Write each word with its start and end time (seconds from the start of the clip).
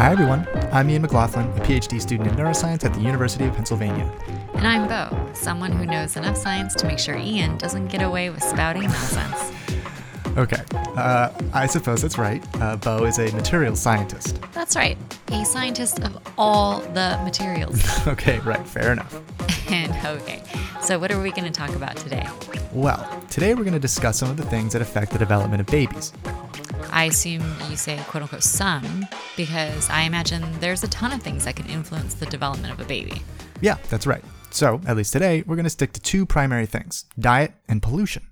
Hi, 0.00 0.12
everyone. 0.12 0.48
I'm 0.72 0.88
Ian 0.88 1.02
McLaughlin, 1.02 1.46
a 1.48 1.60
PhD 1.60 2.00
student 2.00 2.30
in 2.30 2.34
neuroscience 2.34 2.86
at 2.86 2.94
the 2.94 3.02
University 3.02 3.44
of 3.44 3.54
Pennsylvania. 3.54 4.10
And 4.54 4.66
I'm 4.66 4.88
Bo, 4.88 5.30
someone 5.34 5.72
who 5.72 5.84
knows 5.84 6.16
enough 6.16 6.38
science 6.38 6.74
to 6.76 6.86
make 6.86 6.98
sure 6.98 7.18
Ian 7.18 7.58
doesn't 7.58 7.88
get 7.88 8.00
away 8.00 8.30
with 8.30 8.42
spouting 8.42 8.84
nonsense. 8.84 9.52
Okay, 10.38 10.62
uh, 10.96 11.28
I 11.52 11.66
suppose 11.66 12.00
that's 12.00 12.16
right. 12.16 12.42
Uh, 12.62 12.76
Bo 12.76 13.04
is 13.04 13.18
a 13.18 13.30
materials 13.32 13.78
scientist. 13.78 14.40
That's 14.54 14.74
right, 14.74 14.96
a 15.32 15.44
scientist 15.44 16.00
of 16.00 16.18
all 16.38 16.80
the 16.80 17.20
materials. 17.22 17.84
okay, 18.06 18.38
right, 18.38 18.66
fair 18.66 18.92
enough. 18.92 19.20
and 19.70 19.92
okay, 20.18 20.42
so 20.80 20.98
what 20.98 21.12
are 21.12 21.20
we 21.20 21.30
going 21.30 21.44
to 21.44 21.50
talk 21.50 21.76
about 21.76 21.98
today? 21.98 22.26
Well, 22.72 23.22
today 23.28 23.52
we're 23.52 23.64
going 23.64 23.74
to 23.74 23.78
discuss 23.78 24.18
some 24.18 24.30
of 24.30 24.38
the 24.38 24.46
things 24.46 24.72
that 24.72 24.80
affect 24.80 25.12
the 25.12 25.18
development 25.18 25.60
of 25.60 25.66
babies. 25.66 26.14
I 26.90 27.04
assume 27.04 27.44
you 27.68 27.76
say 27.76 28.02
quote 28.08 28.22
unquote 28.22 28.42
some 28.42 29.06
because 29.40 29.88
I 29.88 30.02
imagine 30.02 30.44
there's 30.60 30.84
a 30.84 30.88
ton 30.88 31.12
of 31.12 31.22
things 31.22 31.46
that 31.46 31.56
can 31.56 31.64
influence 31.64 32.12
the 32.12 32.26
development 32.26 32.74
of 32.74 32.78
a 32.78 32.84
baby. 32.84 33.22
Yeah, 33.62 33.78
that's 33.88 34.06
right. 34.06 34.22
So, 34.50 34.82
at 34.86 34.98
least 34.98 35.14
today, 35.14 35.42
we're 35.46 35.56
going 35.56 35.64
to 35.64 35.70
stick 35.70 35.94
to 35.94 36.00
two 36.00 36.26
primary 36.26 36.66
things 36.66 37.06
diet 37.18 37.54
and 37.66 37.80
pollution. 37.80 38.26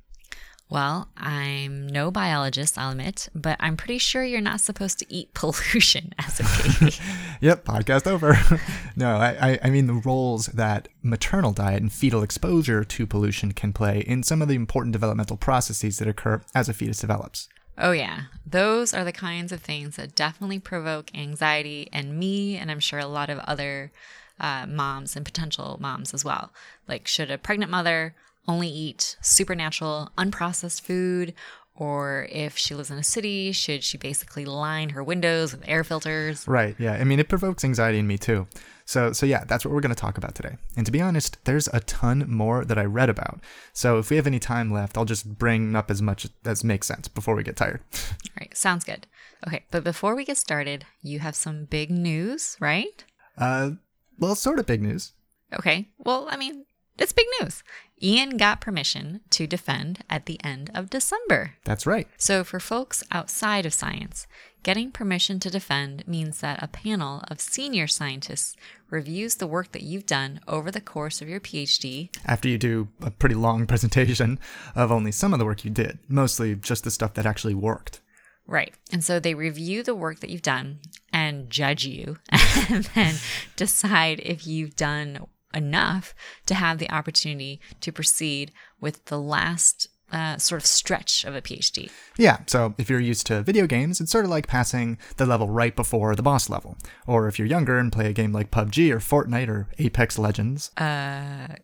Well, 0.68 1.08
I'm 1.16 1.86
no 1.86 2.10
biologist, 2.10 2.76
I'll 2.76 2.90
admit, 2.90 3.30
but 3.34 3.56
I'm 3.58 3.78
pretty 3.78 3.96
sure 3.96 4.22
you're 4.22 4.42
not 4.42 4.60
supposed 4.60 4.98
to 4.98 5.06
eat 5.08 5.32
pollution 5.34 6.12
as 6.18 6.40
a 6.40 6.78
baby. 6.78 6.94
yep, 7.40 7.64
podcast 7.64 8.06
over. 8.06 8.38
no, 8.96 9.16
I, 9.16 9.58
I 9.62 9.70
mean 9.70 9.86
the 9.86 10.02
roles 10.04 10.44
that 10.48 10.88
maternal 11.02 11.52
diet 11.52 11.80
and 11.80 11.90
fetal 11.90 12.22
exposure 12.22 12.84
to 12.84 13.06
pollution 13.06 13.52
can 13.52 13.72
play 13.72 14.00
in 14.00 14.22
some 14.22 14.42
of 14.42 14.48
the 14.48 14.56
important 14.56 14.92
developmental 14.92 15.38
processes 15.38 16.00
that 16.00 16.08
occur 16.08 16.42
as 16.54 16.68
a 16.68 16.74
fetus 16.74 16.98
develops. 16.98 17.48
Oh, 17.78 17.92
yeah. 17.92 18.22
Those 18.44 18.92
are 18.92 19.04
the 19.04 19.12
kinds 19.12 19.52
of 19.52 19.60
things 19.60 19.96
that 19.96 20.14
definitely 20.14 20.58
provoke 20.58 21.10
anxiety 21.14 21.88
in 21.92 22.18
me, 22.18 22.56
and 22.56 22.70
I'm 22.70 22.80
sure 22.80 22.98
a 22.98 23.06
lot 23.06 23.30
of 23.30 23.38
other 23.40 23.92
uh, 24.40 24.66
moms 24.66 25.16
and 25.16 25.24
potential 25.24 25.78
moms 25.80 26.12
as 26.12 26.24
well. 26.24 26.52
Like, 26.88 27.06
should 27.06 27.30
a 27.30 27.38
pregnant 27.38 27.70
mother 27.70 28.14
only 28.46 28.68
eat 28.68 29.16
supernatural, 29.20 30.10
unprocessed 30.18 30.80
food? 30.80 31.34
Or 31.76 32.26
if 32.32 32.58
she 32.58 32.74
lives 32.74 32.90
in 32.90 32.98
a 32.98 33.04
city, 33.04 33.52
should 33.52 33.84
she 33.84 33.96
basically 33.96 34.44
line 34.44 34.90
her 34.90 35.04
windows 35.04 35.52
with 35.52 35.62
air 35.68 35.84
filters? 35.84 36.48
Right. 36.48 36.74
Yeah. 36.78 36.94
I 36.94 37.04
mean, 37.04 37.20
it 37.20 37.28
provokes 37.28 37.64
anxiety 37.64 38.00
in 38.00 38.06
me 38.08 38.18
too. 38.18 38.48
So, 38.88 39.12
so 39.12 39.26
yeah, 39.26 39.44
that's 39.44 39.66
what 39.66 39.74
we're 39.74 39.82
going 39.82 39.94
to 39.94 40.00
talk 40.00 40.16
about 40.16 40.34
today. 40.34 40.56
And 40.74 40.86
to 40.86 40.90
be 40.90 41.02
honest, 41.02 41.36
there's 41.44 41.68
a 41.74 41.80
ton 41.80 42.24
more 42.26 42.64
that 42.64 42.78
I 42.78 42.84
read 42.84 43.10
about. 43.10 43.40
So 43.74 43.98
if 43.98 44.08
we 44.08 44.16
have 44.16 44.26
any 44.26 44.38
time 44.38 44.72
left, 44.72 44.96
I'll 44.96 45.04
just 45.04 45.38
bring 45.38 45.76
up 45.76 45.90
as 45.90 46.00
much 46.00 46.26
as 46.46 46.64
makes 46.64 46.86
sense 46.86 47.06
before 47.06 47.34
we 47.34 47.42
get 47.42 47.54
tired. 47.54 47.82
All 47.94 48.40
right, 48.40 48.56
sounds 48.56 48.84
good. 48.84 49.06
Okay, 49.46 49.66
but 49.70 49.84
before 49.84 50.14
we 50.16 50.24
get 50.24 50.38
started, 50.38 50.86
you 51.02 51.18
have 51.18 51.36
some 51.36 51.66
big 51.66 51.90
news, 51.90 52.56
right? 52.60 53.04
Uh, 53.36 53.72
well, 54.18 54.34
sort 54.34 54.58
of 54.58 54.64
big 54.64 54.80
news. 54.80 55.12
Okay. 55.52 55.90
Well, 55.98 56.26
I 56.30 56.38
mean, 56.38 56.64
it's 56.96 57.12
big 57.12 57.26
news. 57.42 57.62
Ian 58.02 58.36
got 58.36 58.60
permission 58.60 59.20
to 59.30 59.46
defend 59.46 60.04
at 60.08 60.26
the 60.26 60.42
end 60.44 60.70
of 60.74 60.90
December. 60.90 61.54
That's 61.64 61.86
right. 61.86 62.06
So, 62.16 62.44
for 62.44 62.60
folks 62.60 63.02
outside 63.10 63.66
of 63.66 63.74
science, 63.74 64.26
getting 64.62 64.92
permission 64.92 65.40
to 65.40 65.50
defend 65.50 66.06
means 66.06 66.40
that 66.40 66.62
a 66.62 66.68
panel 66.68 67.24
of 67.28 67.40
senior 67.40 67.86
scientists 67.86 68.56
reviews 68.88 69.36
the 69.36 69.46
work 69.46 69.72
that 69.72 69.82
you've 69.82 70.06
done 70.06 70.40
over 70.46 70.70
the 70.70 70.80
course 70.80 71.20
of 71.20 71.28
your 71.28 71.40
PhD. 71.40 72.14
After 72.24 72.48
you 72.48 72.58
do 72.58 72.88
a 73.00 73.10
pretty 73.10 73.34
long 73.34 73.66
presentation 73.68 74.38
of 74.76 74.92
only 74.92 75.12
some 75.12 75.32
of 75.32 75.38
the 75.38 75.44
work 75.44 75.64
you 75.64 75.70
did, 75.70 75.98
mostly 76.08 76.54
just 76.54 76.84
the 76.84 76.90
stuff 76.90 77.14
that 77.14 77.26
actually 77.26 77.54
worked. 77.54 78.00
Right. 78.46 78.74
And 78.90 79.04
so 79.04 79.20
they 79.20 79.34
review 79.34 79.82
the 79.82 79.94
work 79.94 80.20
that 80.20 80.30
you've 80.30 80.40
done 80.40 80.78
and 81.12 81.50
judge 81.50 81.84
you 81.84 82.16
and 82.70 82.84
then 82.94 83.16
decide 83.56 84.20
if 84.20 84.46
you've 84.46 84.74
done 84.74 85.26
enough 85.58 86.14
to 86.46 86.54
have 86.54 86.78
the 86.78 86.90
opportunity 86.90 87.60
to 87.80 87.92
proceed 87.92 88.52
with 88.80 89.04
the 89.06 89.20
last 89.20 89.88
uh, 90.10 90.38
sort 90.38 90.62
of 90.62 90.66
stretch 90.66 91.24
of 91.24 91.34
a 91.34 91.42
PhD. 91.42 91.90
Yeah, 92.16 92.38
so 92.46 92.74
if 92.78 92.88
you're 92.88 93.00
used 93.00 93.26
to 93.26 93.42
video 93.42 93.66
games, 93.66 94.00
it's 94.00 94.10
sort 94.10 94.24
of 94.24 94.30
like 94.30 94.46
passing 94.46 94.98
the 95.16 95.26
level 95.26 95.48
right 95.48 95.76
before 95.76 96.16
the 96.16 96.22
boss 96.22 96.48
level. 96.48 96.78
Or 97.06 97.28
if 97.28 97.38
you're 97.38 97.48
younger 97.48 97.78
and 97.78 97.92
play 97.92 98.06
a 98.06 98.12
game 98.12 98.32
like 98.32 98.50
PUBG 98.50 98.90
or 98.90 98.98
Fortnite 98.98 99.48
or 99.48 99.68
Apex 99.78 100.18
Legends. 100.18 100.70
Uh, 100.76 101.56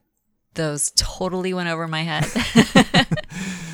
those 0.54 0.92
totally 0.96 1.54
went 1.54 1.68
over 1.68 1.88
my 1.88 2.02
head. 2.02 2.26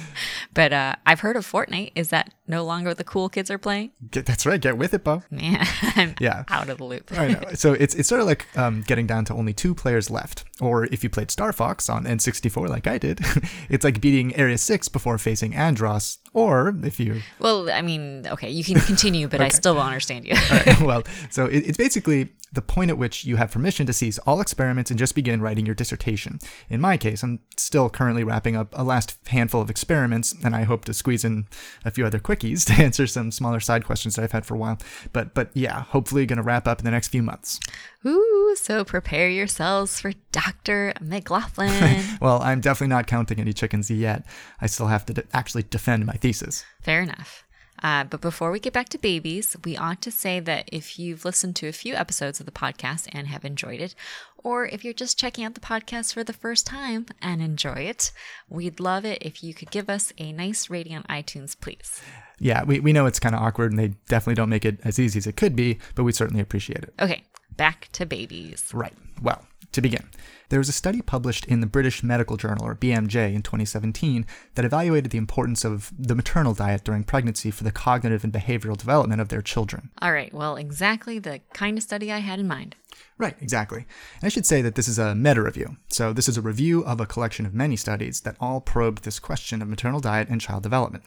But 0.52 0.72
uh, 0.72 0.96
I've 1.06 1.20
heard 1.20 1.36
of 1.36 1.50
Fortnite. 1.50 1.92
Is 1.94 2.08
that 2.08 2.34
no 2.46 2.64
longer 2.64 2.90
what 2.90 2.98
the 2.98 3.04
cool 3.04 3.28
kids 3.28 3.50
are 3.50 3.58
playing? 3.58 3.92
Get, 4.10 4.26
that's 4.26 4.44
right. 4.44 4.60
Get 4.60 4.76
with 4.76 4.92
it, 4.94 5.04
Bo. 5.04 5.22
Man, 5.30 5.66
I'm 5.96 6.14
yeah. 6.18 6.44
out 6.48 6.68
of 6.68 6.78
the 6.78 6.84
loop. 6.84 7.10
I 7.16 7.28
know. 7.28 7.40
So 7.54 7.72
it's, 7.72 7.94
it's 7.94 8.08
sort 8.08 8.20
of 8.20 8.26
like 8.26 8.46
um, 8.56 8.82
getting 8.82 9.06
down 9.06 9.24
to 9.26 9.34
only 9.34 9.52
two 9.52 9.74
players 9.74 10.10
left. 10.10 10.44
Or 10.60 10.84
if 10.84 11.02
you 11.02 11.10
played 11.10 11.30
Star 11.30 11.52
Fox 11.52 11.88
on 11.88 12.04
N64 12.04 12.68
like 12.68 12.86
I 12.86 12.98
did, 12.98 13.20
it's 13.68 13.84
like 13.84 14.00
beating 14.00 14.34
Area 14.36 14.58
6 14.58 14.88
before 14.88 15.18
facing 15.18 15.52
Andross. 15.52 16.18
Or 16.32 16.74
if 16.84 17.00
you. 17.00 17.22
Well, 17.40 17.70
I 17.70 17.82
mean, 17.82 18.26
okay, 18.28 18.50
you 18.50 18.62
can 18.62 18.78
continue, 18.80 19.26
but 19.26 19.40
okay. 19.40 19.46
I 19.46 19.48
still 19.48 19.74
won't 19.74 19.88
understand 19.88 20.26
you. 20.26 20.34
Right. 20.50 20.80
Well, 20.90 21.02
so 21.30 21.46
it, 21.46 21.66
it's 21.66 21.76
basically 21.76 22.30
the 22.52 22.62
point 22.62 22.90
at 22.90 22.98
which 22.98 23.24
you 23.24 23.36
have 23.36 23.52
permission 23.52 23.86
to 23.86 23.92
cease 23.92 24.18
all 24.20 24.40
experiments 24.40 24.90
and 24.90 24.98
just 24.98 25.14
begin 25.14 25.40
writing 25.40 25.66
your 25.66 25.74
dissertation. 25.74 26.38
In 26.68 26.80
my 26.80 26.96
case, 26.96 27.22
I'm 27.22 27.40
still 27.56 27.88
currently 27.88 28.24
wrapping 28.24 28.56
up 28.56 28.68
a 28.72 28.82
last 28.82 29.16
handful 29.28 29.60
of 29.60 29.70
experiments, 29.70 30.34
and 30.44 30.56
I 30.56 30.64
hope 30.64 30.84
to 30.86 30.94
squeeze 30.94 31.24
in 31.24 31.46
a 31.84 31.90
few 31.90 32.04
other 32.04 32.18
quickies 32.18 32.64
to 32.74 32.82
answer 32.82 33.06
some 33.06 33.30
smaller 33.30 33.60
side 33.60 33.84
questions 33.84 34.16
that 34.16 34.22
I've 34.22 34.32
had 34.32 34.46
for 34.46 34.54
a 34.54 34.58
while. 34.58 34.78
But 35.12 35.34
but 35.34 35.50
yeah, 35.54 35.82
hopefully 35.82 36.26
going 36.26 36.38
to 36.38 36.42
wrap 36.42 36.66
up 36.66 36.80
in 36.80 36.84
the 36.84 36.90
next 36.90 37.08
few 37.08 37.22
months. 37.22 37.60
Ooh, 38.06 38.56
so 38.56 38.84
prepare 38.84 39.28
yourselves 39.28 40.00
for 40.00 40.12
Dr. 40.50 40.92
McLaughlin. 41.00 42.02
well, 42.20 42.40
I'm 42.42 42.60
definitely 42.60 42.94
not 42.94 43.06
counting 43.06 43.38
any 43.38 43.52
chickens 43.52 43.90
yet. 43.90 44.24
I 44.60 44.66
still 44.66 44.88
have 44.88 45.06
to 45.06 45.14
de- 45.14 45.24
actually 45.32 45.62
defend 45.64 46.06
my 46.06 46.14
thesis. 46.14 46.64
Fair 46.82 47.02
enough. 47.02 47.44
Uh, 47.82 48.04
but 48.04 48.20
before 48.20 48.50
we 48.50 48.60
get 48.60 48.72
back 48.74 48.88
to 48.90 48.98
babies, 48.98 49.56
we 49.64 49.76
ought 49.76 50.02
to 50.02 50.10
say 50.10 50.38
that 50.38 50.68
if 50.70 50.98
you've 50.98 51.24
listened 51.24 51.56
to 51.56 51.66
a 51.68 51.72
few 51.72 51.94
episodes 51.94 52.38
of 52.38 52.46
the 52.46 52.52
podcast 52.52 53.08
and 53.12 53.28
have 53.28 53.44
enjoyed 53.44 53.80
it, 53.80 53.94
or 54.36 54.66
if 54.66 54.84
you're 54.84 54.92
just 54.92 55.18
checking 55.18 55.44
out 55.44 55.54
the 55.54 55.60
podcast 55.60 56.12
for 56.12 56.22
the 56.22 56.32
first 56.32 56.66
time 56.66 57.06
and 57.22 57.40
enjoy 57.40 57.74
it, 57.74 58.12
we'd 58.48 58.80
love 58.80 59.06
it 59.06 59.18
if 59.22 59.42
you 59.42 59.54
could 59.54 59.70
give 59.70 59.88
us 59.88 60.12
a 60.18 60.32
nice 60.32 60.68
rating 60.68 60.94
on 60.94 61.04
iTunes, 61.04 61.58
please. 61.58 62.02
Yeah, 62.38 62.64
we, 62.64 62.80
we 62.80 62.92
know 62.92 63.06
it's 63.06 63.20
kind 63.20 63.34
of 63.34 63.40
awkward 63.40 63.72
and 63.72 63.78
they 63.78 63.94
definitely 64.08 64.34
don't 64.34 64.50
make 64.50 64.64
it 64.64 64.78
as 64.84 64.98
easy 64.98 65.18
as 65.18 65.26
it 65.26 65.36
could 65.36 65.56
be, 65.56 65.78
but 65.94 66.04
we 66.04 66.12
certainly 66.12 66.42
appreciate 66.42 66.82
it. 66.82 66.92
Okay, 67.00 67.24
back 67.56 67.88
to 67.92 68.04
babies. 68.04 68.70
Right. 68.74 68.94
Well, 69.22 69.42
to 69.72 69.80
begin, 69.80 70.08
there 70.48 70.58
was 70.58 70.68
a 70.68 70.72
study 70.72 71.00
published 71.00 71.46
in 71.46 71.60
the 71.60 71.66
British 71.66 72.02
Medical 72.02 72.36
Journal, 72.36 72.66
or 72.66 72.74
BMJ, 72.74 73.34
in 73.34 73.42
2017 73.42 74.26
that 74.54 74.64
evaluated 74.64 75.10
the 75.10 75.18
importance 75.18 75.64
of 75.64 75.92
the 75.96 76.14
maternal 76.14 76.54
diet 76.54 76.84
during 76.84 77.04
pregnancy 77.04 77.50
for 77.50 77.64
the 77.64 77.72
cognitive 77.72 78.24
and 78.24 78.32
behavioral 78.32 78.76
development 78.76 79.20
of 79.20 79.28
their 79.28 79.42
children. 79.42 79.90
All 80.02 80.12
right, 80.12 80.34
well, 80.34 80.56
exactly 80.56 81.18
the 81.18 81.40
kind 81.52 81.78
of 81.78 81.84
study 81.84 82.10
I 82.12 82.18
had 82.18 82.40
in 82.40 82.48
mind. 82.48 82.74
Right, 83.18 83.36
exactly. 83.40 83.80
And 83.80 84.24
I 84.24 84.28
should 84.28 84.46
say 84.46 84.62
that 84.62 84.76
this 84.76 84.88
is 84.88 84.98
a 84.98 85.14
meta 85.14 85.42
review. 85.42 85.76
So, 85.88 86.12
this 86.14 86.28
is 86.28 86.38
a 86.38 86.42
review 86.42 86.82
of 86.84 87.00
a 87.00 87.06
collection 87.06 87.44
of 87.44 87.52
many 87.52 87.76
studies 87.76 88.22
that 88.22 88.36
all 88.40 88.62
probed 88.62 89.04
this 89.04 89.18
question 89.18 89.60
of 89.60 89.68
maternal 89.68 90.00
diet 90.00 90.28
and 90.28 90.40
child 90.40 90.62
development. 90.62 91.04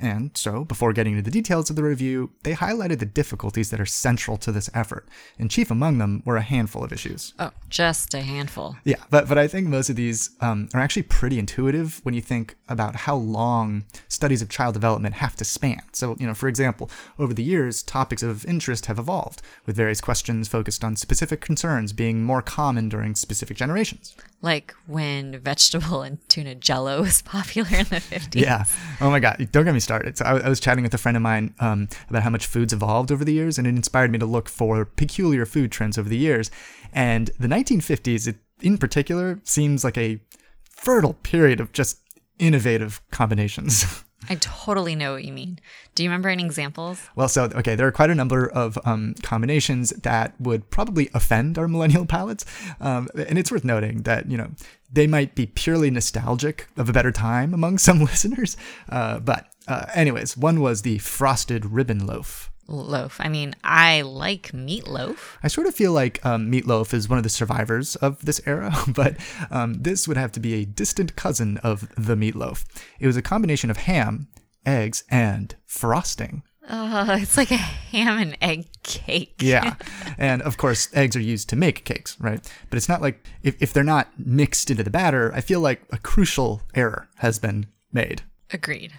And 0.00 0.30
so, 0.34 0.64
before 0.64 0.94
getting 0.94 1.12
into 1.12 1.22
the 1.22 1.30
details 1.30 1.68
of 1.68 1.76
the 1.76 1.82
review, 1.82 2.30
they 2.44 2.54
highlighted 2.54 3.00
the 3.00 3.06
difficulties 3.06 3.68
that 3.70 3.80
are 3.80 3.86
central 3.86 4.38
to 4.38 4.50
this 4.50 4.70
effort. 4.72 5.06
And 5.38 5.50
chief 5.50 5.70
among 5.70 5.98
them 5.98 6.22
were 6.24 6.38
a 6.38 6.42
handful 6.42 6.82
of 6.82 6.92
issues. 6.92 7.34
Oh, 7.38 7.50
just 7.68 8.14
a 8.14 8.22
handful. 8.22 8.76
Yeah, 8.84 8.96
but, 9.10 9.28
but 9.28 9.36
I 9.36 9.46
think 9.46 9.68
most 9.68 9.90
of 9.90 9.96
these 9.96 10.30
um, 10.40 10.70
are 10.72 10.80
actually 10.80 11.02
pretty 11.02 11.38
intuitive 11.38 12.00
when 12.02 12.14
you 12.14 12.22
think 12.22 12.56
about 12.66 12.96
how 12.96 13.16
long 13.16 13.84
studies 14.08 14.40
of 14.40 14.48
child 14.48 14.72
development 14.72 15.16
have 15.16 15.36
to 15.36 15.44
span. 15.44 15.82
So, 15.92 16.16
you 16.18 16.26
know, 16.26 16.34
for 16.34 16.48
example, 16.48 16.90
over 17.18 17.34
the 17.34 17.42
years, 17.42 17.82
topics 17.82 18.22
of 18.22 18.46
interest 18.46 18.86
have 18.86 18.98
evolved, 18.98 19.42
with 19.66 19.76
various 19.76 20.00
questions 20.00 20.48
focused 20.48 20.82
on 20.82 20.96
specific 20.96 21.19
concerns 21.26 21.92
being 21.92 22.22
more 22.22 22.42
common 22.42 22.88
during 22.88 23.14
specific 23.14 23.56
generations. 23.56 24.14
Like 24.42 24.74
when 24.86 25.38
vegetable 25.40 26.02
and 26.02 26.18
tuna 26.28 26.54
jello 26.54 27.02
was 27.02 27.22
popular 27.36 27.68
in 27.70 27.84
the 27.84 27.96
50s. 27.96 28.40
Yeah. 28.40 28.64
Oh 29.00 29.10
my 29.10 29.20
God. 29.20 29.48
Don't 29.52 29.64
get 29.64 29.74
me 29.74 29.80
started. 29.80 30.16
So 30.18 30.24
I, 30.24 30.38
I 30.40 30.48
was 30.48 30.60
chatting 30.60 30.82
with 30.82 30.94
a 30.94 30.98
friend 30.98 31.16
of 31.16 31.22
mine 31.22 31.54
um, 31.60 31.88
about 32.08 32.22
how 32.22 32.30
much 32.30 32.46
food's 32.46 32.72
evolved 32.72 33.12
over 33.12 33.24
the 33.24 33.32
years, 33.32 33.58
and 33.58 33.66
it 33.66 33.70
inspired 33.70 34.10
me 34.10 34.18
to 34.18 34.26
look 34.26 34.48
for 34.48 34.84
peculiar 34.84 35.46
food 35.46 35.70
trends 35.70 35.98
over 35.98 36.08
the 36.08 36.16
years. 36.16 36.50
And 36.92 37.30
the 37.38 37.48
1950s, 37.48 38.26
it, 38.26 38.36
in 38.60 38.78
particular, 38.78 39.40
seems 39.44 39.84
like 39.84 39.98
a 39.98 40.20
fertile 40.68 41.14
period 41.14 41.60
of 41.60 41.72
just 41.72 41.98
innovative 42.38 43.00
combinations. 43.10 44.04
I 44.28 44.34
totally 44.36 44.94
know 44.94 45.14
what 45.14 45.24
you 45.24 45.32
mean. 45.32 45.58
Do 45.94 46.02
you 46.02 46.10
remember 46.10 46.28
any 46.28 46.44
examples? 46.44 47.00
Well, 47.16 47.28
so, 47.28 47.44
okay, 47.44 47.74
there 47.74 47.86
are 47.86 47.92
quite 47.92 48.10
a 48.10 48.14
number 48.14 48.48
of 48.48 48.78
um, 48.84 49.14
combinations 49.22 49.90
that 49.90 50.34
would 50.38 50.70
probably 50.70 51.08
offend 51.14 51.58
our 51.58 51.66
millennial 51.66 52.06
palates. 52.06 52.44
Um, 52.80 53.08
and 53.14 53.38
it's 53.38 53.50
worth 53.50 53.64
noting 53.64 54.02
that, 54.02 54.30
you 54.30 54.36
know, 54.36 54.50
they 54.92 55.06
might 55.06 55.34
be 55.34 55.46
purely 55.46 55.90
nostalgic 55.90 56.68
of 56.76 56.88
a 56.88 56.92
better 56.92 57.12
time 57.12 57.54
among 57.54 57.78
some 57.78 58.00
listeners. 58.04 58.56
Uh, 58.88 59.20
but, 59.20 59.46
uh, 59.66 59.86
anyways, 59.94 60.36
one 60.36 60.60
was 60.60 60.82
the 60.82 60.98
frosted 60.98 61.66
ribbon 61.66 62.06
loaf. 62.06 62.49
Loaf. 62.70 63.16
I 63.20 63.28
mean, 63.28 63.54
I 63.64 64.02
like 64.02 64.52
meatloaf. 64.52 65.36
I 65.42 65.48
sort 65.48 65.66
of 65.66 65.74
feel 65.74 65.92
like 65.92 66.24
um, 66.24 66.50
meatloaf 66.50 66.94
is 66.94 67.08
one 67.08 67.18
of 67.18 67.24
the 67.24 67.30
survivors 67.30 67.96
of 67.96 68.24
this 68.24 68.40
era, 68.46 68.74
but 68.88 69.16
um, 69.50 69.74
this 69.74 70.06
would 70.08 70.16
have 70.16 70.32
to 70.32 70.40
be 70.40 70.54
a 70.54 70.64
distant 70.64 71.16
cousin 71.16 71.58
of 71.58 71.88
the 71.96 72.14
meatloaf. 72.14 72.64
It 72.98 73.06
was 73.06 73.16
a 73.16 73.22
combination 73.22 73.70
of 73.70 73.78
ham, 73.78 74.28
eggs, 74.64 75.04
and 75.10 75.54
frosting. 75.66 76.42
Uh, 76.68 77.18
it's 77.20 77.36
like 77.36 77.50
a 77.50 77.56
ham 77.56 78.18
and 78.18 78.38
egg 78.40 78.66
cake. 78.84 79.34
Yeah. 79.40 79.74
and 80.18 80.40
of 80.42 80.56
course, 80.56 80.88
eggs 80.94 81.16
are 81.16 81.20
used 81.20 81.48
to 81.48 81.56
make 81.56 81.84
cakes, 81.84 82.16
right? 82.20 82.40
But 82.68 82.76
it's 82.76 82.88
not 82.88 83.02
like 83.02 83.26
if, 83.42 83.60
if 83.60 83.72
they're 83.72 83.82
not 83.82 84.08
mixed 84.16 84.70
into 84.70 84.84
the 84.84 84.90
batter, 84.90 85.32
I 85.34 85.40
feel 85.40 85.60
like 85.60 85.82
a 85.90 85.98
crucial 85.98 86.62
error 86.74 87.08
has 87.16 87.40
been 87.40 87.66
made. 87.92 88.22
Agreed. 88.52 88.92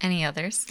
Any 0.00 0.24
others? 0.24 0.66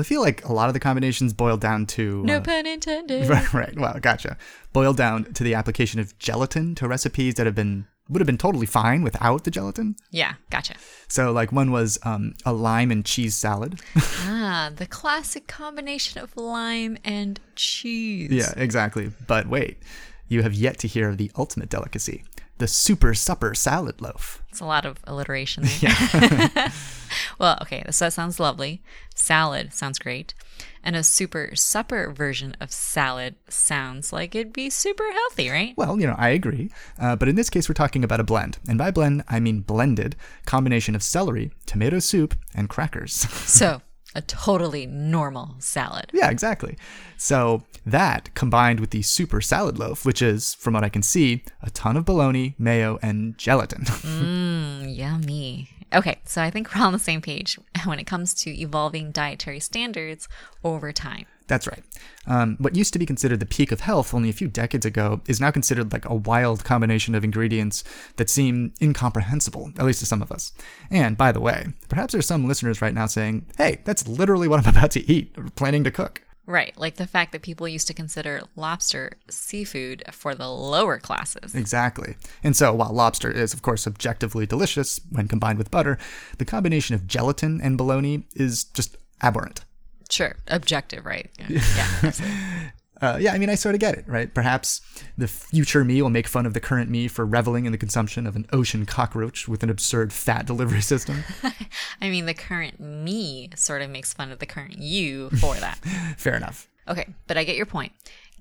I 0.00 0.02
feel 0.04 0.20
like 0.20 0.44
a 0.44 0.52
lot 0.52 0.68
of 0.68 0.74
the 0.74 0.80
combinations 0.80 1.32
boil 1.32 1.56
down 1.56 1.86
to. 1.86 2.22
No 2.24 2.36
uh, 2.38 2.40
pun 2.40 2.66
intended. 2.66 3.28
Right, 3.28 3.52
right. 3.52 3.78
Well, 3.78 3.98
gotcha. 4.00 4.36
Boil 4.72 4.92
down 4.94 5.32
to 5.34 5.44
the 5.44 5.54
application 5.54 6.00
of 6.00 6.18
gelatin 6.18 6.74
to 6.76 6.88
recipes 6.88 7.34
that 7.34 7.46
have 7.46 7.54
been 7.54 7.86
would 8.08 8.20
have 8.20 8.26
been 8.26 8.38
totally 8.38 8.64
fine 8.66 9.02
without 9.02 9.44
the 9.44 9.50
gelatin. 9.50 9.94
Yeah, 10.10 10.34
gotcha. 10.50 10.74
So, 11.08 11.30
like 11.30 11.52
one 11.52 11.70
was 11.70 11.98
um, 12.04 12.34
a 12.46 12.52
lime 12.54 12.90
and 12.90 13.04
cheese 13.04 13.34
salad. 13.34 13.80
Ah, 14.30 14.70
the 14.74 14.86
classic 14.86 15.46
combination 15.46 16.22
of 16.22 16.36
lime 16.36 16.96
and 17.04 17.38
cheese. 17.54 18.30
yeah, 18.30 18.52
exactly. 18.56 19.10
But 19.26 19.46
wait, 19.48 19.78
you 20.28 20.42
have 20.42 20.54
yet 20.54 20.78
to 20.80 20.88
hear 20.88 21.08
of 21.08 21.18
the 21.18 21.30
ultimate 21.36 21.68
delicacy: 21.68 22.24
the 22.58 22.68
super 22.68 23.14
supper 23.14 23.54
salad 23.54 24.00
loaf. 24.00 24.42
It's 24.50 24.60
a 24.60 24.66
lot 24.66 24.84
of 24.84 24.98
alliteration 25.04 25.64
there. 25.80 26.72
well, 27.38 27.58
okay, 27.62 27.84
so 27.90 28.06
that 28.06 28.12
sounds 28.12 28.38
lovely. 28.38 28.82
Salad 29.14 29.72
sounds 29.72 29.98
great. 29.98 30.34
And 30.82 30.96
a 30.96 31.02
super 31.02 31.54
supper 31.54 32.12
version 32.12 32.56
of 32.60 32.72
salad 32.72 33.34
sounds 33.48 34.12
like 34.12 34.34
it'd 34.34 34.52
be 34.52 34.70
super 34.70 35.10
healthy, 35.10 35.50
right? 35.50 35.74
Well, 35.76 36.00
you 36.00 36.06
know, 36.06 36.14
I 36.16 36.30
agree. 36.30 36.70
Uh, 36.98 37.16
but 37.16 37.28
in 37.28 37.36
this 37.36 37.50
case, 37.50 37.68
we're 37.68 37.74
talking 37.74 38.04
about 38.04 38.20
a 38.20 38.24
blend. 38.24 38.58
And 38.68 38.78
by 38.78 38.90
blend, 38.90 39.24
I 39.28 39.40
mean 39.40 39.60
blended 39.60 40.16
combination 40.46 40.94
of 40.94 41.02
celery, 41.02 41.50
tomato 41.66 41.98
soup, 41.98 42.34
and 42.54 42.68
crackers. 42.68 43.12
So, 43.12 43.82
a 44.18 44.22
totally 44.22 44.84
normal 44.84 45.54
salad. 45.60 46.10
yeah, 46.12 46.28
exactly. 46.28 46.76
So 47.16 47.62
that 47.86 48.34
combined 48.34 48.80
with 48.80 48.90
the 48.90 49.02
super 49.02 49.40
salad 49.40 49.78
loaf, 49.78 50.04
which 50.04 50.20
is, 50.20 50.54
from 50.54 50.74
what 50.74 50.82
I 50.84 50.88
can 50.88 51.02
see, 51.02 51.44
a 51.62 51.70
ton 51.70 51.96
of 51.96 52.04
bologna, 52.04 52.54
mayo, 52.58 52.98
and 53.00 53.38
gelatin. 53.38 53.84
Mm, 54.18 54.96
yummy. 54.96 55.70
Okay, 55.94 56.18
so 56.24 56.42
I 56.42 56.50
think 56.50 56.74
we're 56.74 56.80
all 56.80 56.88
on 56.88 56.92
the 56.92 56.98
same 56.98 57.22
page 57.22 57.58
when 57.84 57.98
it 57.98 58.06
comes 58.06 58.34
to 58.42 58.50
evolving 58.50 59.12
dietary 59.12 59.60
standards 59.60 60.28
over 60.64 60.92
time. 60.92 61.26
That's 61.48 61.66
right. 61.66 61.82
Um, 62.26 62.56
what 62.60 62.76
used 62.76 62.92
to 62.92 62.98
be 62.98 63.06
considered 63.06 63.40
the 63.40 63.46
peak 63.46 63.72
of 63.72 63.80
health 63.80 64.12
only 64.12 64.28
a 64.28 64.34
few 64.34 64.48
decades 64.48 64.84
ago 64.84 65.22
is 65.26 65.40
now 65.40 65.50
considered 65.50 65.92
like 65.92 66.04
a 66.04 66.14
wild 66.14 66.62
combination 66.62 67.14
of 67.14 67.24
ingredients 67.24 67.82
that 68.16 68.28
seem 68.28 68.74
incomprehensible, 68.80 69.72
at 69.78 69.84
least 69.84 70.00
to 70.00 70.06
some 70.06 70.22
of 70.22 70.30
us. 70.30 70.52
And 70.90 71.16
by 71.16 71.32
the 71.32 71.40
way, 71.40 71.68
perhaps 71.88 72.12
there's 72.12 72.26
some 72.26 72.46
listeners 72.46 72.82
right 72.82 72.94
now 72.94 73.06
saying, 73.06 73.46
hey, 73.56 73.80
that's 73.84 74.06
literally 74.06 74.46
what 74.46 74.64
I'm 74.64 74.70
about 74.76 74.90
to 74.92 75.10
eat 75.10 75.34
or 75.36 75.44
planning 75.56 75.84
to 75.84 75.90
cook. 75.90 76.22
Right, 76.44 76.72
like 76.78 76.96
the 76.96 77.06
fact 77.06 77.32
that 77.32 77.42
people 77.42 77.68
used 77.68 77.88
to 77.88 77.94
consider 77.94 78.40
lobster 78.56 79.18
seafood 79.28 80.02
for 80.12 80.34
the 80.34 80.48
lower 80.48 80.98
classes. 80.98 81.54
Exactly. 81.54 82.16
And 82.42 82.56
so, 82.56 82.72
while 82.74 82.90
lobster 82.90 83.30
is, 83.30 83.52
of 83.52 83.60
course, 83.60 83.86
objectively 83.86 84.46
delicious 84.46 84.98
when 85.10 85.28
combined 85.28 85.58
with 85.58 85.70
butter, 85.70 85.98
the 86.38 86.46
combination 86.46 86.94
of 86.94 87.06
gelatin 87.06 87.60
and 87.60 87.76
bologna 87.76 88.24
is 88.34 88.64
just 88.64 88.96
abhorrent. 89.22 89.60
Sure, 90.10 90.36
objective, 90.48 91.04
right? 91.04 91.30
Yeah, 91.38 91.60
yeah. 92.02 92.12
Uh, 93.00 93.16
yeah, 93.20 93.32
I 93.32 93.38
mean, 93.38 93.48
I 93.48 93.54
sort 93.54 93.74
of 93.74 93.80
get 93.80 93.96
it, 93.96 94.04
right? 94.08 94.32
Perhaps 94.32 94.80
the 95.16 95.28
future 95.28 95.84
me 95.84 96.02
will 96.02 96.10
make 96.10 96.26
fun 96.26 96.46
of 96.46 96.54
the 96.54 96.60
current 96.60 96.90
me 96.90 97.06
for 97.06 97.24
reveling 97.24 97.64
in 97.64 97.72
the 97.72 97.78
consumption 97.78 98.26
of 98.26 98.34
an 98.34 98.46
ocean 98.52 98.86
cockroach 98.86 99.46
with 99.46 99.62
an 99.62 99.70
absurd 99.70 100.12
fat 100.12 100.46
delivery 100.46 100.80
system. 100.80 101.22
I 102.02 102.10
mean, 102.10 102.26
the 102.26 102.34
current 102.34 102.80
me 102.80 103.50
sort 103.54 103.82
of 103.82 103.90
makes 103.90 104.12
fun 104.12 104.32
of 104.32 104.40
the 104.40 104.46
current 104.46 104.78
you 104.78 105.30
for 105.30 105.54
that. 105.56 105.76
Fair 106.16 106.34
enough. 106.34 106.68
Okay, 106.88 107.06
but 107.26 107.36
I 107.36 107.44
get 107.44 107.56
your 107.56 107.66
point. 107.66 107.92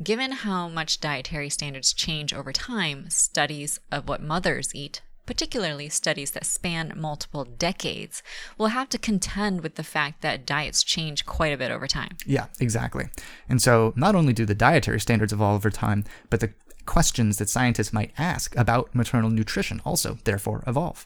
Given 0.02 0.32
how 0.32 0.70
much 0.70 1.02
dietary 1.02 1.50
standards 1.50 1.94
change 1.94 2.34
over 2.34 2.54
time, 2.54 3.10
studies 3.10 3.80
of 3.92 4.08
what 4.08 4.22
mothers 4.22 4.74
eat, 4.74 5.02
particularly 5.28 5.90
studies 5.90 6.32
that 6.32 6.46
span 6.46 6.94
multiple 6.96 7.46
decades, 7.46 8.24
will 8.58 8.68
have 8.68 8.90
to 8.90 8.98
contend 8.98 9.62
with 9.62 9.76
the 9.76 9.84
fact 9.84 10.22
that 10.22 10.48
diets 10.48 10.84
change 10.84 11.28
quite 11.28 11.54
a 11.54 11.58
bit 11.58 11.70
over 11.70 11.86
time. 11.86 12.18
Yeah, 12.26 12.48
exactly. 12.60 13.10
And 13.48 13.62
so, 13.62 13.94
not 13.96 14.16
only 14.16 14.34
do 14.34 14.46
the 14.46 14.56
dietary 14.56 15.00
standards 15.00 15.32
evolve 15.32 15.58
over 15.58 15.70
time, 15.70 16.04
but 16.32 16.40
the 16.40 16.54
questions 16.88 17.38
that 17.38 17.50
scientists 17.50 17.94
might 17.94 18.14
ask 18.18 18.56
about 18.56 18.96
maternal 18.96 19.30
nutrition 19.30 19.82
also, 19.86 20.18
therefore, 20.24 20.64
evolve. 20.66 21.06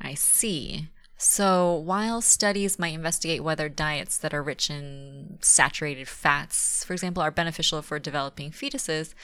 I 0.00 0.14
see. 0.14 0.88
So, 1.26 1.72
while 1.72 2.20
studies 2.20 2.78
might 2.78 2.92
investigate 2.92 3.42
whether 3.42 3.70
diets 3.70 4.18
that 4.18 4.34
are 4.34 4.42
rich 4.42 4.68
in 4.68 5.38
saturated 5.40 6.06
fats, 6.06 6.84
for 6.84 6.92
example, 6.92 7.22
are 7.22 7.30
beneficial 7.30 7.80
for 7.80 7.98
developing 7.98 8.50
fetuses, 8.50 9.14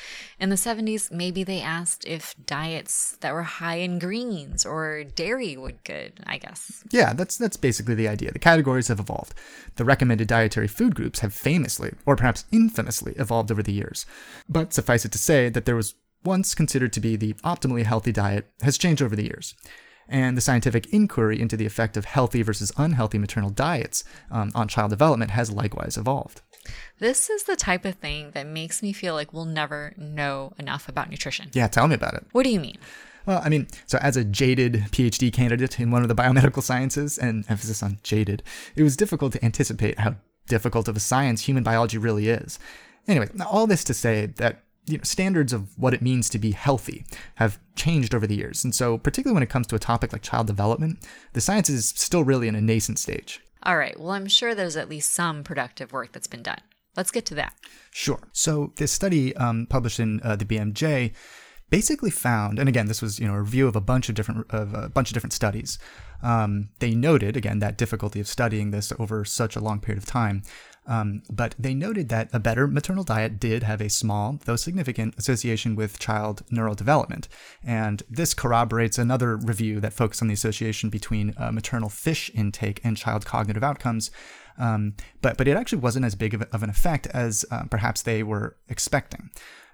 in 0.40 0.48
the 0.48 0.56
70s, 0.56 1.12
maybe 1.12 1.44
they 1.44 1.60
asked 1.60 2.06
if 2.06 2.34
diets 2.46 3.18
that 3.20 3.34
were 3.34 3.42
high 3.42 3.76
in 3.76 3.98
greens 3.98 4.64
or 4.64 5.04
dairy 5.04 5.58
would 5.58 5.84
good, 5.84 6.14
I 6.26 6.38
guess. 6.38 6.82
Yeah, 6.90 7.12
that's 7.12 7.36
that's 7.36 7.58
basically 7.58 7.94
the 7.94 8.08
idea. 8.08 8.32
The 8.32 8.38
categories 8.38 8.88
have 8.88 8.98
evolved. 8.98 9.34
The 9.76 9.84
recommended 9.84 10.26
dietary 10.26 10.68
food 10.68 10.94
groups 10.94 11.20
have 11.20 11.34
famously, 11.34 11.92
or 12.06 12.16
perhaps 12.16 12.46
infamously, 12.50 13.12
evolved 13.18 13.52
over 13.52 13.62
the 13.62 13.74
years. 13.74 14.06
But 14.48 14.72
suffice 14.72 15.04
it 15.04 15.12
to 15.12 15.18
say 15.18 15.50
that 15.50 15.66
there 15.66 15.76
was 15.76 15.94
once 16.24 16.54
considered 16.54 16.94
to 16.94 17.00
be 17.00 17.16
the 17.16 17.34
optimally 17.44 17.84
healthy 17.84 18.10
diet 18.10 18.50
has 18.62 18.78
changed 18.78 19.02
over 19.02 19.14
the 19.14 19.24
years. 19.24 19.54
And 20.10 20.36
the 20.36 20.42
scientific 20.42 20.92
inquiry 20.92 21.40
into 21.40 21.56
the 21.56 21.66
effect 21.66 21.96
of 21.96 22.04
healthy 22.04 22.42
versus 22.42 22.72
unhealthy 22.76 23.16
maternal 23.16 23.50
diets 23.50 24.04
um, 24.30 24.50
on 24.54 24.68
child 24.68 24.90
development 24.90 25.30
has 25.30 25.50
likewise 25.52 25.96
evolved. 25.96 26.42
This 26.98 27.30
is 27.30 27.44
the 27.44 27.56
type 27.56 27.84
of 27.84 27.94
thing 27.94 28.32
that 28.32 28.46
makes 28.46 28.82
me 28.82 28.92
feel 28.92 29.14
like 29.14 29.32
we'll 29.32 29.44
never 29.44 29.94
know 29.96 30.52
enough 30.58 30.88
about 30.88 31.08
nutrition. 31.08 31.48
Yeah, 31.52 31.68
tell 31.68 31.88
me 31.88 31.94
about 31.94 32.14
it. 32.14 32.26
What 32.32 32.42
do 32.42 32.50
you 32.50 32.60
mean? 32.60 32.76
Well, 33.24 33.40
I 33.44 33.48
mean, 33.48 33.68
so 33.86 33.98
as 33.98 34.16
a 34.16 34.24
jaded 34.24 34.74
PhD 34.90 35.32
candidate 35.32 35.78
in 35.78 35.90
one 35.90 36.02
of 36.02 36.08
the 36.08 36.14
biomedical 36.14 36.62
sciences, 36.62 37.16
and 37.16 37.44
emphasis 37.48 37.82
on 37.82 37.98
jaded, 38.02 38.42
it 38.74 38.82
was 38.82 38.96
difficult 38.96 39.32
to 39.34 39.44
anticipate 39.44 39.98
how 40.00 40.16
difficult 40.48 40.88
of 40.88 40.96
a 40.96 41.00
science 41.00 41.42
human 41.42 41.62
biology 41.62 41.98
really 41.98 42.28
is. 42.28 42.58
Anyway, 43.06 43.28
all 43.48 43.66
this 43.66 43.84
to 43.84 43.94
say 43.94 44.26
that 44.26 44.64
you 44.90 44.98
know, 44.98 45.04
standards 45.04 45.52
of 45.52 45.78
what 45.78 45.94
it 45.94 46.02
means 46.02 46.28
to 46.30 46.38
be 46.38 46.52
healthy 46.52 47.04
have 47.36 47.58
changed 47.76 48.14
over 48.14 48.26
the 48.26 48.36
years. 48.36 48.64
And 48.64 48.74
so, 48.74 48.98
particularly 48.98 49.34
when 49.34 49.42
it 49.42 49.50
comes 49.50 49.66
to 49.68 49.76
a 49.76 49.80
topic 49.80 50.12
like 50.12 50.22
child 50.22 50.46
development, 50.46 50.98
the 51.32 51.40
science 51.40 51.68
is 51.68 51.88
still 51.88 52.24
really 52.24 52.48
in 52.48 52.54
a 52.54 52.60
nascent 52.60 52.98
stage. 52.98 53.40
All 53.62 53.76
right, 53.76 53.98
well, 53.98 54.10
I'm 54.10 54.26
sure 54.26 54.54
there's 54.54 54.76
at 54.76 54.88
least 54.88 55.12
some 55.12 55.44
productive 55.44 55.92
work 55.92 56.12
that's 56.12 56.26
been 56.26 56.42
done. 56.42 56.60
Let's 56.96 57.10
get 57.10 57.26
to 57.26 57.34
that. 57.36 57.54
Sure. 57.90 58.20
So, 58.32 58.72
this 58.76 58.92
study 58.92 59.36
um, 59.36 59.66
published 59.66 60.00
in 60.00 60.20
uh, 60.22 60.36
the 60.36 60.44
BMJ 60.44 61.12
basically 61.70 62.10
found, 62.10 62.58
and 62.58 62.68
again, 62.68 62.86
this 62.86 63.00
was 63.00 63.18
you 63.18 63.26
know 63.26 63.34
a 63.34 63.40
review 63.40 63.66
of 63.66 63.76
a 63.76 63.80
bunch 63.80 64.08
of 64.08 64.14
different 64.14 64.50
of 64.50 64.74
a 64.74 64.88
bunch 64.88 65.10
of 65.10 65.14
different 65.14 65.32
studies. 65.32 65.78
Um, 66.22 66.68
they 66.80 66.94
noted 66.94 67.36
again 67.36 67.60
that 67.60 67.78
difficulty 67.78 68.20
of 68.20 68.28
studying 68.28 68.72
this 68.72 68.92
over 68.98 69.24
such 69.24 69.56
a 69.56 69.60
long 69.60 69.80
period 69.80 70.02
of 70.02 70.06
time. 70.06 70.42
Um, 70.86 71.22
but 71.30 71.54
they 71.58 71.74
noted 71.74 72.08
that 72.08 72.30
a 72.32 72.40
better 72.40 72.66
maternal 72.66 73.04
diet 73.04 73.38
did 73.38 73.62
have 73.62 73.80
a 73.80 73.90
small, 73.90 74.40
though 74.44 74.56
significant, 74.56 75.14
association 75.18 75.76
with 75.76 75.98
child 75.98 76.42
neural 76.50 76.74
development. 76.74 77.28
And 77.62 78.02
this 78.08 78.34
corroborates 78.34 78.98
another 78.98 79.36
review 79.36 79.80
that 79.80 79.92
focused 79.92 80.22
on 80.22 80.28
the 80.28 80.34
association 80.34 80.90
between 80.90 81.34
uh, 81.36 81.52
maternal 81.52 81.90
fish 81.90 82.30
intake 82.34 82.80
and 82.82 82.96
child 82.96 83.24
cognitive 83.24 83.62
outcomes. 83.62 84.10
Um, 84.58 84.94
but, 85.22 85.36
but 85.36 85.48
it 85.48 85.56
actually 85.56 85.78
wasn't 85.78 86.04
as 86.04 86.14
big 86.14 86.34
of, 86.34 86.42
a, 86.42 86.48
of 86.52 86.62
an 86.62 86.70
effect 86.70 87.06
as 87.08 87.44
uh, 87.50 87.64
perhaps 87.70 88.02
they 88.02 88.22
were 88.22 88.56
expecting. 88.68 89.30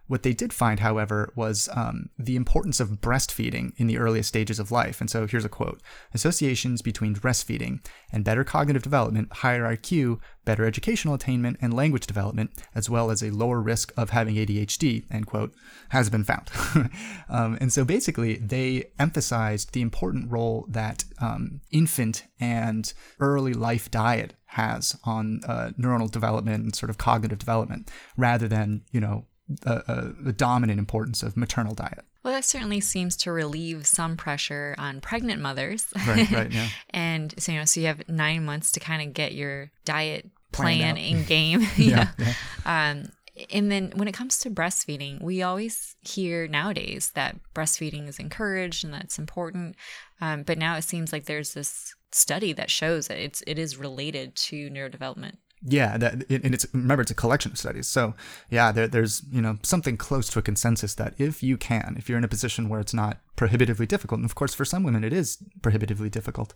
What 0.08 0.22
they 0.22 0.32
did 0.32 0.52
find, 0.52 0.80
however, 0.80 1.32
was 1.34 1.68
um, 1.72 2.10
the 2.18 2.36
importance 2.36 2.78
of 2.78 3.00
breastfeeding 3.00 3.72
in 3.76 3.86
the 3.86 3.98
earliest 3.98 4.28
stages 4.28 4.58
of 4.58 4.70
life. 4.70 5.00
And 5.00 5.10
so 5.10 5.26
here's 5.26 5.44
a 5.44 5.48
quote 5.48 5.82
Associations 6.14 6.80
between 6.80 7.14
breastfeeding 7.14 7.84
and 8.12 8.24
better 8.24 8.44
cognitive 8.44 8.82
development, 8.82 9.32
higher 9.32 9.64
IQ, 9.64 10.20
better 10.44 10.64
educational 10.64 11.14
attainment, 11.14 11.58
and 11.60 11.74
language 11.74 12.06
development, 12.06 12.52
as 12.74 12.88
well 12.88 13.10
as 13.10 13.22
a 13.22 13.30
lower 13.30 13.60
risk 13.60 13.92
of 13.96 14.10
having 14.10 14.36
ADHD, 14.36 15.04
end 15.10 15.26
quote, 15.26 15.52
has 15.88 16.08
been 16.08 16.24
found. 16.24 16.50
um, 17.28 17.58
and 17.60 17.72
so 17.72 17.84
basically, 17.84 18.36
they 18.36 18.90
emphasized 18.98 19.72
the 19.72 19.82
important 19.82 20.30
role 20.30 20.66
that 20.68 21.04
um, 21.20 21.60
infant 21.72 22.24
and 22.38 22.92
early 23.18 23.52
life 23.52 23.90
diet 23.90 24.34
has 24.50 24.96
on 25.04 25.40
uh, 25.48 25.70
neuronal 25.78 26.10
development 26.10 26.62
and 26.62 26.76
sort 26.76 26.90
of 26.90 26.96
cognitive 26.96 27.40
development, 27.40 27.90
rather 28.16 28.46
than, 28.46 28.82
you 28.92 29.00
know, 29.00 29.26
the, 29.48 30.14
the 30.18 30.32
dominant 30.32 30.78
importance 30.78 31.22
of 31.22 31.36
maternal 31.36 31.74
diet. 31.74 32.04
Well, 32.22 32.34
that 32.34 32.44
certainly 32.44 32.80
seems 32.80 33.16
to 33.18 33.30
relieve 33.30 33.86
some 33.86 34.16
pressure 34.16 34.74
on 34.78 35.00
pregnant 35.00 35.40
mothers. 35.40 35.86
Right, 36.06 36.28
right, 36.30 36.50
yeah. 36.52 36.68
and 36.90 37.32
so, 37.38 37.52
you 37.52 37.58
know, 37.58 37.64
so 37.64 37.80
you 37.80 37.86
have 37.86 38.08
nine 38.08 38.44
months 38.44 38.72
to 38.72 38.80
kind 38.80 39.06
of 39.06 39.14
get 39.14 39.32
your 39.32 39.70
diet 39.84 40.28
plan 40.50 40.96
in 40.96 41.24
game. 41.24 41.64
Yeah, 41.76 42.08
yeah. 42.18 42.34
Um, 42.64 43.12
and 43.52 43.70
then 43.70 43.92
when 43.94 44.08
it 44.08 44.14
comes 44.14 44.38
to 44.40 44.50
breastfeeding, 44.50 45.22
we 45.22 45.42
always 45.42 45.94
hear 46.00 46.48
nowadays 46.48 47.12
that 47.14 47.36
breastfeeding 47.54 48.08
is 48.08 48.18
encouraged 48.18 48.84
and 48.84 48.92
that's 48.92 49.18
important. 49.18 49.76
Um, 50.20 50.42
but 50.42 50.58
now 50.58 50.76
it 50.76 50.82
seems 50.82 51.12
like 51.12 51.26
there's 51.26 51.54
this 51.54 51.94
study 52.12 52.52
that 52.54 52.70
shows 52.70 53.08
that 53.08 53.18
it's 53.18 53.42
it 53.46 53.58
is 53.58 53.76
related 53.76 54.34
to 54.36 54.70
neurodevelopment. 54.70 55.36
Yeah, 55.68 55.96
that, 55.98 56.30
and 56.30 56.54
it's 56.54 56.66
remember 56.72 57.02
it's 57.02 57.10
a 57.10 57.14
collection 57.14 57.50
of 57.50 57.58
studies. 57.58 57.88
So 57.88 58.14
yeah, 58.50 58.70
there, 58.70 58.86
there's 58.86 59.22
you 59.32 59.42
know 59.42 59.58
something 59.62 59.96
close 59.96 60.28
to 60.30 60.38
a 60.38 60.42
consensus 60.42 60.94
that 60.94 61.14
if 61.18 61.42
you 61.42 61.56
can, 61.56 61.96
if 61.98 62.08
you're 62.08 62.18
in 62.18 62.24
a 62.24 62.28
position 62.28 62.68
where 62.68 62.78
it's 62.78 62.94
not 62.94 63.18
prohibitively 63.34 63.86
difficult, 63.86 64.20
and 64.20 64.24
of 64.24 64.36
course 64.36 64.54
for 64.54 64.64
some 64.64 64.84
women 64.84 65.02
it 65.02 65.12
is 65.12 65.38
prohibitively 65.62 66.08
difficult, 66.08 66.52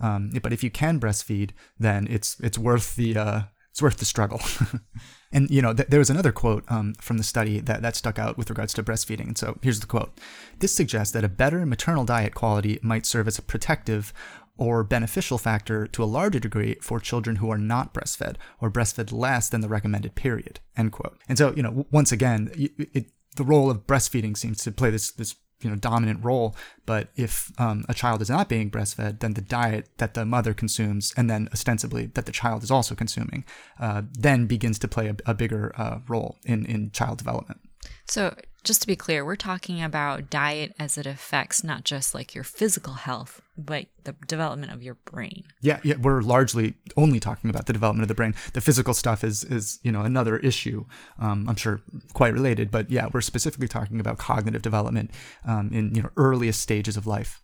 um, 0.00 0.32
but 0.42 0.52
if 0.52 0.64
you 0.64 0.70
can 0.70 0.98
breastfeed, 0.98 1.50
then 1.78 2.08
it's 2.10 2.38
it's 2.40 2.58
worth 2.58 2.96
the 2.96 3.16
uh, 3.16 3.40
it's 3.70 3.82
worth 3.82 3.98
the 3.98 4.04
struggle. 4.04 4.40
and 5.32 5.48
you 5.50 5.62
know, 5.62 5.72
th- 5.72 5.88
there 5.88 6.00
was 6.00 6.10
another 6.10 6.32
quote 6.32 6.64
um, 6.68 6.94
from 7.00 7.16
the 7.16 7.22
study 7.22 7.60
that 7.60 7.80
that 7.82 7.94
stuck 7.94 8.18
out 8.18 8.36
with 8.36 8.50
regards 8.50 8.74
to 8.74 8.82
breastfeeding. 8.82 9.28
And 9.28 9.38
so 9.38 9.56
here's 9.62 9.78
the 9.78 9.86
quote: 9.86 10.18
"This 10.58 10.74
suggests 10.74 11.12
that 11.12 11.22
a 11.22 11.28
better 11.28 11.64
maternal 11.64 12.04
diet 12.04 12.34
quality 12.34 12.80
might 12.82 13.06
serve 13.06 13.28
as 13.28 13.38
a 13.38 13.42
protective." 13.42 14.12
Or 14.58 14.84
beneficial 14.84 15.38
factor 15.38 15.86
to 15.86 16.02
a 16.02 16.12
larger 16.18 16.40
degree 16.40 16.76
for 16.82 17.00
children 17.00 17.36
who 17.36 17.50
are 17.50 17.58
not 17.58 17.94
breastfed 17.94 18.36
or 18.60 18.70
breastfed 18.70 19.12
less 19.12 19.48
than 19.48 19.60
the 19.60 19.68
recommended 19.68 20.14
period. 20.14 20.60
End 20.76 20.92
quote. 20.92 21.18
And 21.28 21.38
so, 21.38 21.54
you 21.54 21.62
know, 21.62 21.86
once 21.90 22.12
again, 22.12 22.50
it, 22.56 23.06
the 23.36 23.44
role 23.44 23.70
of 23.70 23.86
breastfeeding 23.86 24.36
seems 24.36 24.62
to 24.64 24.72
play 24.72 24.90
this 24.90 25.12
this 25.12 25.36
you 25.60 25.70
know 25.70 25.76
dominant 25.76 26.24
role 26.24 26.54
but 26.86 27.08
if 27.16 27.50
um, 27.58 27.84
a 27.88 27.94
child 27.94 28.22
is 28.22 28.30
not 28.30 28.48
being 28.48 28.70
breastfed 28.70 29.20
then 29.20 29.34
the 29.34 29.40
diet 29.40 29.88
that 29.98 30.14
the 30.14 30.24
mother 30.24 30.54
consumes 30.54 31.12
and 31.16 31.28
then 31.28 31.48
ostensibly 31.52 32.06
that 32.06 32.26
the 32.26 32.32
child 32.32 32.62
is 32.62 32.70
also 32.70 32.94
consuming 32.94 33.44
uh, 33.80 34.02
then 34.12 34.46
begins 34.46 34.78
to 34.78 34.86
play 34.86 35.08
a, 35.08 35.16
a 35.26 35.34
bigger 35.34 35.72
uh, 35.76 35.98
role 36.06 36.36
in, 36.44 36.64
in 36.66 36.90
child 36.92 37.18
development 37.18 37.60
So, 38.08 38.34
just 38.64 38.80
to 38.82 38.86
be 38.86 38.96
clear, 38.96 39.24
we're 39.24 39.36
talking 39.36 39.82
about 39.82 40.30
diet 40.30 40.74
as 40.78 40.98
it 40.98 41.06
affects 41.06 41.62
not 41.64 41.84
just 41.84 42.14
like 42.14 42.34
your 42.34 42.44
physical 42.44 42.94
health, 42.94 43.40
but 43.56 43.86
the 44.04 44.14
development 44.26 44.72
of 44.72 44.82
your 44.82 44.94
brain. 45.04 45.44
yeah 45.60 45.80
yeah 45.82 45.96
we're 45.96 46.22
largely 46.22 46.74
only 46.96 47.20
talking 47.20 47.50
about 47.50 47.66
the 47.66 47.72
development 47.72 48.02
of 48.02 48.08
the 48.08 48.14
brain 48.14 48.34
the 48.52 48.60
physical 48.60 48.94
stuff 48.94 49.22
is 49.24 49.44
is 49.44 49.78
you 49.82 49.90
know 49.92 50.02
another 50.02 50.38
issue 50.38 50.84
um, 51.18 51.46
i'm 51.48 51.56
sure 51.56 51.80
quite 52.14 52.32
related 52.32 52.70
but 52.70 52.88
yeah 52.90 53.08
we're 53.12 53.20
specifically 53.20 53.68
talking 53.68 54.00
about 54.00 54.16
cognitive 54.16 54.62
development 54.62 55.10
um, 55.44 55.70
in 55.72 55.94
you 55.94 56.02
know 56.02 56.10
earliest 56.16 56.60
stages 56.60 56.96
of 56.96 57.06
life 57.06 57.42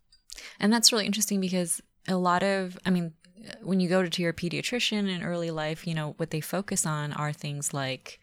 And 0.61 0.73
that's 0.73 0.92
really 0.92 1.06
interesting 1.06 1.40
because 1.40 1.80
a 2.09 2.16
lot 2.16 2.42
of, 2.42 2.78
I 2.87 2.90
mean, 2.90 3.12
when 3.62 3.80
you 3.80 3.88
go 3.88 4.04
to 4.06 4.23
your 4.23 4.33
pediatrician 4.33 5.09
in 5.09 5.23
early 5.23 5.50
life, 5.50 5.87
you 5.87 5.94
know, 5.94 6.14
what 6.16 6.30
they 6.30 6.40
focus 6.40 6.87
on 6.87 7.12
are 7.12 7.33
things 7.33 7.73
like 7.75 8.21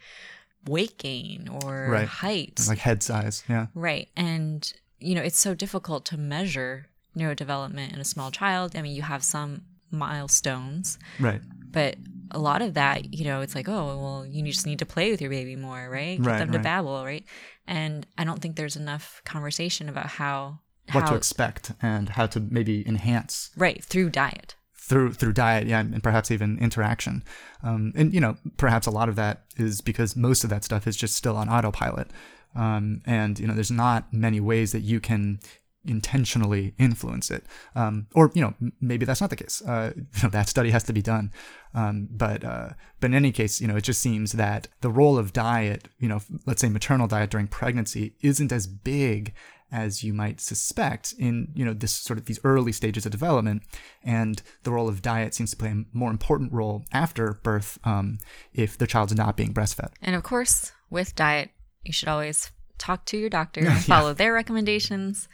weight 0.67 0.97
gain 0.97 1.47
or 1.47 1.87
Right. 1.89 2.07
height. 2.07 2.59
like 2.67 2.79
head 2.79 3.01
size 3.03 3.43
yeah 3.49 3.67
right. 3.73 4.07
And, 4.15 4.71
you 4.99 5.15
know, 5.15 5.21
it's 5.21 5.39
so 5.39 5.53
difficult 5.55 6.05
to 6.05 6.17
measure 6.17 6.87
neurodevelopment 7.17 7.93
in 7.93 7.99
a 7.99 8.05
small 8.05 8.29
child. 8.31 8.75
I 8.75 8.81
mean, 8.81 8.95
you 8.95 9.01
have 9.01 9.23
some 9.23 9.63
milestones, 9.89 10.97
right 11.19 11.41
but 11.71 11.95
a 12.31 12.39
lot 12.39 12.61
of 12.61 12.73
that, 12.75 13.13
you 13.13 13.23
know, 13.25 13.39
it's 13.41 13.55
like, 13.55 13.67
oh, 13.69 13.97
well, 14.01 14.25
you 14.25 14.43
just 14.45 14.65
need 14.65 14.79
to 14.79 14.85
play 14.85 15.09
with 15.11 15.21
your 15.21 15.29
baby 15.29 15.55
more, 15.55 15.89
right? 15.89 16.17
Get 16.17 16.25
Right, 16.25 16.37
them 16.39 16.51
to 16.51 16.57
right. 16.57 16.63
babble, 16.63 17.03
right? 17.05 17.25
And 17.65 18.05
I 18.17 18.23
don't 18.25 18.41
think 18.41 18.55
there's 18.57 18.75
enough 18.75 19.21
conversation 19.25 19.87
about 19.89 20.07
how, 20.07 20.59
what 20.91 21.03
how 21.03 21.11
to 21.11 21.15
expect 21.15 21.71
and 21.81 22.09
how 22.09 22.25
to 22.27 22.39
maybe 22.41 22.85
enhance 22.87 23.51
right 23.55 23.81
through 23.83 24.09
diet. 24.09 24.55
Through 24.81 25.13
through 25.13 25.33
diet, 25.33 25.67
yeah, 25.67 25.79
and 25.79 26.01
perhaps 26.01 26.31
even 26.31 26.57
interaction. 26.57 27.23
Um, 27.63 27.93
and 27.95 28.13
you 28.13 28.19
know, 28.19 28.35
perhaps 28.57 28.87
a 28.87 28.91
lot 28.91 29.09
of 29.09 29.15
that 29.15 29.43
is 29.55 29.79
because 29.79 30.15
most 30.15 30.43
of 30.43 30.49
that 30.49 30.63
stuff 30.63 30.87
is 30.87 30.97
just 30.97 31.15
still 31.15 31.37
on 31.37 31.49
autopilot. 31.49 32.09
Um, 32.55 33.01
and 33.05 33.39
you 33.39 33.47
know, 33.47 33.53
there's 33.53 33.71
not 33.71 34.11
many 34.11 34.39
ways 34.39 34.71
that 34.71 34.81
you 34.81 34.99
can 34.99 35.39
intentionally 35.85 36.73
influence 36.77 37.31
it. 37.31 37.45
Um, 37.75 38.07
or 38.13 38.31
you 38.33 38.41
know, 38.41 38.53
maybe 38.81 39.05
that's 39.05 39.21
not 39.21 39.29
the 39.29 39.35
case. 39.35 39.61
Uh, 39.61 39.93
you 39.95 40.23
know, 40.23 40.29
that 40.29 40.49
study 40.49 40.71
has 40.71 40.83
to 40.85 40.93
be 40.93 41.01
done. 41.03 41.31
Um, 41.75 42.07
but 42.09 42.43
uh, 42.43 42.69
but 42.99 43.11
in 43.11 43.13
any 43.13 43.31
case, 43.31 43.61
you 43.61 43.67
know, 43.67 43.75
it 43.75 43.83
just 43.83 44.01
seems 44.01 44.31
that 44.33 44.67
the 44.81 44.89
role 44.89 45.17
of 45.17 45.31
diet, 45.31 45.89
you 45.99 46.09
know, 46.09 46.21
let's 46.47 46.61
say 46.61 46.69
maternal 46.69 47.07
diet 47.07 47.29
during 47.29 47.47
pregnancy, 47.47 48.15
isn't 48.21 48.51
as 48.51 48.65
big 48.65 49.33
as 49.71 50.03
you 50.03 50.13
might 50.13 50.41
suspect 50.41 51.13
in 51.17 51.47
you 51.55 51.63
know 51.65 51.73
this 51.73 51.93
sort 51.93 52.19
of 52.19 52.25
these 52.25 52.39
early 52.43 52.71
stages 52.71 53.05
of 53.05 53.11
development. 53.11 53.63
And 54.03 54.41
the 54.63 54.71
role 54.71 54.89
of 54.89 55.01
diet 55.01 55.33
seems 55.33 55.51
to 55.51 55.57
play 55.57 55.69
a 55.69 55.83
more 55.93 56.11
important 56.11 56.51
role 56.53 56.83
after 56.91 57.39
birth 57.43 57.79
um, 57.83 58.17
if 58.53 58.77
the 58.77 58.87
child's 58.87 59.15
not 59.15 59.37
being 59.37 59.53
breastfed. 59.53 59.91
And 60.01 60.15
of 60.15 60.23
course, 60.23 60.71
with 60.89 61.15
diet, 61.15 61.49
you 61.83 61.93
should 61.93 62.09
always 62.09 62.51
talk 62.77 63.05
to 63.05 63.17
your 63.17 63.29
doctor 63.29 63.61
and 63.65 63.83
follow 63.83 64.13
their 64.13 64.33
recommendations, 64.33 65.27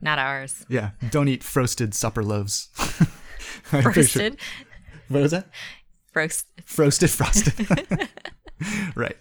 not 0.00 0.18
ours. 0.18 0.64
yeah. 0.68 0.90
Don't 1.10 1.28
eat 1.28 1.42
frosted 1.44 1.94
supper 1.94 2.22
loaves. 2.24 2.68
I'm 3.72 3.92
sure- 4.02 4.30
what 5.08 5.22
was 5.22 5.30
that? 5.32 5.48
Roast. 6.14 6.46
frosted 6.64 7.10
frosted 7.10 7.54
right 8.94 9.16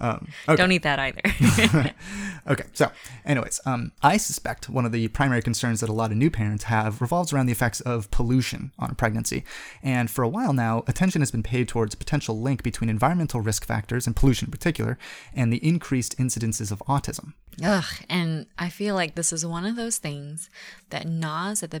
um, 0.00 0.28
okay. 0.48 0.56
Don't 0.56 0.72
eat 0.72 0.82
that 0.82 0.98
either. 0.98 1.94
Okay, 2.48 2.64
so, 2.72 2.90
anyways, 3.26 3.60
um, 3.66 3.92
I 4.02 4.16
suspect 4.16 4.70
one 4.70 4.86
of 4.86 4.92
the 4.92 5.08
primary 5.08 5.42
concerns 5.42 5.80
that 5.80 5.90
a 5.90 5.92
lot 5.92 6.12
of 6.12 6.16
new 6.16 6.30
parents 6.30 6.64
have 6.64 7.02
revolves 7.02 7.30
around 7.30 7.44
the 7.44 7.52
effects 7.52 7.82
of 7.82 8.10
pollution 8.10 8.72
on 8.78 8.90
a 8.90 8.94
pregnancy. 8.94 9.44
And 9.82 10.10
for 10.10 10.22
a 10.22 10.28
while 10.28 10.54
now, 10.54 10.82
attention 10.86 11.20
has 11.20 11.30
been 11.30 11.42
paid 11.42 11.68
towards 11.68 11.92
a 11.92 11.98
potential 11.98 12.40
link 12.40 12.62
between 12.62 12.88
environmental 12.88 13.42
risk 13.42 13.66
factors, 13.66 14.06
and 14.06 14.16
pollution 14.16 14.46
in 14.46 14.50
particular, 14.50 14.96
and 15.34 15.52
the 15.52 15.58
increased 15.58 16.16
incidences 16.16 16.72
of 16.72 16.78
autism. 16.88 17.34
Ugh, 17.62 17.84
and 18.08 18.46
I 18.58 18.70
feel 18.70 18.94
like 18.94 19.14
this 19.14 19.30
is 19.30 19.44
one 19.44 19.66
of 19.66 19.76
those 19.76 19.98
things 19.98 20.48
that 20.88 21.06
gnaws 21.06 21.62
at 21.62 21.70
the 21.70 21.80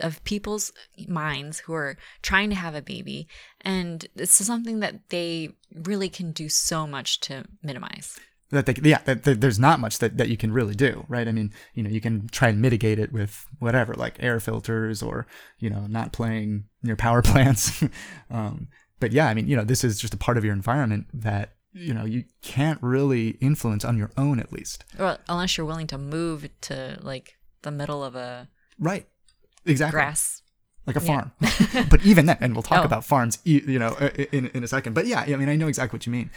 of 0.00 0.22
people's 0.24 0.72
minds 1.08 1.58
who 1.60 1.74
are 1.74 1.96
trying 2.22 2.50
to 2.50 2.56
have 2.56 2.74
a 2.74 2.82
baby, 2.82 3.28
and 3.60 4.06
this 4.14 4.40
is 4.40 4.46
something 4.46 4.80
that 4.80 5.08
they 5.10 5.50
really 5.74 6.08
can 6.08 6.32
do 6.32 6.48
so 6.48 6.86
much 6.86 7.20
to 7.20 7.44
minimize. 7.62 8.18
That 8.50 8.66
they, 8.66 8.74
yeah, 8.82 9.00
that, 9.06 9.24
that 9.24 9.40
there's 9.40 9.58
not 9.58 9.80
much 9.80 9.98
that, 9.98 10.18
that 10.18 10.28
you 10.28 10.36
can 10.36 10.52
really 10.52 10.76
do, 10.76 11.04
right? 11.08 11.26
I 11.26 11.32
mean, 11.32 11.52
you 11.74 11.82
know, 11.82 11.90
you 11.90 12.00
can 12.00 12.28
try 12.28 12.48
and 12.48 12.62
mitigate 12.62 13.00
it 13.00 13.12
with 13.12 13.44
whatever, 13.58 13.94
like 13.94 14.16
air 14.20 14.38
filters 14.38 15.02
or, 15.02 15.26
you 15.58 15.68
know, 15.68 15.86
not 15.88 16.12
playing 16.12 16.64
near 16.82 16.94
power 16.94 17.22
plants. 17.30 17.82
um, 18.30 18.68
but 19.00 19.10
yeah, 19.12 19.26
I 19.26 19.34
mean, 19.34 19.48
you 19.48 19.56
know, 19.56 19.64
this 19.64 19.82
is 19.82 19.98
just 19.98 20.14
a 20.14 20.18
part 20.18 20.38
of 20.38 20.44
your 20.44 20.54
environment 20.54 21.06
that, 21.12 21.54
you 21.72 21.92
know, 21.92 22.04
you 22.04 22.24
can't 22.40 22.78
really 22.82 23.30
influence 23.40 23.84
on 23.84 23.98
your 23.98 24.12
own 24.16 24.38
at 24.38 24.52
least. 24.52 24.84
Well, 24.96 25.18
unless 25.28 25.58
you're 25.58 25.66
willing 25.66 25.88
to 25.88 25.98
move 25.98 26.48
to 26.62 26.98
like 27.02 27.36
the 27.62 27.72
middle 27.72 28.04
of 28.04 28.14
a 28.14 28.48
Right. 28.78 29.06
Exactly. 29.66 29.96
grass. 29.96 30.42
Like 30.86 30.94
a 30.96 31.00
farm. 31.00 31.32
but 31.90 32.04
even 32.06 32.26
then, 32.26 32.36
and 32.40 32.54
we'll 32.54 32.62
talk 32.62 32.82
Oh. 32.82 32.84
about 32.84 33.04
farms, 33.04 33.40
you 33.42 33.76
know, 33.80 33.96
in, 34.30 34.46
in 34.54 34.62
a 34.62 34.68
second. 34.68 34.92
But 34.92 35.06
yeah, 35.08 35.20
I 35.26 35.34
mean, 35.34 35.48
I 35.48 35.56
know 35.56 35.66
exactly 35.66 35.96
what 35.96 36.06
you 36.06 36.12
mean. 36.12 36.30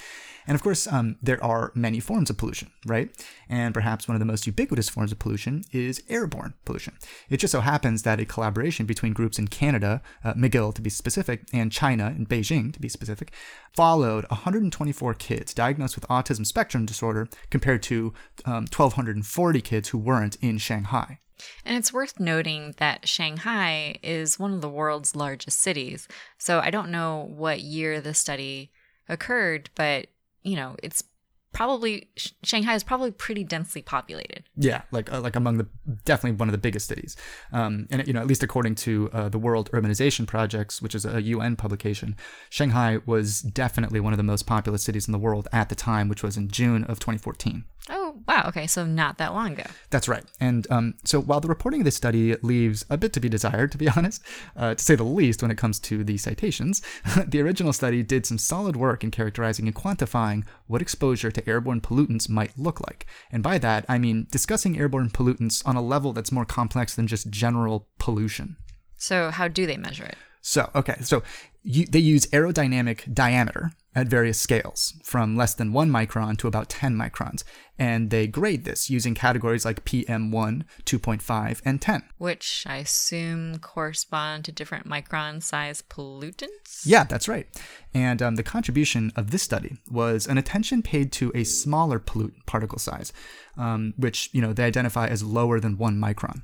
And 0.48 0.56
of 0.56 0.64
course, 0.64 0.88
um, 0.88 1.18
there 1.22 1.44
are 1.44 1.72
many 1.76 2.00
forms 2.00 2.32
of 2.32 2.38
pollution, 2.38 2.72
right? 2.88 3.12
And 3.48 3.76
perhaps 3.76 4.08
one 4.08 4.16
of 4.16 4.20
the 4.20 4.26
most 4.26 4.48
ubiquitous 4.48 4.90
forms 4.90 5.12
of 5.12 5.20
pollution 5.20 5.64
is 5.72 6.02
airborne 6.10 6.56
pollution. 6.66 6.96
It 7.30 7.38
just 7.38 7.52
so 7.52 7.62
happens 7.62 8.02
that 8.02 8.20
a 8.20 8.26
collaboration 8.26 8.88
between 8.88 9.14
groups 9.14 9.38
in 9.38 9.50
Canada, 9.50 10.02
uh, 10.24 10.34
McGill 10.34 10.74
to 10.74 10.82
be 10.82 10.90
specific, 10.90 11.44
and 11.54 11.72
China 11.72 12.08
in 12.18 12.26
Beijing 12.26 12.74
to 12.74 12.80
be 12.80 12.90
specific, 12.90 13.32
followed 13.74 14.26
124 14.32 15.14
kids 15.14 15.54
diagnosed 15.54 15.96
with 15.96 16.08
autism 16.08 16.44
spectrum 16.48 16.88
disorder 16.88 17.30
compared 17.52 17.84
to 17.84 18.16
um, 18.46 18.66
1,240 18.76 19.62
kids 19.62 19.90
who 19.90 20.00
weren't 20.00 20.38
in 20.42 20.58
Shanghai. 20.58 21.20
And 21.66 21.78
it's 21.78 21.94
worth 21.94 22.20
noting 22.20 22.76
that 22.78 23.08
Shanghai 23.08 24.00
is 24.04 24.40
one 24.40 24.54
of 24.54 24.62
the 24.62 24.70
world's 24.70 25.16
largest 25.16 25.60
cities. 25.60 26.08
So 26.38 26.60
I 26.60 26.70
don't 26.70 26.92
know 26.92 27.30
what 27.30 27.62
year 27.62 28.02
the 28.02 28.14
study 28.14 28.72
occurred, 29.08 29.70
but 29.76 30.08
you 30.44 30.56
know, 30.56 30.76
it's 30.82 31.04
probably 31.52 32.08
Shanghai 32.44 32.76
is 32.76 32.84
probably 32.84 33.12
pretty 33.12 33.44
densely 33.44 33.82
populated. 33.82 34.44
Yeah, 34.56 34.82
like 34.92 35.12
uh, 35.12 35.22
like 35.22 35.36
among 35.36 35.58
the 35.58 35.68
definitely 36.06 36.38
one 36.38 36.48
of 36.48 36.52
the 36.52 36.60
biggest 36.60 36.88
cities, 36.88 37.16
um, 37.52 37.88
and 37.92 38.06
you 38.08 38.14
know 38.14 38.22
at 38.22 38.28
least 38.28 38.44
according 38.44 38.76
to 38.76 39.10
uh, 39.14 39.30
the 39.30 39.40
World 39.40 39.70
Urbanization 39.72 40.28
Prospects, 40.28 40.82
which 40.82 40.96
is 40.96 41.06
a 41.06 41.22
UN 41.22 41.56
publication, 41.56 42.16
Shanghai 42.50 43.00
was 43.06 43.42
definitely 43.42 44.00
one 44.00 44.14
of 44.14 44.18
the 44.18 44.24
most 44.24 44.46
populous 44.46 44.84
cities 44.84 45.08
in 45.08 45.12
the 45.12 45.20
world 45.20 45.48
at 45.52 45.70
the 45.70 45.76
time, 45.76 46.08
which 46.08 46.24
was 46.24 46.38
in 46.38 46.50
June 46.50 46.84
of 46.86 47.00
2014. 47.00 47.66
Oh, 47.90 47.99
wow. 48.28 48.46
Okay, 48.48 48.68
so 48.68 48.86
not 48.86 49.18
that 49.18 49.34
long 49.34 49.54
ago. 49.54 49.64
That's 49.90 50.08
right. 50.08 50.24
And 50.40 50.68
um, 50.70 50.96
so 51.04 51.22
while 51.22 51.40
the 51.40 51.48
reporting 51.48 51.82
of 51.82 51.86
this 51.86 51.96
study 51.96 52.36
leaves 52.42 52.86
a 52.90 52.98
bit 52.98 53.14
to 53.14 53.20
be 53.20 53.30
desired, 53.30 53.72
to 53.72 53.78
be 53.78 53.90
honest, 53.98 54.22
uh, 54.56 54.76
to 54.76 54.84
say 54.84 54.96
the 54.96 55.04
least, 55.04 55.42
when 55.42 55.52
it 55.52 55.58
comes 55.58 55.80
to 55.82 56.04
the 56.04 56.18
citations, 56.18 56.82
the 57.28 57.42
original 57.42 57.74
study 57.74 58.04
did 58.04 58.26
some 58.26 58.38
solid 58.38 58.76
work 58.76 59.04
in 59.04 59.12
characterizing 59.12 59.68
and 59.68 59.76
quantifying 59.76 60.46
what 60.68 60.82
exposure 60.82 61.32
to 61.32 61.50
airborne 61.50 61.82
pollutants 61.82 62.30
might 62.30 62.58
look 62.58 62.80
like. 62.82 63.06
And 63.32 63.44
by 63.44 63.58
that, 63.60 63.86
I 63.88 63.98
mean 63.98 64.28
discussing 64.32 64.78
airborne 64.78 65.10
pollutants 65.10 65.66
on 65.68 65.76
a 65.76 65.82
level 65.82 66.14
that's 66.14 66.32
more 66.32 66.46
complex 66.46 66.96
than 66.96 67.08
just 67.08 67.30
general 67.30 67.88
pollution. 67.98 68.58
So 68.98 69.32
how 69.32 69.48
do 69.48 69.66
they 69.66 69.78
measure 69.78 70.04
it? 70.04 70.18
So, 70.42 70.70
okay, 70.74 70.98
so 71.02 71.24
you, 71.64 71.86
they 71.86 72.00
use 72.00 72.26
aerodynamic 72.28 73.14
diameter 73.14 73.72
at 73.96 74.08
various 74.08 74.40
scales, 74.40 74.94
from 75.04 75.36
less 75.36 75.54
than 75.54 75.74
1 75.74 75.90
micron 75.90 76.38
to 76.38 76.48
about 76.48 76.70
10 76.70 76.96
microns, 76.96 77.44
and 77.78 78.12
they 78.12 78.28
grade 78.28 78.64
this 78.64 78.90
using 78.90 79.16
categories 79.16 79.66
like 79.66 79.84
PM1, 79.84 80.64
2.5, 80.86 81.62
and 81.66 81.82
10. 81.82 82.04
Which 82.18 82.64
I 82.68 82.78
assume 82.78 83.58
correspond 83.60 84.46
to 84.46 84.52
different 84.52 84.88
micron 84.88 85.42
size 85.42 85.82
pollutants? 85.82 86.84
Yeah, 86.86 87.04
that's 87.04 87.28
right. 87.28 87.48
And 87.94 88.22
um, 88.22 88.36
the 88.36 88.44
contribution 88.44 89.12
of 89.16 89.32
this 89.32 89.44
study 89.44 89.78
was 89.90 90.28
an 90.28 90.38
attention 90.38 90.82
paid 90.82 91.12
to 91.14 91.32
a 91.34 91.44
smaller 91.44 92.00
pollutant 92.00 92.46
particle 92.46 92.80
size, 92.80 93.12
um, 93.58 93.94
which 93.98 94.30
you 94.34 94.42
know 94.42 94.54
they 94.54 94.66
identify 94.66 95.08
as 95.08 95.24
lower 95.24 95.60
than 95.60 95.78
1 95.78 95.98
micron. 95.98 96.44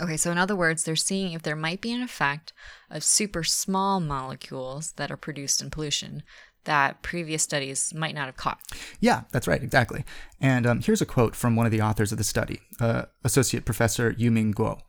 Okay, 0.00 0.16
so 0.16 0.30
in 0.30 0.38
other 0.38 0.56
words, 0.56 0.84
they're 0.84 0.96
seeing 0.96 1.32
if 1.32 1.42
there 1.42 1.56
might 1.56 1.80
be 1.80 1.92
an 1.92 2.02
effect 2.02 2.52
of 2.90 3.02
super 3.02 3.42
small 3.42 4.00
molecules 4.00 4.92
that 4.92 5.10
are 5.10 5.16
produced 5.16 5.60
in 5.60 5.70
pollution 5.70 6.22
that 6.64 7.02
previous 7.02 7.42
studies 7.42 7.94
might 7.94 8.14
not 8.14 8.26
have 8.26 8.36
caught. 8.36 8.60
Yeah, 9.00 9.22
that's 9.32 9.48
right, 9.48 9.62
exactly. 9.62 10.04
And 10.40 10.66
um, 10.66 10.80
here's 10.80 11.00
a 11.00 11.06
quote 11.06 11.34
from 11.34 11.56
one 11.56 11.64
of 11.64 11.72
the 11.72 11.80
authors 11.80 12.12
of 12.12 12.18
the 12.18 12.24
study, 12.24 12.60
uh, 12.78 13.04
Associate 13.24 13.64
Professor 13.64 14.12
Yuming 14.12 14.52
Guo. 14.52 14.80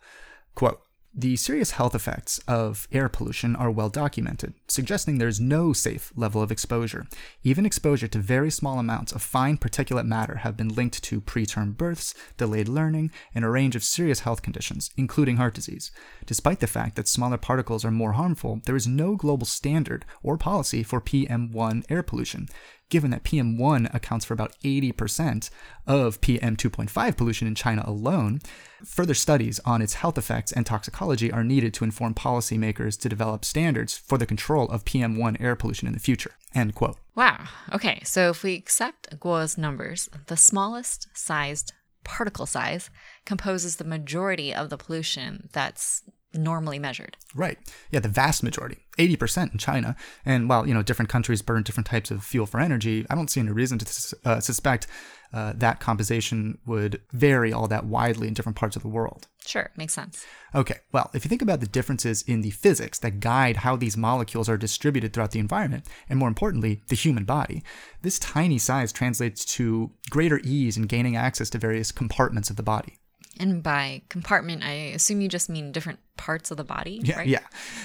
Quote, 0.55 0.81
the 1.13 1.35
serious 1.35 1.71
health 1.71 1.95
effects 1.95 2.39
of 2.47 2.87
air 2.91 3.09
pollution 3.09 3.55
are 3.55 3.71
well 3.71 3.89
documented, 3.89 4.53
suggesting 4.67 5.17
there's 5.17 5.39
no 5.39 5.73
safe 5.73 6.13
level 6.15 6.41
of 6.41 6.51
exposure. 6.51 7.07
Even 7.43 7.65
exposure 7.65 8.07
to 8.07 8.19
very 8.19 8.51
small 8.51 8.77
amounts 8.77 9.11
of 9.11 9.21
fine 9.21 9.57
particulate 9.57 10.05
matter 10.05 10.37
have 10.37 10.55
been 10.55 10.69
linked 10.69 11.01
to 11.03 11.19
preterm 11.19 11.75
births, 11.75 12.13
delayed 12.37 12.67
learning, 12.67 13.11
and 13.33 13.43
a 13.43 13.49
range 13.49 13.75
of 13.75 13.83
serious 13.83 14.21
health 14.21 14.43
conditions, 14.43 14.91
including 14.97 15.37
heart 15.37 15.55
disease. 15.55 15.91
Despite 16.25 16.59
the 16.59 16.67
fact 16.67 16.95
that 16.95 17.07
smaller 17.07 17.37
particles 17.37 17.83
are 17.83 17.91
more 17.91 18.13
harmful, 18.13 18.61
there 18.65 18.75
is 18.75 18.87
no 18.87 19.15
global 19.15 19.47
standard 19.47 20.05
or 20.21 20.37
policy 20.37 20.83
for 20.83 21.01
PM1 21.01 21.85
air 21.89 22.03
pollution 22.03 22.47
given 22.89 23.11
that 23.11 23.23
PM1 23.23 23.93
accounts 23.93 24.25
for 24.25 24.33
about 24.33 24.55
80% 24.63 25.49
of 25.87 26.21
PM2.5 26.21 27.17
pollution 27.17 27.47
in 27.47 27.55
China 27.55 27.83
alone, 27.85 28.39
further 28.83 29.13
studies 29.13 29.59
on 29.65 29.81
its 29.81 29.95
health 29.95 30.17
effects 30.17 30.51
and 30.51 30.65
toxicology 30.65 31.31
are 31.31 31.43
needed 31.43 31.73
to 31.75 31.83
inform 31.83 32.13
policymakers 32.13 32.99
to 32.99 33.09
develop 33.09 33.45
standards 33.45 33.97
for 33.97 34.17
the 34.17 34.25
control 34.25 34.67
of 34.69 34.85
PM1 34.85 35.39
air 35.39 35.55
pollution 35.55 35.87
in 35.87 35.93
the 35.93 35.99
future. 35.99 36.31
End 36.53 36.75
quote. 36.75 36.97
Wow. 37.15 37.45
Okay, 37.73 38.01
so 38.03 38.29
if 38.29 38.43
we 38.43 38.55
accept 38.55 39.19
Guo's 39.19 39.57
numbers, 39.57 40.09
the 40.27 40.37
smallest 40.37 41.07
sized 41.13 41.73
particle 42.03 42.45
size 42.45 42.89
composes 43.25 43.75
the 43.75 43.83
majority 43.83 44.53
of 44.53 44.69
the 44.69 44.77
pollution 44.77 45.49
that's 45.51 46.03
normally 46.33 46.79
measured. 46.79 47.17
Right. 47.35 47.57
Yeah, 47.91 47.99
the 47.99 48.09
vast 48.09 48.43
majority, 48.43 48.77
80% 48.97 49.51
in 49.51 49.57
China. 49.57 49.95
And 50.25 50.49
while, 50.49 50.67
you 50.67 50.73
know, 50.73 50.83
different 50.83 51.09
countries 51.09 51.41
burn 51.41 51.63
different 51.63 51.87
types 51.87 52.11
of 52.11 52.23
fuel 52.23 52.45
for 52.45 52.59
energy, 52.59 53.05
I 53.09 53.15
don't 53.15 53.29
see 53.29 53.39
any 53.39 53.51
reason 53.51 53.79
to 53.79 54.17
uh, 54.25 54.39
suspect 54.39 54.87
uh, 55.31 55.53
that 55.55 55.79
composition 55.79 56.57
would 56.65 57.01
vary 57.11 57.53
all 57.53 57.67
that 57.67 57.85
widely 57.85 58.27
in 58.27 58.33
different 58.33 58.55
parts 58.55 58.75
of 58.75 58.81
the 58.81 58.87
world. 58.87 59.27
Sure, 59.45 59.69
makes 59.77 59.93
sense. 59.93 60.25
Okay, 60.55 60.77
well, 60.91 61.11
if 61.13 61.23
you 61.23 61.29
think 61.29 61.41
about 61.41 61.59
the 61.59 61.67
differences 61.67 62.23
in 62.23 62.41
the 62.41 62.49
physics 62.49 62.97
that 62.99 63.19
guide 63.19 63.57
how 63.57 63.75
these 63.75 63.95
molecules 63.95 64.49
are 64.49 64.57
distributed 64.57 65.13
throughout 65.13 65.31
the 65.31 65.39
environment, 65.39 65.85
and 66.09 66.17
more 66.17 66.27
importantly, 66.27 66.81
the 66.87 66.95
human 66.95 67.25
body, 67.25 67.63
this 68.01 68.17
tiny 68.17 68.57
size 68.57 68.91
translates 68.91 69.45
to 69.45 69.91
greater 70.09 70.39
ease 70.43 70.77
in 70.77 70.83
gaining 70.83 71.15
access 71.15 71.49
to 71.51 71.59
various 71.59 71.91
compartments 71.91 72.49
of 72.49 72.55
the 72.55 72.63
body. 72.63 72.97
And 73.39 73.63
by 73.63 74.01
compartment, 74.09 74.63
I 74.63 74.71
assume 74.93 75.21
you 75.21 75.29
just 75.29 75.49
mean 75.49 75.71
different 75.71 75.99
parts 76.17 76.51
of 76.51 76.57
the 76.57 76.65
body, 76.65 76.99
yeah, 77.01 77.17
right? 77.17 77.27
Yeah, 77.27 77.39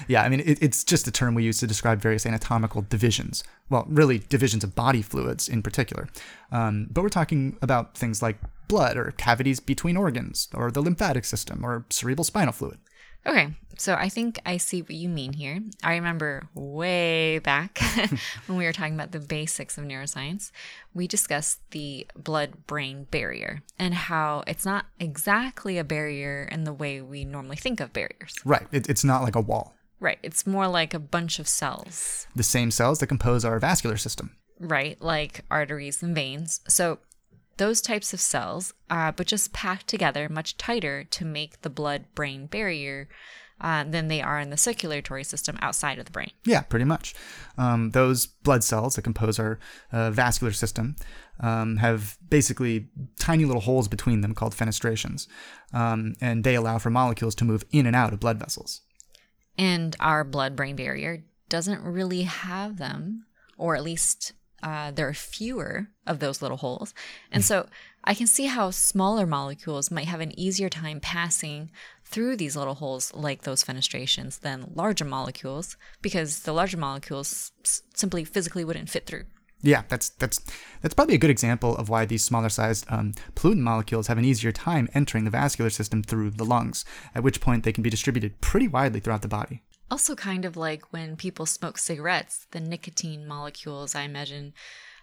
yeah. 0.08 0.22
I 0.22 0.28
mean, 0.28 0.40
it, 0.40 0.60
it's 0.60 0.82
just 0.82 1.06
a 1.06 1.12
term 1.12 1.34
we 1.34 1.44
use 1.44 1.60
to 1.60 1.66
describe 1.68 2.00
various 2.00 2.26
anatomical 2.26 2.82
divisions. 2.82 3.44
Well, 3.70 3.86
really, 3.88 4.18
divisions 4.18 4.64
of 4.64 4.74
body 4.74 5.00
fluids 5.00 5.48
in 5.48 5.62
particular. 5.62 6.08
Um, 6.50 6.88
but 6.90 7.02
we're 7.02 7.08
talking 7.08 7.56
about 7.62 7.96
things 7.96 8.20
like 8.20 8.38
blood 8.66 8.96
or 8.96 9.12
cavities 9.16 9.60
between 9.60 9.96
organs, 9.96 10.48
or 10.52 10.72
the 10.72 10.82
lymphatic 10.82 11.24
system, 11.24 11.64
or 11.64 11.84
cerebral 11.88 12.24
spinal 12.24 12.52
fluid. 12.52 12.78
Okay, 13.26 13.54
so 13.78 13.94
I 13.94 14.08
think 14.08 14.38
I 14.44 14.58
see 14.58 14.82
what 14.82 14.90
you 14.90 15.08
mean 15.08 15.32
here. 15.32 15.60
I 15.82 15.94
remember 15.94 16.48
way 16.54 17.38
back 17.38 17.78
when 18.46 18.58
we 18.58 18.64
were 18.64 18.72
talking 18.72 18.94
about 18.94 19.12
the 19.12 19.20
basics 19.20 19.78
of 19.78 19.84
neuroscience, 19.84 20.50
we 20.92 21.08
discussed 21.08 21.60
the 21.70 22.06
blood 22.16 22.66
brain 22.66 23.06
barrier 23.10 23.62
and 23.78 23.94
how 23.94 24.44
it's 24.46 24.66
not 24.66 24.86
exactly 25.00 25.78
a 25.78 25.84
barrier 25.84 26.48
in 26.52 26.64
the 26.64 26.72
way 26.72 27.00
we 27.00 27.24
normally 27.24 27.56
think 27.56 27.80
of 27.80 27.92
barriers. 27.92 28.36
Right, 28.44 28.66
it, 28.72 28.88
it's 28.88 29.04
not 29.04 29.22
like 29.22 29.36
a 29.36 29.40
wall. 29.40 29.74
Right, 30.00 30.18
it's 30.22 30.46
more 30.46 30.68
like 30.68 30.92
a 30.92 30.98
bunch 30.98 31.38
of 31.38 31.48
cells. 31.48 32.26
The 32.36 32.42
same 32.42 32.70
cells 32.70 32.98
that 32.98 33.06
compose 33.06 33.44
our 33.44 33.58
vascular 33.58 33.96
system. 33.96 34.36
Right, 34.60 35.00
like 35.00 35.40
arteries 35.50 36.02
and 36.02 36.14
veins. 36.14 36.60
So 36.68 36.98
those 37.56 37.80
types 37.80 38.12
of 38.12 38.20
cells, 38.20 38.74
uh, 38.90 39.12
but 39.12 39.26
just 39.26 39.52
packed 39.52 39.86
together 39.86 40.28
much 40.28 40.56
tighter 40.56 41.04
to 41.04 41.24
make 41.24 41.62
the 41.62 41.70
blood 41.70 42.06
brain 42.14 42.46
barrier 42.46 43.08
uh, 43.60 43.84
than 43.84 44.08
they 44.08 44.20
are 44.20 44.40
in 44.40 44.50
the 44.50 44.56
circulatory 44.56 45.24
system 45.24 45.56
outside 45.60 45.98
of 45.98 46.04
the 46.04 46.10
brain. 46.10 46.30
Yeah, 46.44 46.62
pretty 46.62 46.84
much. 46.84 47.14
Um, 47.56 47.90
those 47.90 48.26
blood 48.26 48.64
cells 48.64 48.96
that 48.96 49.02
compose 49.02 49.38
our 49.38 49.58
uh, 49.92 50.10
vascular 50.10 50.52
system 50.52 50.96
um, 51.40 51.76
have 51.76 52.18
basically 52.28 52.88
tiny 53.18 53.44
little 53.44 53.62
holes 53.62 53.88
between 53.88 54.20
them 54.20 54.34
called 54.34 54.54
fenestrations, 54.54 55.26
um, 55.72 56.14
and 56.20 56.44
they 56.44 56.54
allow 56.54 56.78
for 56.78 56.90
molecules 56.90 57.34
to 57.36 57.44
move 57.44 57.64
in 57.70 57.86
and 57.86 57.96
out 57.96 58.12
of 58.12 58.20
blood 58.20 58.38
vessels. 58.38 58.80
And 59.56 59.94
our 60.00 60.24
blood 60.24 60.56
brain 60.56 60.76
barrier 60.76 61.24
doesn't 61.48 61.82
really 61.82 62.22
have 62.22 62.78
them, 62.78 63.26
or 63.56 63.76
at 63.76 63.84
least 63.84 64.32
uh, 64.64 64.90
there 64.90 65.06
are 65.06 65.14
fewer 65.14 65.88
of 66.06 66.18
those 66.18 66.40
little 66.40 66.56
holes. 66.56 66.94
And 67.30 67.44
so 67.44 67.68
I 68.02 68.14
can 68.14 68.26
see 68.26 68.46
how 68.46 68.70
smaller 68.70 69.26
molecules 69.26 69.90
might 69.90 70.06
have 70.06 70.20
an 70.20 70.36
easier 70.40 70.70
time 70.70 71.00
passing 71.00 71.70
through 72.04 72.36
these 72.36 72.56
little 72.56 72.74
holes 72.74 73.12
like 73.14 73.42
those 73.42 73.62
fenestrations 73.62 74.40
than 74.40 74.72
larger 74.74 75.04
molecules 75.04 75.76
because 76.00 76.40
the 76.40 76.52
larger 76.52 76.78
molecules 76.78 77.52
simply 77.94 78.24
physically 78.24 78.64
wouldn't 78.64 78.88
fit 78.88 79.06
through. 79.06 79.24
Yeah, 79.60 79.84
that's 79.88 80.10
that's 80.10 80.40
that's 80.82 80.94
probably 80.94 81.14
a 81.14 81.18
good 81.18 81.30
example 81.30 81.76
of 81.76 81.88
why 81.88 82.04
these 82.04 82.24
smaller 82.24 82.50
sized 82.50 82.84
um, 82.90 83.14
pollutant 83.34 83.60
molecules 83.60 84.08
have 84.08 84.18
an 84.18 84.24
easier 84.24 84.52
time 84.52 84.88
entering 84.94 85.24
the 85.24 85.30
vascular 85.30 85.70
system 85.70 86.02
through 86.02 86.30
the 86.30 86.44
lungs, 86.44 86.84
at 87.14 87.22
which 87.22 87.40
point 87.40 87.64
they 87.64 87.72
can 87.72 87.82
be 87.82 87.88
distributed 87.88 88.40
pretty 88.42 88.68
widely 88.68 89.00
throughout 89.00 89.22
the 89.22 89.28
body. 89.28 89.62
Also, 89.94 90.16
kind 90.16 90.44
of 90.44 90.56
like 90.56 90.92
when 90.92 91.14
people 91.14 91.46
smoke 91.46 91.78
cigarettes, 91.78 92.48
the 92.50 92.58
nicotine 92.58 93.28
molecules, 93.28 93.94
I 93.94 94.02
imagine, 94.02 94.52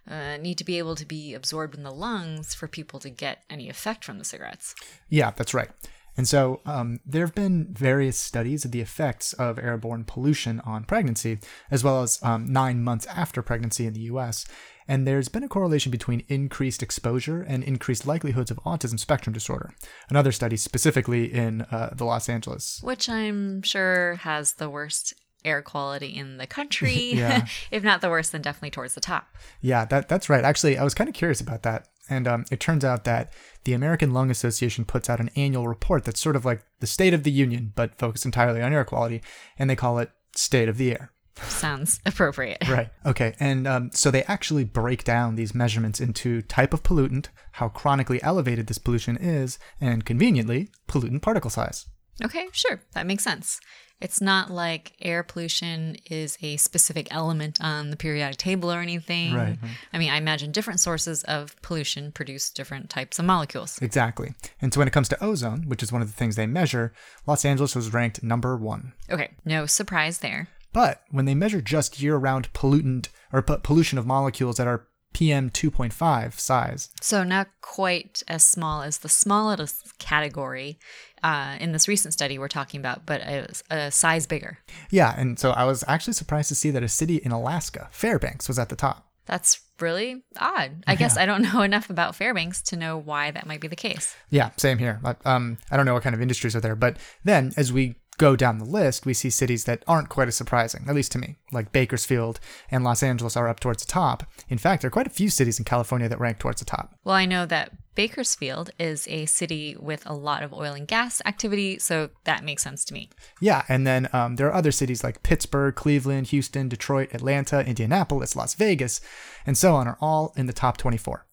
uh, 0.05 0.35
need 0.35 0.57
to 0.57 0.65
be 0.65 0.79
able 0.79 0.95
to 0.95 1.05
be 1.05 1.33
absorbed 1.33 1.75
in 1.75 1.83
the 1.83 1.93
lungs 1.93 2.53
for 2.53 2.67
people 2.67 2.99
to 2.99 3.09
get 3.09 3.45
any 3.49 3.69
effect 3.69 4.03
from 4.03 4.19
the 4.19 4.25
cigarettes. 4.25 4.75
Yeah, 5.07 5.31
that's 5.31 5.53
right. 5.53 5.69
And 6.17 6.27
so 6.27 6.59
um, 6.65 6.99
there 7.05 7.25
have 7.25 7.33
been 7.33 7.73
various 7.73 8.17
studies 8.17 8.65
of 8.65 8.71
the 8.71 8.81
effects 8.81 9.31
of 9.31 9.57
airborne 9.57 10.03
pollution 10.03 10.59
on 10.65 10.83
pregnancy, 10.83 11.39
as 11.71 11.85
well 11.85 12.03
as 12.03 12.21
um, 12.21 12.51
nine 12.51 12.83
months 12.83 13.05
after 13.05 13.41
pregnancy 13.41 13.85
in 13.85 13.93
the 13.93 14.01
US. 14.01 14.45
And 14.91 15.07
there's 15.07 15.29
been 15.29 15.45
a 15.45 15.47
correlation 15.47 15.89
between 15.89 16.25
increased 16.27 16.83
exposure 16.83 17.41
and 17.41 17.63
increased 17.63 18.05
likelihoods 18.05 18.51
of 18.51 18.57
autism 18.65 18.99
spectrum 18.99 19.31
disorder. 19.31 19.73
Another 20.09 20.33
study 20.33 20.57
specifically 20.57 21.31
in 21.31 21.61
uh, 21.71 21.93
the 21.93 22.03
Los 22.03 22.27
Angeles. 22.27 22.81
Which 22.83 23.07
I'm 23.07 23.61
sure 23.61 24.15
has 24.15 24.55
the 24.55 24.69
worst 24.69 25.13
air 25.45 25.61
quality 25.61 26.07
in 26.07 26.35
the 26.35 26.45
country. 26.45 27.13
Yeah. 27.21 27.45
if 27.71 27.83
not 27.83 28.01
the 28.01 28.09
worst, 28.09 28.33
then 28.33 28.41
definitely 28.41 28.71
towards 28.71 28.93
the 28.93 28.99
top. 28.99 29.33
Yeah, 29.61 29.85
that, 29.85 30.09
that's 30.09 30.29
right. 30.29 30.43
Actually, 30.43 30.77
I 30.77 30.83
was 30.83 30.93
kind 30.93 31.07
of 31.07 31.13
curious 31.13 31.39
about 31.39 31.63
that. 31.63 31.87
And 32.09 32.27
um, 32.27 32.43
it 32.51 32.59
turns 32.59 32.83
out 32.83 33.05
that 33.05 33.31
the 33.63 33.71
American 33.71 34.11
Lung 34.11 34.29
Association 34.29 34.83
puts 34.83 35.09
out 35.09 35.21
an 35.21 35.29
annual 35.37 35.69
report 35.69 36.03
that's 36.03 36.19
sort 36.19 36.35
of 36.35 36.43
like 36.43 36.65
the 36.81 36.87
State 36.87 37.13
of 37.13 37.23
the 37.23 37.31
Union, 37.31 37.71
but 37.77 37.97
focused 37.97 38.25
entirely 38.25 38.61
on 38.61 38.73
air 38.73 38.83
quality, 38.83 39.21
and 39.57 39.69
they 39.69 39.75
call 39.77 39.99
it 39.99 40.11
State 40.35 40.67
of 40.67 40.75
the 40.77 40.91
Air. 40.91 41.13
Sounds 41.43 41.99
appropriate. 42.05 42.67
Right. 42.69 42.89
Okay. 43.05 43.35
And 43.39 43.67
um, 43.67 43.91
so 43.93 44.11
they 44.11 44.23
actually 44.23 44.63
break 44.63 45.03
down 45.03 45.35
these 45.35 45.53
measurements 45.53 45.99
into 45.99 46.41
type 46.41 46.73
of 46.73 46.83
pollutant, 46.83 47.27
how 47.53 47.69
chronically 47.69 48.21
elevated 48.23 48.67
this 48.67 48.77
pollution 48.77 49.17
is, 49.17 49.59
and 49.79 50.05
conveniently, 50.05 50.69
pollutant 50.87 51.21
particle 51.21 51.49
size. 51.49 51.85
Okay, 52.23 52.47
sure. 52.51 52.81
That 52.93 53.07
makes 53.07 53.23
sense. 53.23 53.59
It's 54.01 54.19
not 54.19 54.49
like 54.49 54.93
air 54.99 55.21
pollution 55.21 55.95
is 56.09 56.35
a 56.41 56.57
specific 56.57 57.07
element 57.11 57.59
on 57.61 57.91
the 57.91 57.95
periodic 57.95 58.37
table 58.37 58.71
or 58.71 58.79
anything. 58.79 59.35
Right, 59.35 59.57
right. 59.61 59.71
I 59.93 59.99
mean, 59.99 60.09
I 60.09 60.17
imagine 60.17 60.51
different 60.51 60.79
sources 60.79 61.23
of 61.23 61.55
pollution 61.61 62.11
produce 62.11 62.49
different 62.49 62.89
types 62.89 63.19
of 63.19 63.25
molecules. 63.25 63.77
Exactly. 63.79 64.33
And 64.59 64.73
so 64.73 64.79
when 64.79 64.87
it 64.87 64.91
comes 64.91 65.07
to 65.09 65.23
ozone, 65.23 65.67
which 65.67 65.83
is 65.83 65.91
one 65.91 66.01
of 66.01 66.07
the 66.07 66.15
things 66.15 66.35
they 66.35 66.47
measure, 66.47 66.93
Los 67.27 67.45
Angeles 67.45 67.75
was 67.75 67.93
ranked 67.93 68.23
number 68.23 68.57
one. 68.57 68.93
Okay, 69.09 69.31
no 69.45 69.67
surprise 69.67 70.17
there. 70.17 70.47
But 70.73 71.01
when 71.09 71.25
they 71.25 71.35
measure 71.35 71.61
just 71.61 72.01
year 72.01 72.15
round 72.15 72.51
pollutant 72.53 73.09
or 73.31 73.41
p- 73.41 73.55
pollution 73.63 73.97
of 73.97 74.05
molecules 74.05 74.57
that 74.57 74.67
are 74.67 74.87
PM 75.13 75.49
2.5 75.49 76.39
size. 76.39 76.89
So, 77.01 77.23
not 77.23 77.49
quite 77.61 78.23
as 78.27 78.43
small 78.43 78.81
as 78.81 78.99
the 78.99 79.09
smallest 79.09 79.97
category 79.99 80.79
uh, 81.23 81.57
in 81.59 81.71
this 81.73 81.87
recent 81.87 82.13
study 82.13 82.39
we're 82.39 82.47
talking 82.47 82.79
about, 82.79 83.05
but 83.05 83.21
a, 83.21 83.47
a 83.69 83.91
size 83.91 84.25
bigger. 84.25 84.59
Yeah, 84.89 85.13
and 85.17 85.37
so 85.37 85.51
I 85.51 85.65
was 85.65 85.83
actually 85.87 86.13
surprised 86.13 86.49
to 86.49 86.55
see 86.55 86.71
that 86.71 86.83
a 86.83 86.87
city 86.87 87.17
in 87.17 87.31
Alaska, 87.31 87.89
Fairbanks, 87.91 88.47
was 88.47 88.57
at 88.57 88.69
the 88.69 88.75
top. 88.75 89.07
That's 89.25 89.61
really 89.79 90.23
odd. 90.39 90.83
I 90.87 90.95
guess 90.95 91.17
I 91.17 91.25
don't 91.25 91.41
know 91.53 91.61
enough 91.61 91.89
about 91.89 92.15
Fairbanks 92.15 92.61
to 92.63 92.75
know 92.75 92.97
why 92.97 93.31
that 93.31 93.45
might 93.45 93.61
be 93.61 93.67
the 93.67 93.75
case. 93.75 94.15
Yeah, 94.29 94.51
same 94.57 94.77
here. 94.77 94.99
Um, 95.25 95.57
I 95.69 95.77
don't 95.77 95.85
know 95.85 95.93
what 95.93 96.03
kind 96.03 96.15
of 96.15 96.21
industries 96.21 96.55
are 96.55 96.61
there, 96.61 96.75
but 96.75 96.97
then 97.23 97.53
as 97.57 97.71
we 97.71 97.95
go 98.21 98.35
down 98.35 98.59
the 98.59 98.65
list, 98.65 99.03
we 99.03 99.15
see 99.15 99.31
cities 99.31 99.63
that 99.63 99.83
aren't 99.87 100.09
quite 100.09 100.27
as 100.27 100.35
surprising, 100.35 100.85
at 100.87 100.93
least 100.93 101.11
to 101.11 101.17
me, 101.17 101.37
like 101.51 101.71
Bakersfield 101.71 102.39
and 102.69 102.83
Los 102.83 103.01
Angeles 103.01 103.35
are 103.35 103.47
up 103.47 103.59
towards 103.59 103.83
the 103.83 103.91
top. 103.91 104.23
In 104.47 104.59
fact, 104.59 104.81
there 104.81 104.89
are 104.89 104.91
quite 104.91 105.07
a 105.07 105.09
few 105.09 105.27
cities 105.27 105.57
in 105.57 105.65
California 105.65 106.07
that 106.07 106.19
rank 106.19 106.37
towards 106.37 106.61
the 106.61 106.65
top. 106.65 106.93
Well, 107.03 107.15
I 107.15 107.25
know 107.25 107.47
that 107.47 107.71
Bakersfield 107.95 108.69
is 108.77 109.07
a 109.07 109.25
city 109.25 109.75
with 109.79 110.05
a 110.05 110.13
lot 110.13 110.43
of 110.43 110.53
oil 110.53 110.73
and 110.73 110.87
gas 110.87 111.19
activity, 111.25 111.79
so 111.79 112.11
that 112.25 112.43
makes 112.43 112.61
sense 112.61 112.85
to 112.85 112.93
me. 112.93 113.09
Yeah, 113.41 113.63
and 113.67 113.87
then 113.87 114.07
um, 114.13 114.35
there 114.35 114.47
are 114.47 114.53
other 114.53 114.71
cities 114.71 115.03
like 115.03 115.23
Pittsburgh, 115.23 115.73
Cleveland, 115.73 116.27
Houston, 116.27 116.69
Detroit, 116.69 117.09
Atlanta, 117.15 117.65
Indianapolis, 117.65 118.35
Las 118.35 118.53
Vegas, 118.53 119.01
and 119.47 119.57
so 119.57 119.73
on 119.73 119.87
are 119.87 119.97
all 119.99 120.31
in 120.37 120.45
the 120.45 120.53
top 120.53 120.77
24. 120.77 121.25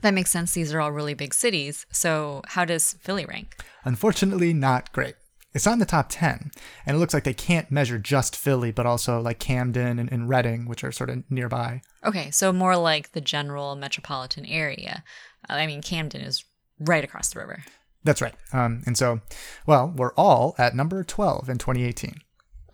That 0.00 0.14
makes 0.14 0.30
sense. 0.30 0.54
These 0.54 0.72
are 0.72 0.80
all 0.80 0.92
really 0.92 1.12
big 1.12 1.34
cities. 1.34 1.84
So, 1.92 2.40
how 2.46 2.64
does 2.64 2.94
Philly 2.94 3.26
rank? 3.26 3.62
Unfortunately, 3.84 4.54
not 4.54 4.90
great. 4.92 5.16
It's 5.54 5.66
not 5.66 5.74
in 5.74 5.78
the 5.80 5.86
top 5.86 6.06
10, 6.08 6.50
and 6.86 6.96
it 6.96 6.98
looks 6.98 7.12
like 7.12 7.24
they 7.24 7.34
can't 7.34 7.70
measure 7.70 7.98
just 7.98 8.36
Philly, 8.36 8.70
but 8.70 8.86
also 8.86 9.20
like 9.20 9.38
Camden 9.38 9.98
and, 9.98 10.10
and 10.10 10.28
Reading, 10.28 10.66
which 10.66 10.82
are 10.82 10.92
sort 10.92 11.10
of 11.10 11.30
nearby. 11.30 11.82
Okay, 12.04 12.30
so 12.30 12.52
more 12.52 12.76
like 12.76 13.12
the 13.12 13.20
general 13.20 13.76
metropolitan 13.76 14.46
area. 14.46 15.04
Uh, 15.48 15.54
I 15.54 15.66
mean, 15.66 15.82
Camden 15.82 16.22
is 16.22 16.44
right 16.78 17.04
across 17.04 17.30
the 17.30 17.40
river. 17.40 17.64
That's 18.04 18.22
right. 18.22 18.34
Um, 18.52 18.82
and 18.86 18.96
so, 18.96 19.20
well, 19.66 19.92
we're 19.94 20.14
all 20.14 20.54
at 20.58 20.74
number 20.74 21.04
12 21.04 21.48
in 21.48 21.58
2018. 21.58 22.14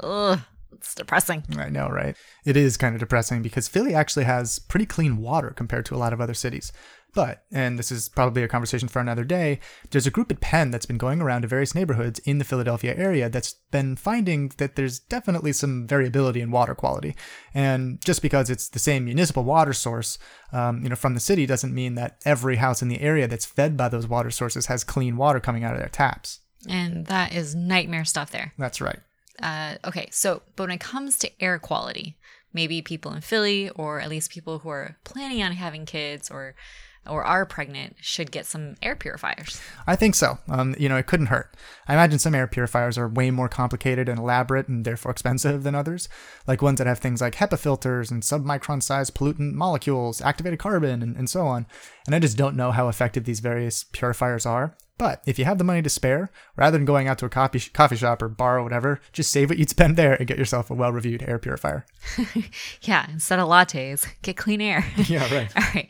Ugh, 0.00 0.40
it's 0.72 0.94
depressing. 0.94 1.42
I 1.58 1.68
know, 1.68 1.88
right? 1.88 2.16
It 2.46 2.56
is 2.56 2.76
kind 2.76 2.94
of 2.94 3.00
depressing 3.00 3.42
because 3.42 3.68
Philly 3.68 3.94
actually 3.94 4.24
has 4.24 4.58
pretty 4.58 4.86
clean 4.86 5.18
water 5.18 5.50
compared 5.50 5.84
to 5.86 5.94
a 5.94 5.98
lot 5.98 6.12
of 6.12 6.20
other 6.20 6.34
cities. 6.34 6.72
But, 7.18 7.42
and 7.50 7.80
this 7.80 7.90
is 7.90 8.08
probably 8.08 8.44
a 8.44 8.48
conversation 8.48 8.86
for 8.86 9.00
another 9.00 9.24
day, 9.24 9.58
there's 9.90 10.06
a 10.06 10.10
group 10.12 10.30
at 10.30 10.38
Penn 10.38 10.70
that's 10.70 10.86
been 10.86 10.98
going 10.98 11.20
around 11.20 11.42
to 11.42 11.48
various 11.48 11.74
neighborhoods 11.74 12.20
in 12.20 12.38
the 12.38 12.44
Philadelphia 12.44 12.94
area 12.96 13.28
that's 13.28 13.54
been 13.72 13.96
finding 13.96 14.52
that 14.58 14.76
there's 14.76 15.00
definitely 15.00 15.52
some 15.52 15.84
variability 15.88 16.40
in 16.40 16.52
water 16.52 16.76
quality. 16.76 17.16
And 17.52 18.00
just 18.04 18.22
because 18.22 18.50
it's 18.50 18.68
the 18.68 18.78
same 18.78 19.06
municipal 19.06 19.42
water 19.42 19.72
source, 19.72 20.16
um, 20.52 20.84
you 20.84 20.90
know, 20.90 20.94
from 20.94 21.14
the 21.14 21.18
city 21.18 21.44
doesn't 21.44 21.74
mean 21.74 21.96
that 21.96 22.18
every 22.24 22.54
house 22.54 22.82
in 22.82 22.88
the 22.88 23.00
area 23.00 23.26
that's 23.26 23.44
fed 23.44 23.76
by 23.76 23.88
those 23.88 24.06
water 24.06 24.30
sources 24.30 24.66
has 24.66 24.84
clean 24.84 25.16
water 25.16 25.40
coming 25.40 25.64
out 25.64 25.74
of 25.74 25.80
their 25.80 25.88
taps. 25.88 26.38
And 26.68 27.06
that 27.06 27.34
is 27.34 27.52
nightmare 27.52 28.04
stuff 28.04 28.30
there. 28.30 28.52
That's 28.58 28.80
right. 28.80 29.00
Uh, 29.42 29.74
okay, 29.84 30.08
so, 30.12 30.42
but 30.54 30.68
when 30.68 30.76
it 30.76 30.78
comes 30.78 31.18
to 31.18 31.42
air 31.42 31.58
quality, 31.58 32.16
maybe 32.52 32.80
people 32.80 33.12
in 33.12 33.22
Philly, 33.22 33.70
or 33.70 34.00
at 34.00 34.08
least 34.08 34.30
people 34.30 34.60
who 34.60 34.68
are 34.68 34.98
planning 35.02 35.42
on 35.42 35.50
having 35.50 35.84
kids 35.84 36.30
or 36.30 36.54
or 37.08 37.24
are 37.24 37.46
pregnant 37.46 37.96
should 38.00 38.30
get 38.30 38.46
some 38.46 38.76
air 38.82 38.96
purifiers. 38.96 39.60
I 39.86 39.96
think 39.96 40.14
so. 40.14 40.38
Um, 40.48 40.74
you 40.78 40.88
know, 40.88 40.96
it 40.96 41.06
couldn't 41.06 41.26
hurt. 41.26 41.54
I 41.86 41.94
imagine 41.94 42.18
some 42.18 42.34
air 42.34 42.46
purifiers 42.46 42.98
are 42.98 43.08
way 43.08 43.30
more 43.30 43.48
complicated 43.48 44.08
and 44.08 44.18
elaborate 44.18 44.68
and 44.68 44.84
therefore 44.84 45.12
expensive 45.12 45.62
than 45.62 45.74
others, 45.74 46.08
like 46.46 46.62
ones 46.62 46.78
that 46.78 46.86
have 46.86 46.98
things 46.98 47.20
like 47.20 47.36
HEPA 47.36 47.58
filters 47.58 48.10
and 48.10 48.22
submicron 48.22 48.82
sized 48.82 49.14
pollutant 49.14 49.54
molecules, 49.54 50.20
activated 50.20 50.58
carbon, 50.58 51.02
and, 51.02 51.16
and 51.16 51.30
so 51.30 51.46
on. 51.46 51.66
And 52.06 52.14
I 52.14 52.18
just 52.18 52.36
don't 52.36 52.56
know 52.56 52.72
how 52.72 52.88
effective 52.88 53.24
these 53.24 53.40
various 53.40 53.84
purifiers 53.84 54.46
are. 54.46 54.76
But 54.98 55.22
if 55.26 55.38
you 55.38 55.44
have 55.44 55.58
the 55.58 55.64
money 55.64 55.80
to 55.80 55.88
spare, 55.88 56.28
rather 56.56 56.76
than 56.76 56.84
going 56.84 57.06
out 57.06 57.18
to 57.18 57.26
a 57.26 57.28
coffee, 57.30 57.60
coffee 57.72 57.94
shop 57.94 58.20
or 58.20 58.28
bar 58.28 58.58
or 58.58 58.64
whatever, 58.64 59.00
just 59.12 59.30
save 59.30 59.48
what 59.48 59.58
you'd 59.58 59.70
spend 59.70 59.96
there 59.96 60.14
and 60.14 60.26
get 60.26 60.38
yourself 60.38 60.70
a 60.70 60.74
well 60.74 60.92
reviewed 60.92 61.22
air 61.22 61.38
purifier. 61.38 61.86
yeah, 62.82 63.08
instead 63.08 63.38
of 63.38 63.48
lattes, 63.48 64.06
get 64.22 64.36
clean 64.36 64.60
air. 64.60 64.84
yeah, 65.06 65.32
right. 65.32 65.52
All 65.56 65.62
right. 65.72 65.88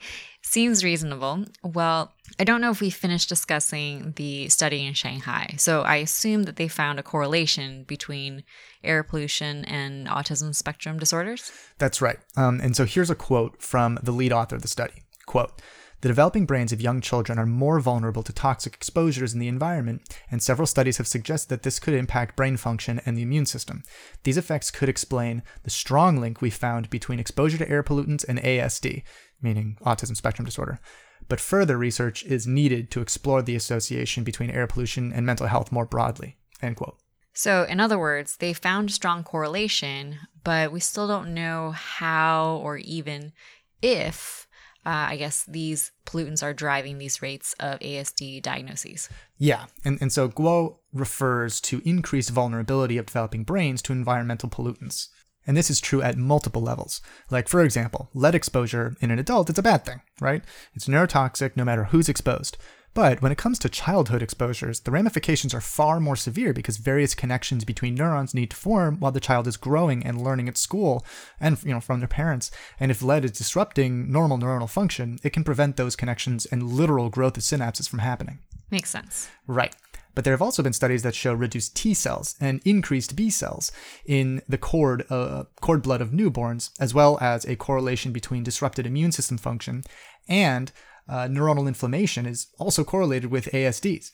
Seems 0.49 0.83
reasonable. 0.83 1.45
Well, 1.63 2.15
I 2.41 2.45
don't 2.45 2.63
know 2.63 2.71
if 2.71 2.81
we 2.81 2.89
finished 2.89 3.29
discussing 3.29 4.15
the 4.17 4.49
study 4.49 4.87
in 4.87 4.95
Shanghai. 4.95 5.57
So 5.59 5.83
I 5.83 5.97
assume 5.97 6.45
that 6.45 6.57
they 6.57 6.69
found 6.69 6.99
a 6.99 7.03
correlation 7.03 7.85
between 7.85 8.45
air 8.83 9.03
pollution 9.03 9.67
and 9.67 10.07
autism 10.07 10.55
spectrum 10.55 10.99
disorders. 10.99 11.53
That's 11.77 12.01
right. 12.01 12.17
Um, 12.35 12.61
and 12.63 12.75
so 12.75 12.87
here's 12.87 13.11
a 13.11 13.15
quote 13.15 13.61
from 13.61 13.99
the 14.03 14.11
lead 14.11 14.33
author 14.33 14.57
of 14.57 14.63
the 14.63 14.69
study. 14.69 15.03
Quote, 15.27 15.61
the 16.01 16.09
developing 16.09 16.47
brains 16.47 16.73
of 16.73 16.81
young 16.81 17.01
children 17.01 17.41
are 17.41 17.47
more 17.47 17.81
vulnerable 17.81 18.23
to 18.23 18.33
toxic 18.33 18.73
exposures 18.73 19.35
in 19.35 19.41
the 19.41 19.49
environment, 19.49 20.17
and 20.31 20.41
several 20.41 20.67
studies 20.67 20.99
have 20.99 21.09
suggested 21.09 21.49
that 21.49 21.65
this 21.65 21.81
could 21.81 21.95
impact 21.95 22.37
brain 22.37 22.57
function 22.57 23.01
and 23.05 23.19
the 23.19 23.23
immune 23.23 23.47
system. 23.47 23.83
These 24.23 24.39
effects 24.39 24.71
could 24.71 24.89
explain 24.89 25.43
the 25.65 25.71
strong 25.71 26.21
link 26.21 26.41
we 26.41 26.51
found 26.51 26.89
between 26.89 27.19
exposure 27.19 27.59
to 27.59 27.69
air 27.69 27.83
pollutants 27.83 28.25
and 28.29 28.39
ASD, 28.39 29.03
meaning 29.41 29.79
autism 29.83 30.17
spectrum 30.17 30.45
disorder. 30.45 30.81
But 31.29 31.41
further 31.41 31.77
research 31.77 32.25
is 32.25 32.47
needed 32.47 32.91
to 32.93 33.01
explore 33.01 33.43
the 33.43 33.57
association 33.57 34.25
between 34.25 34.51
air 34.51 34.67
pollution 34.67 35.13
and 35.13 35.27
mental 35.27 35.47
health 35.47 35.71
more 35.73 35.85
broadly. 35.85 36.37
End 36.63 36.77
quote. 36.77 36.99
So, 37.35 37.65
in 37.65 37.79
other 37.79 37.99
words, 37.99 38.37
they 38.39 38.53
found 38.53 38.91
strong 38.91 39.23
correlation, 39.23 40.17
but 40.43 40.73
we 40.73 40.81
still 40.81 41.07
don't 41.07 41.35
know 41.35 41.71
how 41.71 42.61
or 42.65 42.79
even 42.79 43.33
if 43.81 44.49
uh, 44.87 45.11
I 45.11 45.17
guess 45.17 45.45
these 45.45 45.93
pollutants 46.07 46.43
are 46.43 46.55
driving 46.55 46.97
these 46.97 47.21
rates 47.21 47.55
of 47.61 47.79
ASD 47.81 48.41
diagnoses. 48.43 49.11
Yeah, 49.37 49.67
and, 49.85 49.99
and 50.01 50.11
so 50.11 50.29
Guo 50.29 50.79
refers 50.95 51.61
to 51.63 51.83
increased 51.85 52.31
vulnerability 52.31 52.97
of 52.97 53.05
developing 53.05 53.45
brains 53.45 53.83
to 53.83 53.93
environmental 53.93 54.49
pollutants. 54.49 55.09
And 55.49 55.57
this 55.57 55.71
is 55.71 55.81
true 55.81 56.03
at 56.03 56.19
multiple 56.19 56.61
levels. 56.61 57.01
Like, 57.31 57.49
for 57.49 57.63
example, 57.63 58.11
lead 58.13 58.35
exposure 58.35 58.95
in 59.01 59.11
an 59.11 59.19
adult 59.19 59.49
is 59.49 59.59
a 59.59 59.63
bad 59.63 59.87
thing, 59.87 60.03
right? 60.21 60.45
It's 60.75 60.87
neurotoxic 60.87 61.57
no 61.57 61.65
matter 61.65 61.85
who's 61.85 62.11
exposed. 62.11 62.59
But 62.93 63.23
when 63.23 63.33
it 63.33 63.39
comes 63.39 63.59
to 63.61 63.69
childhood 63.69 64.23
exposures, 64.23 64.81
the 64.81 64.91
ramifications 64.91 65.55
are 65.55 65.61
far 65.61 66.01
more 66.01 66.17
severe 66.17 66.53
because 66.53 66.77
various 66.77 67.15
connections 67.15 67.65
between 67.65 67.95
neurons 67.95 68.35
need 68.35 68.51
to 68.51 68.57
form 68.57 68.99
while 68.99 69.13
the 69.13 69.21
child 69.21 69.47
is 69.47 69.57
growing 69.57 70.05
and 70.05 70.23
learning 70.23 70.49
at 70.49 70.59
school 70.59 71.07
and 71.41 71.63
you 71.65 71.73
know 71.73 71.81
from 71.81 72.01
their 72.01 72.09
parents. 72.09 72.51
And 72.79 72.91
if 72.91 73.03
lead 73.03 73.25
is 73.25 73.33
disrupting 73.33 74.13
normal 74.13 74.39
neuronal 74.39 74.69
function, 74.69 75.19
it 75.23 75.33
can 75.33 75.45
prevent 75.45 75.77
those 75.77 75.97
connections 75.97 76.45
and 76.47 76.73
literal 76.73 77.09
growth 77.09 77.37
of 77.39 77.43
synapses 77.43 77.89
from 77.89 78.01
happening. 78.01 78.41
Makes 78.71 78.91
sense. 78.91 79.31
Right. 79.47 79.75
But 80.19 80.25
there 80.25 80.35
have 80.35 80.43
also 80.43 80.65
been 80.65 80.73
studies 80.73 81.05
that 81.05 81.15
show 81.15 81.33
reduced 81.33 81.77
T 81.77 81.95
cells 81.95 82.35
and 82.41 82.61
increased 82.65 83.15
B 83.15 83.31
cells 83.31 83.71
in 84.05 84.43
the 84.49 84.59
cord, 84.59 85.07
uh, 85.11 85.45
cord 85.61 85.81
blood 85.81 86.01
of 86.01 86.11
newborns, 86.11 86.71
as 86.81 86.93
well 86.93 87.19
as 87.21 87.45
a 87.45 87.55
correlation 87.55 88.11
between 88.11 88.43
disrupted 88.43 88.85
immune 88.85 89.13
system 89.13 89.39
function 89.39 89.85
and 90.29 90.73
uh, 91.09 91.29
neuronal 91.29 91.69
inflammation 91.69 92.27
is 92.27 92.49
also 92.59 92.83
correlated 92.83 93.31
with 93.31 93.45
ASDs. 93.53 94.11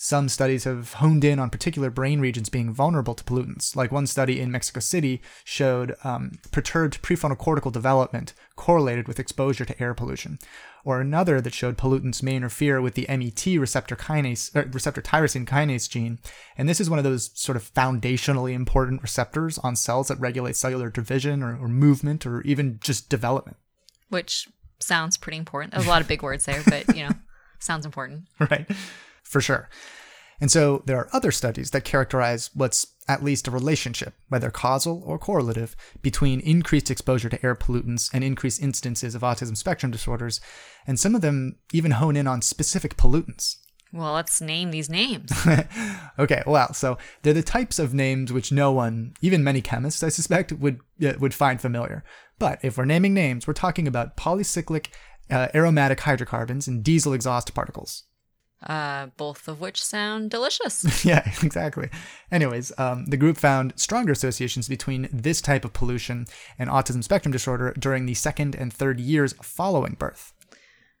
Some 0.00 0.28
studies 0.28 0.64
have 0.64 0.92
honed 0.92 1.24
in 1.24 1.38
on 1.38 1.48
particular 1.48 1.88
brain 1.88 2.20
regions 2.20 2.50
being 2.50 2.72
vulnerable 2.72 3.14
to 3.14 3.24
pollutants. 3.24 3.74
Like 3.74 3.90
one 3.90 4.06
study 4.06 4.40
in 4.40 4.52
Mexico 4.52 4.80
City 4.80 5.22
showed 5.44 5.96
um, 6.04 6.38
perturbed 6.52 7.02
prefrontal 7.02 7.38
cortical 7.38 7.70
development 7.70 8.34
correlated 8.54 9.08
with 9.08 9.18
exposure 9.18 9.64
to 9.64 9.82
air 9.82 9.94
pollution, 9.94 10.38
or 10.84 11.00
another 11.00 11.40
that 11.40 11.54
showed 11.54 11.76
pollutants 11.76 12.22
may 12.22 12.36
interfere 12.36 12.80
with 12.80 12.94
the 12.94 13.06
MET 13.08 13.44
receptor 13.58 13.96
kinase, 13.96 14.54
er, 14.54 14.68
receptor 14.72 15.02
tyrosine 15.02 15.46
kinase 15.46 15.88
gene. 15.88 16.18
And 16.56 16.68
this 16.68 16.80
is 16.80 16.88
one 16.88 16.98
of 16.98 17.04
those 17.04 17.30
sort 17.34 17.56
of 17.56 17.72
foundationally 17.74 18.52
important 18.52 19.02
receptors 19.02 19.58
on 19.58 19.76
cells 19.76 20.08
that 20.08 20.20
regulate 20.20 20.56
cellular 20.56 20.90
division 20.90 21.42
or, 21.42 21.56
or 21.56 21.68
movement 21.68 22.26
or 22.26 22.42
even 22.42 22.78
just 22.82 23.08
development. 23.08 23.56
Which 24.08 24.48
sounds 24.80 25.16
pretty 25.16 25.38
important. 25.38 25.72
There's 25.72 25.86
a 25.86 25.90
lot 25.90 26.00
of 26.00 26.08
big 26.08 26.22
words 26.22 26.46
there, 26.46 26.62
but 26.66 26.94
you 26.96 27.08
know, 27.08 27.14
sounds 27.58 27.84
important. 27.84 28.24
Right. 28.38 28.66
For 29.22 29.40
sure. 29.40 29.68
And 30.40 30.50
so 30.50 30.82
there 30.86 30.96
are 30.96 31.08
other 31.12 31.32
studies 31.32 31.72
that 31.72 31.84
characterize 31.84 32.50
what's 32.54 32.86
at 33.08 33.24
least 33.24 33.48
a 33.48 33.50
relationship, 33.50 34.14
whether 34.28 34.50
causal 34.50 35.02
or 35.04 35.18
correlative, 35.18 35.74
between 36.02 36.40
increased 36.40 36.90
exposure 36.90 37.28
to 37.28 37.44
air 37.44 37.54
pollutants 37.54 38.10
and 38.12 38.22
increased 38.22 38.62
instances 38.62 39.14
of 39.14 39.22
autism 39.22 39.56
spectrum 39.56 39.90
disorders. 39.90 40.40
And 40.86 41.00
some 41.00 41.14
of 41.14 41.22
them 41.22 41.56
even 41.72 41.92
hone 41.92 42.16
in 42.16 42.26
on 42.26 42.42
specific 42.42 42.96
pollutants. 42.96 43.56
Well, 43.92 44.12
let's 44.12 44.40
name 44.40 44.70
these 44.70 44.90
names. 44.90 45.32
okay, 46.18 46.42
well, 46.46 46.74
so 46.74 46.98
they're 47.22 47.32
the 47.32 47.42
types 47.42 47.78
of 47.78 47.94
names 47.94 48.32
which 48.32 48.52
no 48.52 48.70
one, 48.70 49.14
even 49.22 49.42
many 49.42 49.62
chemists, 49.62 50.02
I 50.02 50.10
suspect, 50.10 50.52
would 50.52 50.80
uh, 51.02 51.14
would 51.18 51.32
find 51.32 51.58
familiar. 51.58 52.04
But 52.38 52.58
if 52.62 52.76
we're 52.76 52.84
naming 52.84 53.14
names, 53.14 53.46
we're 53.46 53.54
talking 53.54 53.88
about 53.88 54.16
polycyclic 54.16 54.88
uh, 55.30 55.48
aromatic 55.54 56.00
hydrocarbons 56.00 56.68
and 56.68 56.84
diesel 56.84 57.14
exhaust 57.14 57.54
particles. 57.54 58.04
Uh, 58.60 59.06
both 59.16 59.46
of 59.46 59.60
which 59.60 59.82
sound 59.82 60.30
delicious. 60.30 61.04
yeah, 61.04 61.22
exactly. 61.42 61.88
Anyways, 62.32 62.72
um, 62.76 63.06
the 63.06 63.16
group 63.16 63.36
found 63.36 63.72
stronger 63.76 64.10
associations 64.10 64.68
between 64.68 65.08
this 65.12 65.40
type 65.40 65.64
of 65.64 65.72
pollution 65.72 66.26
and 66.58 66.68
autism 66.68 67.04
spectrum 67.04 67.30
disorder 67.30 67.72
during 67.78 68.06
the 68.06 68.14
second 68.14 68.56
and 68.56 68.72
third 68.72 68.98
years 68.98 69.32
following 69.40 69.94
birth. 69.94 70.32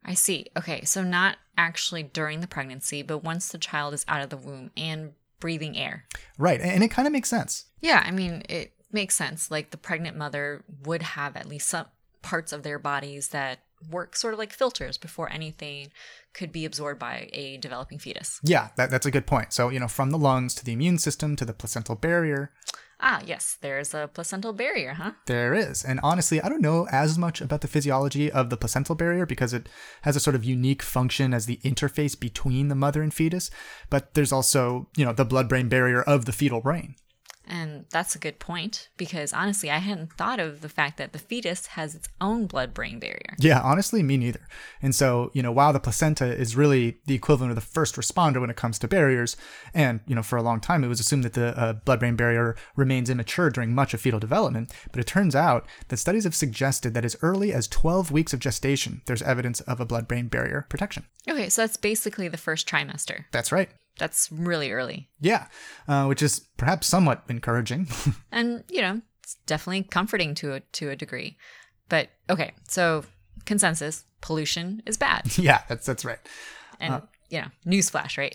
I 0.04 0.14
see. 0.14 0.46
Okay, 0.56 0.84
so 0.84 1.02
not 1.02 1.38
actually 1.56 2.04
during 2.04 2.40
the 2.40 2.46
pregnancy, 2.46 3.02
but 3.02 3.24
once 3.24 3.48
the 3.48 3.58
child 3.58 3.92
is 3.92 4.04
out 4.06 4.22
of 4.22 4.30
the 4.30 4.36
womb 4.36 4.70
and 4.76 5.12
breathing 5.40 5.76
air. 5.76 6.04
Right, 6.38 6.60
and 6.60 6.82
it 6.82 6.90
kind 6.90 7.06
of 7.06 7.12
makes 7.12 7.28
sense. 7.28 7.66
Yeah, 7.80 8.02
I 8.06 8.10
mean, 8.10 8.42
it 8.48 8.72
makes 8.92 9.16
sense. 9.16 9.50
Like 9.50 9.70
the 9.70 9.76
pregnant 9.76 10.16
mother 10.16 10.64
would 10.84 11.02
have 11.02 11.36
at 11.36 11.48
least 11.48 11.68
some 11.68 11.86
parts 12.22 12.52
of 12.52 12.62
their 12.62 12.78
bodies 12.78 13.28
that 13.28 13.60
work 13.90 14.16
sort 14.16 14.34
of 14.34 14.38
like 14.38 14.52
filters 14.52 14.98
before 14.98 15.30
anything 15.30 15.88
could 16.34 16.52
be 16.52 16.64
absorbed 16.64 17.00
by 17.00 17.28
a 17.32 17.56
developing 17.58 17.98
fetus. 17.98 18.40
Yeah, 18.42 18.68
that, 18.76 18.90
that's 18.90 19.06
a 19.06 19.10
good 19.10 19.26
point. 19.26 19.52
So, 19.52 19.68
you 19.68 19.80
know, 19.80 19.88
from 19.88 20.10
the 20.10 20.18
lungs 20.18 20.54
to 20.56 20.64
the 20.64 20.72
immune 20.72 20.98
system 20.98 21.36
to 21.36 21.44
the 21.44 21.52
placental 21.52 21.94
barrier. 21.94 22.52
Ah, 23.00 23.22
yes, 23.24 23.56
there's 23.60 23.94
a 23.94 24.10
placental 24.12 24.52
barrier, 24.52 24.94
huh? 24.94 25.12
There 25.26 25.54
is. 25.54 25.84
And 25.84 26.00
honestly, 26.02 26.40
I 26.40 26.48
don't 26.48 26.60
know 26.60 26.88
as 26.90 27.16
much 27.16 27.40
about 27.40 27.60
the 27.60 27.68
physiology 27.68 28.30
of 28.30 28.50
the 28.50 28.56
placental 28.56 28.96
barrier 28.96 29.24
because 29.24 29.52
it 29.52 29.68
has 30.02 30.16
a 30.16 30.20
sort 30.20 30.34
of 30.34 30.44
unique 30.44 30.82
function 30.82 31.32
as 31.32 31.46
the 31.46 31.58
interface 31.58 32.18
between 32.18 32.68
the 32.68 32.74
mother 32.74 33.00
and 33.02 33.14
fetus. 33.14 33.50
But 33.88 34.14
there's 34.14 34.32
also, 34.32 34.88
you 34.96 35.04
know, 35.04 35.12
the 35.12 35.24
blood 35.24 35.48
brain 35.48 35.68
barrier 35.68 36.02
of 36.02 36.24
the 36.24 36.32
fetal 36.32 36.60
brain. 36.60 36.96
And 37.48 37.86
that's 37.90 38.14
a 38.14 38.18
good 38.18 38.38
point 38.38 38.88
because 38.96 39.32
honestly, 39.32 39.70
I 39.70 39.78
hadn't 39.78 40.12
thought 40.12 40.38
of 40.38 40.60
the 40.60 40.68
fact 40.68 40.98
that 40.98 41.12
the 41.12 41.18
fetus 41.18 41.66
has 41.68 41.94
its 41.94 42.08
own 42.20 42.46
blood 42.46 42.74
brain 42.74 42.98
barrier. 42.98 43.34
Yeah, 43.38 43.60
honestly, 43.60 44.02
me 44.02 44.16
neither. 44.16 44.46
And 44.82 44.94
so, 44.94 45.30
you 45.32 45.42
know, 45.42 45.52
while 45.52 45.72
the 45.72 45.80
placenta 45.80 46.26
is 46.26 46.56
really 46.56 46.98
the 47.06 47.14
equivalent 47.14 47.50
of 47.50 47.56
the 47.56 47.62
first 47.62 47.96
responder 47.96 48.40
when 48.40 48.50
it 48.50 48.56
comes 48.56 48.78
to 48.80 48.88
barriers, 48.88 49.36
and, 49.72 50.00
you 50.06 50.14
know, 50.14 50.22
for 50.22 50.36
a 50.36 50.42
long 50.42 50.60
time 50.60 50.84
it 50.84 50.88
was 50.88 51.00
assumed 51.00 51.24
that 51.24 51.32
the 51.32 51.58
uh, 51.58 51.72
blood 51.72 52.00
brain 52.00 52.16
barrier 52.16 52.56
remains 52.76 53.10
immature 53.10 53.50
during 53.50 53.74
much 53.74 53.94
of 53.94 54.00
fetal 54.00 54.20
development, 54.20 54.72
but 54.92 55.00
it 55.00 55.06
turns 55.06 55.34
out 55.34 55.66
that 55.88 55.96
studies 55.96 56.24
have 56.24 56.34
suggested 56.34 56.94
that 56.94 57.04
as 57.04 57.16
early 57.22 57.52
as 57.52 57.66
12 57.68 58.10
weeks 58.10 58.32
of 58.32 58.40
gestation, 58.40 59.02
there's 59.06 59.22
evidence 59.22 59.60
of 59.62 59.80
a 59.80 59.86
blood 59.86 60.06
brain 60.06 60.28
barrier 60.28 60.66
protection. 60.68 61.06
Okay, 61.28 61.48
so 61.48 61.62
that's 61.62 61.76
basically 61.76 62.28
the 62.28 62.36
first 62.36 62.68
trimester. 62.68 63.24
That's 63.32 63.52
right. 63.52 63.70
That's 63.98 64.30
really 64.30 64.72
early. 64.72 65.08
Yeah, 65.20 65.46
uh, 65.86 66.06
which 66.06 66.22
is 66.22 66.40
perhaps 66.56 66.86
somewhat 66.86 67.22
encouraging. 67.28 67.88
and, 68.32 68.64
you 68.68 68.80
know, 68.80 69.02
it's 69.22 69.36
definitely 69.46 69.82
comforting 69.82 70.34
to 70.36 70.54
a, 70.54 70.60
to 70.60 70.90
a 70.90 70.96
degree. 70.96 71.36
But 71.88 72.08
okay, 72.30 72.52
so 72.68 73.04
consensus 73.44 74.04
pollution 74.20 74.82
is 74.86 74.96
bad. 74.96 75.22
yeah, 75.38 75.62
that's, 75.68 75.86
that's 75.86 76.04
right. 76.04 76.18
And, 76.80 76.94
uh, 76.94 77.00
you 77.30 77.42
know, 77.42 77.48
newsflash, 77.66 78.16
right? 78.16 78.34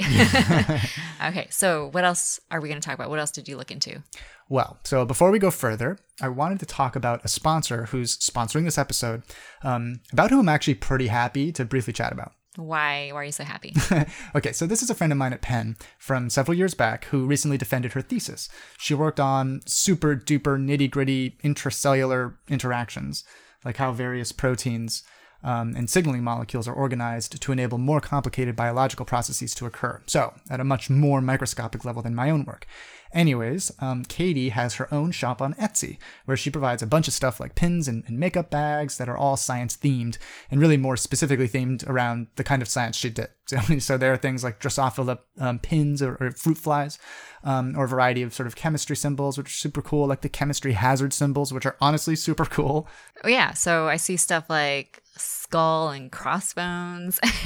okay, 1.29 1.47
so 1.49 1.89
what 1.91 2.03
else 2.03 2.39
are 2.51 2.61
we 2.61 2.69
going 2.69 2.79
to 2.79 2.85
talk 2.85 2.95
about? 2.95 3.09
What 3.09 3.19
else 3.19 3.31
did 3.31 3.47
you 3.47 3.57
look 3.57 3.71
into? 3.71 4.03
Well, 4.49 4.79
so 4.83 5.05
before 5.05 5.31
we 5.31 5.39
go 5.39 5.49
further, 5.49 5.97
I 6.21 6.27
wanted 6.27 6.59
to 6.59 6.65
talk 6.65 6.95
about 6.95 7.25
a 7.25 7.27
sponsor 7.27 7.85
who's 7.85 8.17
sponsoring 8.17 8.65
this 8.65 8.77
episode, 8.77 9.23
um, 9.63 10.01
about 10.11 10.29
whom 10.29 10.41
I'm 10.41 10.49
actually 10.49 10.75
pretty 10.75 11.07
happy 11.07 11.51
to 11.53 11.65
briefly 11.65 11.93
chat 11.93 12.11
about. 12.11 12.33
Why, 12.55 13.09
why 13.11 13.21
are 13.21 13.25
you 13.25 13.31
so 13.31 13.43
happy? 13.43 13.73
okay, 14.35 14.51
so 14.51 14.67
this 14.67 14.83
is 14.83 14.89
a 14.89 14.95
friend 14.95 15.11
of 15.11 15.17
mine 15.17 15.33
at 15.33 15.41
Penn 15.41 15.75
from 15.97 16.29
several 16.29 16.55
years 16.55 16.73
back 16.73 17.05
who 17.05 17.25
recently 17.25 17.57
defended 17.57 17.93
her 17.93 18.01
thesis. 18.01 18.47
She 18.77 18.93
worked 18.93 19.19
on 19.19 19.61
super 19.65 20.15
duper 20.15 20.59
nitty 20.59 20.91
gritty 20.91 21.37
intracellular 21.43 22.35
interactions, 22.47 23.23
like 23.65 23.77
how 23.77 23.91
various 23.91 24.31
proteins 24.31 25.03
um, 25.43 25.75
and 25.75 25.89
signaling 25.89 26.23
molecules 26.23 26.67
are 26.67 26.73
organized 26.73 27.41
to 27.41 27.51
enable 27.51 27.77
more 27.77 27.99
complicated 27.99 28.55
biological 28.55 29.05
processes 29.05 29.53
to 29.55 29.65
occur. 29.65 30.01
So, 30.05 30.33
at 30.49 30.59
a 30.59 30.63
much 30.63 30.89
more 30.89 31.21
microscopic 31.21 31.83
level 31.83 32.01
than 32.01 32.15
my 32.15 32.29
own 32.29 32.45
work. 32.45 32.65
Anyways, 33.13 33.71
um, 33.79 34.03
Katie 34.03 34.49
has 34.49 34.75
her 34.75 34.91
own 34.93 35.11
shop 35.11 35.41
on 35.41 35.53
Etsy, 35.53 35.97
where 36.25 36.35
she 36.35 36.49
provides 36.49 36.81
a 36.81 36.87
bunch 36.87 37.07
of 37.07 37.13
stuff 37.13 37.39
like 37.39 37.55
pins 37.55 37.87
and, 37.87 38.03
and 38.07 38.19
makeup 38.19 38.49
bags 38.49 38.97
that 38.97 39.07
are 39.07 39.17
all 39.17 39.37
science 39.37 39.77
themed, 39.77 40.17
and 40.49 40.59
really 40.59 40.77
more 40.77 40.97
specifically 40.97 41.47
themed 41.47 41.87
around 41.87 42.27
the 42.35 42.43
kind 42.43 42.61
of 42.61 42.67
science 42.67 42.97
she 42.97 43.09
did. 43.09 43.29
So, 43.45 43.57
so 43.79 43.97
there 43.97 44.13
are 44.13 44.17
things 44.17 44.43
like 44.43 44.59
Drosophila 44.59 45.19
um, 45.39 45.59
pins 45.59 46.01
or, 46.01 46.17
or, 46.19 46.31
fruit 46.31 46.57
flies, 46.57 46.97
um, 47.43 47.77
or 47.77 47.85
a 47.85 47.87
variety 47.87 48.23
of 48.23 48.33
sort 48.33 48.47
of 48.47 48.55
chemistry 48.55 48.95
symbols, 48.95 49.37
which 49.37 49.47
are 49.47 49.51
super 49.51 49.81
cool, 49.81 50.07
like 50.07 50.21
the 50.21 50.29
chemistry 50.29 50.73
hazard 50.73 51.13
symbols, 51.13 51.53
which 51.53 51.65
are 51.65 51.77
honestly 51.79 52.15
super 52.15 52.45
cool. 52.45 52.87
Oh, 53.23 53.27
yeah. 53.27 53.53
So 53.53 53.87
I 53.87 53.97
see 53.97 54.17
stuff 54.17 54.49
like 54.49 55.03
skull 55.17 55.89
and 55.89 56.11
crossbones, 56.11 57.19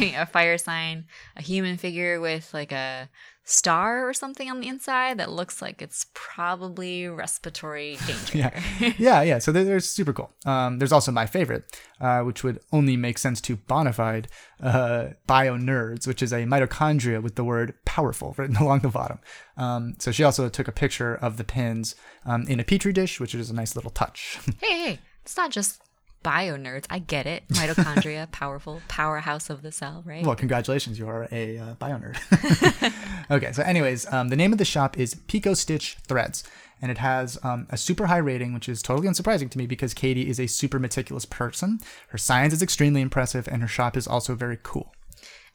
a 0.00 0.26
fire 0.26 0.58
sign, 0.58 1.06
a 1.36 1.42
human 1.42 1.76
figure 1.76 2.20
with 2.20 2.52
like 2.52 2.72
a 2.72 3.08
star 3.48 4.06
or 4.06 4.12
something 4.12 4.50
on 4.50 4.60
the 4.60 4.68
inside 4.68 5.18
that 5.18 5.32
looks 5.32 5.62
like 5.62 5.80
it's 5.80 6.06
probably 6.12 7.08
respiratory 7.08 7.96
danger. 8.06 8.36
yeah, 8.36 8.92
yeah, 8.98 9.22
yeah. 9.22 9.38
So 9.38 9.52
they're, 9.52 9.64
they're 9.64 9.80
super 9.80 10.12
cool. 10.12 10.30
Um, 10.44 10.78
there's 10.78 10.92
also 10.92 11.10
my 11.10 11.24
favorite, 11.24 11.64
uh, 11.98 12.20
which 12.20 12.44
would 12.44 12.60
only 12.72 12.96
make 12.96 13.16
sense 13.16 13.40
to 13.42 13.56
bonafide 13.56 14.26
uh, 14.62 15.08
bio 15.26 15.56
nerds, 15.56 16.06
which 16.06 16.22
is 16.22 16.30
a 16.30 16.44
mitochondria 16.44 17.22
with 17.22 17.36
the 17.36 17.44
word 17.44 17.74
powerful 17.86 18.34
written 18.36 18.56
along 18.56 18.80
the 18.80 18.88
bottom. 18.88 19.18
Um, 19.56 19.94
so 19.98 20.12
she 20.12 20.24
also 20.24 20.50
took 20.50 20.68
a 20.68 20.72
picture 20.72 21.14
of 21.14 21.38
the 21.38 21.44
pins 21.44 21.94
um, 22.26 22.42
in 22.48 22.60
a 22.60 22.64
petri 22.64 22.92
dish, 22.92 23.18
which 23.18 23.34
is 23.34 23.48
a 23.48 23.54
nice 23.54 23.74
little 23.74 23.90
touch. 23.90 24.38
hey, 24.60 24.84
hey, 24.84 24.98
it's 25.22 25.38
not 25.38 25.50
just 25.50 25.80
bio 26.22 26.56
nerds. 26.56 26.86
I 26.90 26.98
get 26.98 27.26
it. 27.26 27.46
Mitochondria, 27.52 28.30
powerful 28.30 28.82
powerhouse 28.88 29.50
of 29.50 29.62
the 29.62 29.72
cell, 29.72 30.02
right? 30.06 30.24
Well, 30.24 30.36
congratulations, 30.36 30.98
you 30.98 31.08
are 31.08 31.28
a 31.30 31.58
uh, 31.58 31.74
bio 31.74 31.98
nerd. 31.98 32.92
okay, 33.30 33.52
so 33.52 33.62
anyways, 33.62 34.10
um, 34.12 34.28
the 34.28 34.36
name 34.36 34.52
of 34.52 34.58
the 34.58 34.64
shop 34.64 34.98
is 34.98 35.14
Pico 35.14 35.54
Stitch 35.54 35.96
Threads, 36.06 36.44
and 36.80 36.90
it 36.90 36.98
has 36.98 37.38
um, 37.42 37.66
a 37.70 37.76
super 37.76 38.06
high 38.06 38.18
rating, 38.18 38.52
which 38.52 38.68
is 38.68 38.82
totally 38.82 39.08
unsurprising 39.08 39.50
to 39.50 39.58
me 39.58 39.66
because 39.66 39.94
Katie 39.94 40.28
is 40.28 40.38
a 40.38 40.46
super 40.46 40.78
meticulous 40.78 41.24
person. 41.24 41.80
Her 42.08 42.18
science 42.18 42.52
is 42.52 42.62
extremely 42.62 43.00
impressive, 43.00 43.48
and 43.48 43.62
her 43.62 43.68
shop 43.68 43.96
is 43.96 44.06
also 44.06 44.34
very 44.34 44.58
cool. 44.62 44.94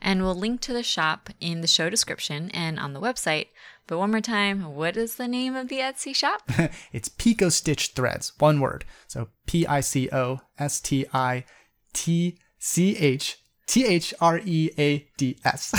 And 0.01 0.21
we'll 0.21 0.35
link 0.35 0.59
to 0.61 0.73
the 0.73 0.83
shop 0.83 1.29
in 1.39 1.61
the 1.61 1.67
show 1.67 1.89
description 1.89 2.51
and 2.51 2.77
on 2.77 2.91
the 2.91 2.99
website. 2.99 3.47
But 3.87 3.97
one 3.97 4.11
more 4.11 4.21
time, 4.21 4.75
what 4.75 4.95
is 4.95 5.15
the 5.15 5.27
name 5.27 5.55
of 5.55 5.67
the 5.67 5.79
Etsy 5.79 6.15
shop? 6.15 6.43
it's 6.93 7.09
Pico 7.09 7.49
Stitch 7.49 7.89
Threads, 7.89 8.31
one 8.39 8.61
word. 8.61 8.85
So 9.07 9.27
P 9.45 9.67
I 9.67 9.81
C 9.81 10.09
O 10.11 10.39
S 10.57 10.79
T 10.79 11.05
I 11.13 11.43
T 11.91 12.37
C 12.59 12.97
H 12.97 13.39
T 13.67 13.85
H 13.85 14.13
R 14.21 14.39
E 14.43 14.69
A 14.77 15.07
D 15.17 15.37
S. 15.43 15.73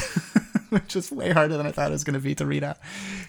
Which 0.68 0.96
is 0.96 1.12
way 1.12 1.30
harder 1.30 1.56
than 1.56 1.66
I 1.66 1.70
thought 1.70 1.88
it 1.88 1.92
was 1.92 2.04
going 2.04 2.14
to 2.14 2.20
be 2.20 2.34
to 2.34 2.44
read 2.44 2.64
out. 2.64 2.78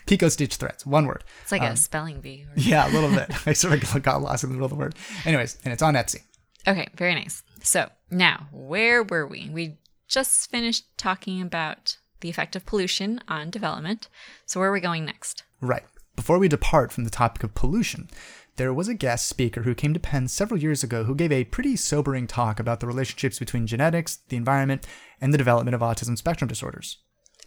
Pico 0.07 0.29
Stitch 0.29 0.55
Threads, 0.55 0.85
one 0.85 1.05
word. 1.05 1.23
It's 1.43 1.51
like 1.51 1.61
um, 1.61 1.73
a 1.73 1.77
spelling 1.77 2.19
bee. 2.19 2.45
Yeah, 2.55 2.89
a 2.89 2.91
little 2.91 3.11
bit. 3.11 3.29
I 3.47 3.53
sort 3.53 3.81
of 3.81 4.03
got 4.03 4.21
lost 4.21 4.43
in 4.43 4.49
the 4.49 4.55
middle 4.55 4.65
of 4.65 4.71
the 4.71 4.77
word. 4.77 4.95
Anyways, 5.25 5.57
and 5.63 5.71
it's 5.71 5.83
on 5.83 5.93
Etsy. 5.93 6.21
Okay, 6.67 6.87
very 6.95 7.13
nice. 7.13 7.43
So 7.61 7.89
now, 8.09 8.47
where 8.51 9.03
were 9.03 9.27
we? 9.27 9.49
We 9.51 9.77
just 10.07 10.49
finished 10.49 10.85
talking 10.97 11.41
about 11.41 11.97
the 12.21 12.29
effect 12.29 12.55
of 12.55 12.65
pollution 12.65 13.19
on 13.27 13.49
development. 13.49 14.07
So, 14.45 14.59
where 14.59 14.69
are 14.69 14.73
we 14.73 14.79
going 14.79 15.05
next? 15.05 15.43
Right. 15.61 15.83
Before 16.15 16.39
we 16.39 16.47
depart 16.47 16.91
from 16.91 17.03
the 17.03 17.09
topic 17.09 17.43
of 17.43 17.55
pollution, 17.55 18.09
there 18.55 18.73
was 18.73 18.87
a 18.87 18.93
guest 18.93 19.27
speaker 19.27 19.63
who 19.63 19.75
came 19.75 19.93
to 19.93 19.99
Penn 19.99 20.27
several 20.27 20.59
years 20.59 20.83
ago 20.83 21.03
who 21.03 21.15
gave 21.15 21.31
a 21.31 21.43
pretty 21.43 21.75
sobering 21.75 22.25
talk 22.25 22.59
about 22.59 22.79
the 22.79 22.87
relationships 22.87 23.37
between 23.37 23.67
genetics, 23.67 24.19
the 24.29 24.37
environment, 24.37 24.87
and 25.19 25.33
the 25.33 25.37
development 25.37 25.75
of 25.75 25.81
autism 25.81 26.17
spectrum 26.17 26.47
disorders. 26.47 26.99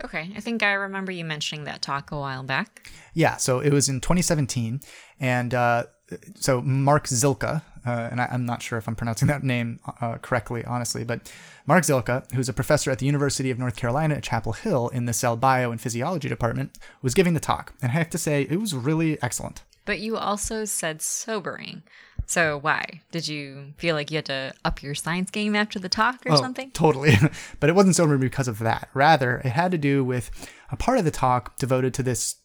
Okay, 0.04 0.30
I 0.36 0.40
think 0.40 0.62
I 0.62 0.72
remember 0.74 1.10
you 1.10 1.24
mentioning 1.24 1.64
that 1.64 1.82
talk 1.82 2.12
a 2.12 2.18
while 2.18 2.44
back. 2.44 2.90
Yeah, 3.14 3.36
so 3.36 3.58
it 3.58 3.72
was 3.72 3.88
in 3.88 4.00
2017, 4.00 4.80
and 5.18 5.54
uh, 5.54 5.84
so 6.36 6.60
Mark 6.60 7.06
Zylka, 7.06 7.62
uh, 7.88 8.08
and 8.10 8.20
I, 8.20 8.28
am 8.30 8.44
not 8.44 8.62
sure 8.62 8.78
if 8.78 8.86
I'm 8.86 8.94
pronouncing 8.94 9.28
that 9.28 9.42
name 9.42 9.80
uh, 10.00 10.18
correctly, 10.18 10.64
honestly, 10.64 11.04
but 11.04 11.32
Mark 11.66 11.84
Zylka, 11.84 12.30
who's 12.32 12.48
a 12.48 12.52
professor 12.52 12.90
at 12.90 12.98
the 12.98 13.06
University 13.06 13.50
of 13.50 13.58
North 13.58 13.76
Carolina 13.76 14.16
at 14.16 14.22
Chapel 14.22 14.52
Hill 14.52 14.88
in 14.88 15.06
the 15.06 15.12
cell 15.12 15.36
bio 15.36 15.70
and 15.70 15.80
physiology 15.80 16.28
department, 16.28 16.78
was 17.02 17.14
giving 17.14 17.34
the 17.34 17.40
talk, 17.40 17.72
and 17.82 17.90
I 17.90 17.94
have 17.94 18.10
to 18.10 18.18
say 18.18 18.42
it 18.42 18.60
was 18.60 18.74
really 18.74 19.20
excellent. 19.22 19.62
But 19.84 20.00
you 20.00 20.18
also 20.18 20.66
said 20.66 21.00
sobering. 21.00 21.82
So 22.26 22.58
why? 22.58 23.00
Did 23.10 23.26
you 23.26 23.72
feel 23.78 23.94
like 23.94 24.10
you 24.10 24.16
had 24.16 24.26
to 24.26 24.52
up 24.62 24.82
your 24.82 24.94
science 24.94 25.30
game 25.30 25.56
after 25.56 25.78
the 25.78 25.88
talk 25.88 26.26
or 26.26 26.32
oh, 26.32 26.36
something? 26.36 26.70
Totally. 26.72 27.14
but 27.60 27.70
it 27.70 27.74
wasn't 27.74 27.96
sobering 27.96 28.20
because 28.20 28.48
of 28.48 28.58
that. 28.58 28.90
Rather, 28.92 29.38
it 29.38 29.52
had 29.52 29.70
to 29.70 29.78
do 29.78 30.04
with 30.04 30.30
a 30.70 30.76
part 30.76 30.98
of 30.98 31.06
the 31.06 31.10
talk 31.10 31.56
devoted 31.56 31.94
to 31.94 32.02
this 32.02 32.36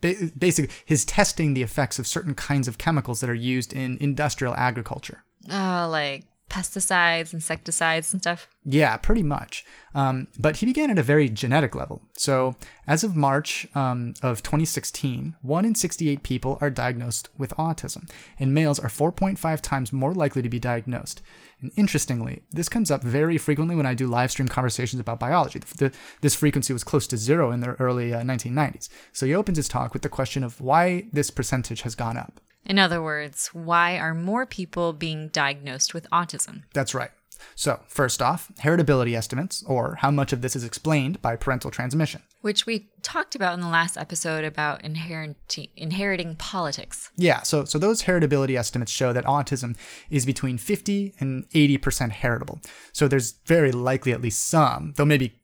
basically 0.00 0.74
his 0.84 1.04
testing 1.04 1.54
the 1.54 1.62
effects 1.62 1.98
of 1.98 2.06
certain 2.06 2.34
kinds 2.34 2.68
of 2.68 2.78
chemicals 2.78 3.20
that 3.20 3.30
are 3.30 3.34
used 3.34 3.72
in 3.72 3.98
industrial 4.00 4.54
agriculture. 4.54 5.24
Oh, 5.50 5.88
like 5.90 6.24
pesticides, 6.50 7.34
insecticides, 7.34 8.12
and 8.12 8.22
stuff? 8.22 8.48
Yeah, 8.64 8.96
pretty 8.96 9.22
much. 9.22 9.64
Um, 9.94 10.28
but 10.38 10.56
he 10.56 10.66
began 10.66 10.90
at 10.90 10.98
a 10.98 11.02
very 11.02 11.28
genetic 11.28 11.74
level. 11.74 12.02
So, 12.16 12.56
as 12.86 13.04
of 13.04 13.16
March 13.16 13.66
um, 13.74 14.14
of 14.22 14.42
2016, 14.42 15.36
1 15.40 15.64
in 15.64 15.74
68 15.74 16.22
people 16.22 16.58
are 16.60 16.70
diagnosed 16.70 17.28
with 17.36 17.54
autism, 17.56 18.10
and 18.38 18.54
males 18.54 18.78
are 18.78 18.88
4.5 18.88 19.60
times 19.60 19.92
more 19.92 20.14
likely 20.14 20.42
to 20.42 20.48
be 20.48 20.58
diagnosed. 20.58 21.22
And 21.60 21.72
interestingly, 21.76 22.42
this 22.52 22.68
comes 22.68 22.90
up 22.90 23.02
very 23.02 23.38
frequently 23.38 23.76
when 23.76 23.86
I 23.86 23.94
do 23.94 24.06
live 24.06 24.30
stream 24.30 24.48
conversations 24.48 25.00
about 25.00 25.18
biology. 25.18 25.58
The, 25.58 25.92
this 26.20 26.34
frequency 26.34 26.72
was 26.72 26.84
close 26.84 27.06
to 27.08 27.16
zero 27.16 27.50
in 27.50 27.60
the 27.60 27.70
early 27.74 28.12
uh, 28.12 28.22
1990s. 28.22 28.88
So 29.12 29.24
he 29.24 29.34
opens 29.34 29.56
his 29.56 29.68
talk 29.68 29.92
with 29.92 30.02
the 30.02 30.08
question 30.08 30.44
of 30.44 30.60
why 30.60 31.08
this 31.12 31.30
percentage 31.30 31.82
has 31.82 31.94
gone 31.94 32.18
up. 32.18 32.40
In 32.66 32.78
other 32.78 33.00
words, 33.00 33.48
why 33.52 33.96
are 33.96 34.14
more 34.14 34.44
people 34.44 34.92
being 34.92 35.28
diagnosed 35.28 35.94
with 35.94 36.10
autism? 36.10 36.64
That's 36.74 36.94
right. 36.94 37.10
So, 37.54 37.80
first 37.86 38.20
off, 38.20 38.50
heritability 38.62 39.16
estimates, 39.16 39.62
or 39.66 39.96
how 40.00 40.10
much 40.10 40.32
of 40.32 40.42
this 40.42 40.56
is 40.56 40.64
explained 40.64 41.20
by 41.22 41.36
parental 41.36 41.70
transmission. 41.70 42.22
Which 42.40 42.66
we 42.66 42.88
talked 43.02 43.34
about 43.34 43.54
in 43.54 43.60
the 43.60 43.68
last 43.68 43.96
episode 43.96 44.44
about 44.44 44.82
inheriting, 44.82 45.68
inheriting 45.76 46.36
politics. 46.36 47.10
Yeah, 47.16 47.42
so, 47.42 47.64
so 47.64 47.78
those 47.78 48.02
heritability 48.02 48.58
estimates 48.58 48.92
show 48.92 49.12
that 49.12 49.24
autism 49.24 49.76
is 50.10 50.26
between 50.26 50.58
50 50.58 51.14
and 51.20 51.48
80% 51.50 52.10
heritable. 52.10 52.60
So 52.92 53.06
there's 53.06 53.32
very 53.44 53.72
likely 53.72 54.12
at 54.12 54.22
least 54.22 54.48
some, 54.48 54.94
though 54.96 55.04
maybe 55.04 55.40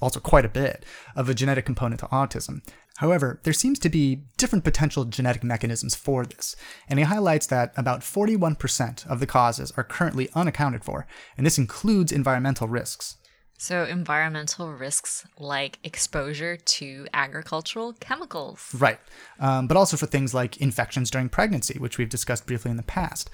also 0.00 0.20
quite 0.20 0.44
a 0.44 0.48
bit, 0.48 0.84
of 1.14 1.28
a 1.28 1.34
genetic 1.34 1.64
component 1.64 2.00
to 2.00 2.06
autism. 2.06 2.62
However, 2.96 3.40
there 3.42 3.52
seems 3.52 3.78
to 3.80 3.88
be 3.88 4.22
different 4.36 4.64
potential 4.64 5.04
genetic 5.04 5.44
mechanisms 5.44 5.94
for 5.94 6.24
this, 6.24 6.56
and 6.88 6.98
he 6.98 7.04
highlights 7.04 7.46
that 7.48 7.72
about 7.76 8.00
41% 8.00 9.06
of 9.06 9.20
the 9.20 9.26
causes 9.26 9.72
are 9.76 9.84
currently 9.84 10.28
unaccounted 10.34 10.84
for, 10.84 11.06
and 11.36 11.46
this 11.46 11.58
includes 11.58 12.12
environmental 12.12 12.68
risks. 12.68 13.16
So, 13.58 13.84
environmental 13.84 14.72
risks 14.72 15.26
like 15.38 15.78
exposure 15.82 16.56
to 16.56 17.06
agricultural 17.14 17.94
chemicals. 17.94 18.74
Right, 18.78 18.98
um, 19.40 19.66
but 19.66 19.78
also 19.78 19.96
for 19.96 20.06
things 20.06 20.34
like 20.34 20.58
infections 20.58 21.10
during 21.10 21.30
pregnancy, 21.30 21.78
which 21.78 21.96
we've 21.96 22.08
discussed 22.08 22.46
briefly 22.46 22.70
in 22.70 22.76
the 22.76 22.82
past. 22.82 23.30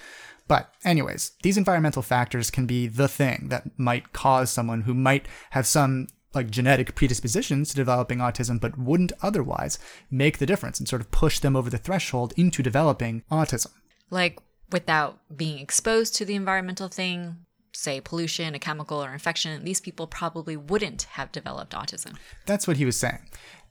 But, 0.47 0.73
anyways, 0.85 1.33
these 1.43 1.57
environmental 1.57 2.03
factors 2.03 2.51
can 2.51 2.67
be 2.67 2.87
the 2.87 3.09
thing 3.09 3.49
that 3.49 3.79
might 3.79 4.13
cause 4.13 4.51
someone 4.51 4.83
who 4.83 4.95
might 4.95 5.27
have 5.51 5.67
some 5.67 6.09
like 6.35 6.51
genetic 6.51 6.95
predispositions 6.95 7.71
to 7.71 7.77
developing 7.77 8.19
autism 8.19 8.61
but 8.61 8.79
wouldn't 8.79 9.13
otherwise 9.23 9.79
make 10.11 10.39
the 10.39 10.47
difference 10.47 10.79
and 10.79 10.89
sort 10.89 11.03
of 11.03 11.11
push 11.11 11.39
them 11.39 11.57
over 11.57 11.71
the 11.71 11.79
threshold 11.79 12.33
into 12.37 12.63
developing 12.63 13.23
autism. 13.31 13.73
Like 14.11 14.41
without 14.71 15.19
being 15.35 15.59
exposed 15.59 16.15
to 16.17 16.25
the 16.25 16.35
environmental 16.35 16.89
thing, 16.89 17.37
say 17.73 18.01
pollution, 18.01 18.55
a 18.55 18.59
chemical, 18.59 19.03
or 19.03 19.13
infection, 19.13 19.65
these 19.65 19.81
people 19.81 20.07
probably 20.07 20.57
wouldn't 20.57 21.03
have 21.03 21.33
developed 21.33 21.73
autism. 21.73 22.17
That's 22.47 22.67
what 22.67 22.77
he 22.77 22.85
was 22.85 22.97
saying. 22.97 23.29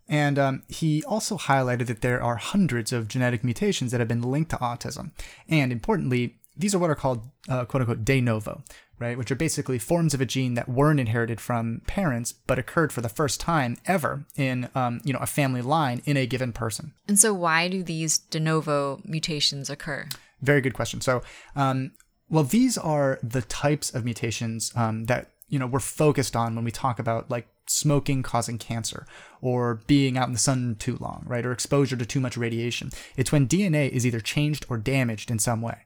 And 0.07 0.37
um, 0.37 0.63
he 0.67 1.03
also 1.03 1.37
highlighted 1.37 1.87
that 1.87 2.01
there 2.01 2.21
are 2.21 2.35
hundreds 2.35 2.91
of 2.91 3.07
genetic 3.07 3.43
mutations 3.43 3.91
that 3.91 3.99
have 3.99 4.07
been 4.07 4.21
linked 4.21 4.51
to 4.51 4.57
autism. 4.57 5.11
And 5.47 5.71
importantly, 5.71 6.37
these 6.57 6.75
are 6.75 6.79
what 6.79 6.89
are 6.89 6.95
called 6.95 7.27
uh, 7.47 7.65
quote 7.65 7.81
unquote 7.81 8.03
de 8.03 8.19
novo, 8.19 8.63
right? 9.01 9.17
Which 9.17 9.31
are 9.31 9.35
basically 9.35 9.79
forms 9.79 10.13
of 10.13 10.21
a 10.21 10.25
gene 10.25 10.53
that 10.53 10.69
weren't 10.69 10.99
inherited 10.99 11.41
from 11.41 11.81
parents, 11.87 12.31
but 12.31 12.59
occurred 12.59 12.93
for 12.93 13.01
the 13.01 13.09
first 13.09 13.41
time 13.41 13.77
ever 13.85 14.25
in, 14.37 14.69
um, 14.75 15.01
you 15.03 15.11
know, 15.11 15.19
a 15.19 15.25
family 15.25 15.61
line 15.61 16.01
in 16.05 16.15
a 16.15 16.27
given 16.27 16.53
person. 16.53 16.93
And 17.07 17.19
so, 17.19 17.33
why 17.33 17.67
do 17.67 17.83
these 17.83 18.19
de 18.19 18.39
novo 18.39 19.01
mutations 19.03 19.69
occur? 19.69 20.07
Very 20.41 20.61
good 20.61 20.73
question. 20.73 21.01
So, 21.01 21.23
um, 21.55 21.91
well, 22.29 22.43
these 22.43 22.77
are 22.77 23.19
the 23.21 23.41
types 23.41 23.93
of 23.93 24.05
mutations 24.05 24.71
um, 24.75 25.05
that 25.05 25.31
you 25.49 25.59
know 25.59 25.67
we're 25.67 25.79
focused 25.79 26.35
on 26.35 26.55
when 26.55 26.63
we 26.63 26.71
talk 26.71 26.99
about 26.99 27.29
like 27.29 27.47
smoking 27.67 28.21
causing 28.21 28.57
cancer 28.57 29.05
or 29.41 29.81
being 29.87 30.17
out 30.17 30.27
in 30.27 30.33
the 30.33 30.39
sun 30.39 30.75
too 30.77 30.97
long, 31.01 31.23
right? 31.25 31.45
Or 31.45 31.51
exposure 31.51 31.95
to 31.95 32.05
too 32.05 32.19
much 32.19 32.37
radiation. 32.37 32.91
It's 33.17 33.31
when 33.31 33.47
DNA 33.47 33.89
is 33.89 34.05
either 34.05 34.19
changed 34.19 34.65
or 34.69 34.77
damaged 34.77 35.31
in 35.31 35.39
some 35.39 35.61
way 35.61 35.85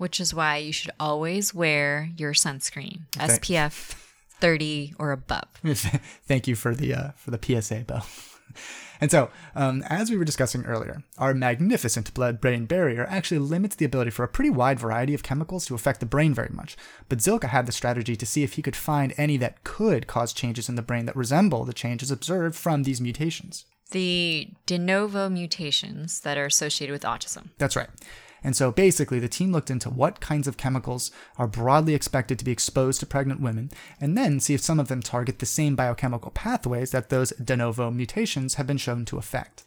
which 0.00 0.18
is 0.18 0.32
why 0.32 0.56
you 0.56 0.72
should 0.72 0.90
always 0.98 1.52
wear 1.52 2.08
your 2.16 2.32
sunscreen, 2.32 3.00
SPF 3.12 3.94
30 4.40 4.94
or 4.98 5.12
above. 5.12 5.48
Thank 5.64 6.48
you 6.48 6.56
for 6.56 6.74
the 6.74 6.94
uh, 6.94 7.10
for 7.16 7.30
the 7.30 7.38
PSA, 7.40 7.84
Bill. 7.86 8.04
And 9.02 9.10
so, 9.10 9.30
um, 9.54 9.82
as 9.86 10.10
we 10.10 10.18
were 10.18 10.26
discussing 10.26 10.66
earlier, 10.66 11.02
our 11.16 11.32
magnificent 11.32 12.12
blood 12.12 12.38
brain 12.38 12.66
barrier 12.66 13.06
actually 13.08 13.38
limits 13.38 13.76
the 13.76 13.86
ability 13.86 14.10
for 14.10 14.24
a 14.24 14.28
pretty 14.28 14.50
wide 14.50 14.78
variety 14.78 15.14
of 15.14 15.22
chemicals 15.22 15.64
to 15.66 15.74
affect 15.74 16.00
the 16.00 16.06
brain 16.06 16.34
very 16.34 16.50
much. 16.52 16.76
But 17.08 17.20
Zylka 17.20 17.48
had 17.48 17.64
the 17.64 17.72
strategy 17.72 18.14
to 18.14 18.26
see 18.26 18.42
if 18.42 18.54
he 18.54 18.62
could 18.62 18.76
find 18.76 19.14
any 19.16 19.38
that 19.38 19.64
could 19.64 20.06
cause 20.06 20.34
changes 20.34 20.68
in 20.68 20.74
the 20.74 20.82
brain 20.82 21.06
that 21.06 21.16
resemble 21.16 21.64
the 21.64 21.72
changes 21.72 22.10
observed 22.10 22.56
from 22.56 22.82
these 22.82 23.00
mutations. 23.00 23.64
The 23.90 24.50
de 24.66 24.76
novo 24.76 25.30
mutations 25.30 26.20
that 26.20 26.36
are 26.36 26.44
associated 26.44 26.92
with 26.92 27.02
autism. 27.02 27.48
That's 27.56 27.76
right. 27.76 27.88
And 28.42 28.56
so 28.56 28.72
basically, 28.72 29.18
the 29.18 29.28
team 29.28 29.52
looked 29.52 29.70
into 29.70 29.90
what 29.90 30.20
kinds 30.20 30.48
of 30.48 30.56
chemicals 30.56 31.10
are 31.38 31.46
broadly 31.46 31.94
expected 31.94 32.38
to 32.38 32.44
be 32.44 32.52
exposed 32.52 33.00
to 33.00 33.06
pregnant 33.06 33.40
women, 33.40 33.70
and 34.00 34.16
then 34.16 34.40
see 34.40 34.54
if 34.54 34.60
some 34.60 34.80
of 34.80 34.88
them 34.88 35.02
target 35.02 35.38
the 35.38 35.46
same 35.46 35.76
biochemical 35.76 36.30
pathways 36.30 36.90
that 36.90 37.10
those 37.10 37.30
de 37.30 37.56
novo 37.56 37.90
mutations 37.90 38.54
have 38.54 38.66
been 38.66 38.78
shown 38.78 39.04
to 39.06 39.18
affect 39.18 39.64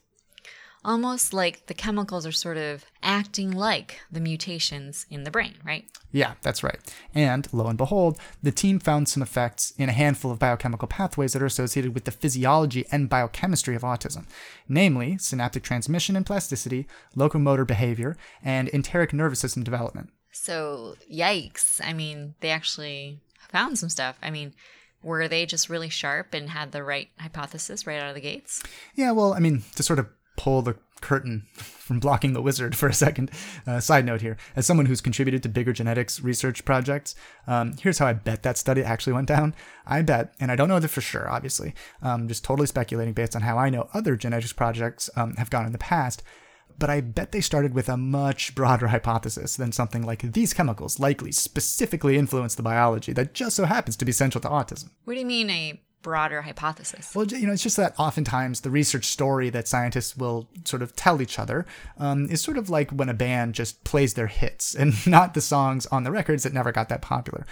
almost 0.86 1.34
like 1.34 1.66
the 1.68 1.74
chemicals 1.74 2.26
are 2.26 2.32
sort 2.32 2.58
of 2.58 2.86
acting 3.02 3.52
like 3.52 4.00
the 4.12 4.20
mutations 4.20 5.06
in 5.10 5.24
the 5.24 5.32
brain, 5.32 5.56
right? 5.66 5.86
Yeah, 6.12 6.34
that's 6.42 6.64
right. 6.64 6.80
And 7.14 7.48
lo 7.54 7.68
and 7.68 7.78
behold, 7.78 8.20
the 8.42 8.52
team 8.52 8.80
found 8.80 9.10
some 9.10 9.24
effects 9.24 9.74
in 9.78 9.90
a 9.90 9.94
handful 9.94 10.32
of 10.32 10.40
biochemical 10.40 10.88
pathways 10.88 11.34
that 11.34 11.42
are 11.42 11.48
associated 11.48 11.94
with 11.94 12.06
the 12.06 12.12
physiology 12.12 12.86
and 12.92 13.10
biochemistry 13.10 13.76
of 13.76 13.82
autism, 13.82 14.26
namely 14.68 15.18
synaptic 15.18 15.64
transmission 15.64 16.16
and 16.16 16.26
plasticity, 16.26 16.88
locomotor 17.16 17.66
behavior, 17.66 18.18
and 18.44 18.70
enteric 18.70 19.14
nervous 19.14 19.40
system 19.40 19.64
development. 19.64 20.10
So, 20.32 20.96
yikes. 21.12 21.80
I 21.84 21.94
mean, 21.94 22.36
they 22.42 22.50
actually 22.50 23.20
found 23.50 23.78
some 23.78 23.90
stuff. 23.90 24.18
I 24.22 24.32
mean, 24.32 24.54
were 25.04 25.28
they 25.28 25.46
just 25.46 25.70
really 25.70 25.90
sharp 25.90 26.34
and 26.34 26.50
had 26.50 26.72
the 26.72 26.84
right 26.84 27.10
hypothesis 27.20 27.86
right 27.86 28.02
out 28.02 28.10
of 28.10 28.16
the 28.16 28.22
gates? 28.22 28.64
Yeah, 28.96 29.12
well, 29.12 29.34
I 29.34 29.40
mean, 29.40 29.64
to 29.76 29.84
sort 29.84 30.00
of 30.00 30.08
pull 30.36 30.62
the 30.62 30.76
curtain 31.04 31.44
from 31.54 32.00
blocking 32.00 32.34
the 32.34 32.42
wizard 32.42 32.76
for 32.76 32.88
a 32.88 32.94
second. 32.94 33.30
Uh, 33.68 33.80
side 33.80 34.06
note 34.06 34.22
here: 34.22 34.38
as 34.56 34.66
someone 34.66 34.86
who's 34.86 35.02
contributed 35.02 35.44
to 35.44 35.50
bigger 35.50 35.74
genetics 35.74 36.22
research 36.22 36.66
projects, 36.66 37.16
um, 37.48 37.74
here's 37.80 38.00
how 38.00 38.08
I 38.08 38.14
bet 38.14 38.44
that 38.44 38.58
study 38.58 38.84
actually 38.84 39.14
went 39.14 39.28
down. 39.28 39.54
I 39.86 40.02
bet, 40.02 40.34
and 40.40 40.52
I 40.52 40.56
don't 40.56 40.70
know 40.70 40.80
that 40.80 40.88
for 40.88 41.02
sure, 41.02 41.30
obviously, 41.30 41.74
um, 42.02 42.28
just 42.28 42.44
totally 42.44 42.68
speculating 42.68 43.14
based 43.14 43.36
on 43.36 43.42
how 43.42 43.58
I 43.58 43.70
know 43.70 43.90
other 43.94 44.16
genetics 44.16 44.54
projects 44.54 45.10
um, 45.16 45.36
have 45.36 45.50
gone 45.50 45.66
in 45.66 45.72
the 45.74 45.78
past. 45.78 46.24
But 46.80 46.90
I 46.90 47.02
bet 47.02 47.32
they 47.32 47.42
started 47.42 47.76
with 47.76 47.88
a 47.88 47.98
much 47.98 48.56
broader 48.56 48.88
hypothesis 48.96 49.56
than 49.56 49.72
something 49.72 50.04
like 50.04 50.22
these 50.34 50.54
chemicals 50.54 51.00
likely 51.00 51.32
specifically 51.32 52.18
influence 52.18 52.56
the 52.56 52.64
biology 52.64 53.14
that 53.14 53.34
just 53.34 53.56
so 53.56 53.66
happens 53.66 53.96
to 53.98 54.06
be 54.06 54.12
central 54.12 54.42
to 54.42 54.50
autism. 54.50 54.90
What 55.04 55.14
do 55.14 55.20
you 55.20 55.26
mean 55.26 55.50
a 55.50 55.80
broader 56.04 56.44
hypothesis? 56.44 57.16
Well, 57.16 57.26
you 57.26 57.48
know, 57.48 57.54
it's 57.54 57.64
just 57.64 57.78
that 57.78 57.96
oftentimes 57.98 58.62
the 58.62 58.70
research 58.70 59.06
story 59.06 59.50
that 59.50 59.68
scientists 59.68 60.16
will 60.16 60.48
sort 60.66 60.84
of 60.84 60.96
tell 60.96 61.22
each 61.22 61.40
other 61.40 61.66
um, 61.98 62.28
is 62.30 62.42
sort 62.42 62.58
of 62.58 62.70
like 62.70 62.92
when 62.92 63.10
a 63.10 63.14
band 63.14 63.56
just 63.56 63.84
plays 63.84 64.14
their 64.14 64.28
hits 64.28 64.76
and 64.76 64.94
not 65.08 65.34
the 65.34 65.42
songs 65.42 65.88
on 65.88 66.04
the 66.04 66.12
records 66.12 66.44
that 66.44 66.54
never 66.54 66.72
got 66.72 66.90
that 66.90 67.02
popular. 67.02 67.48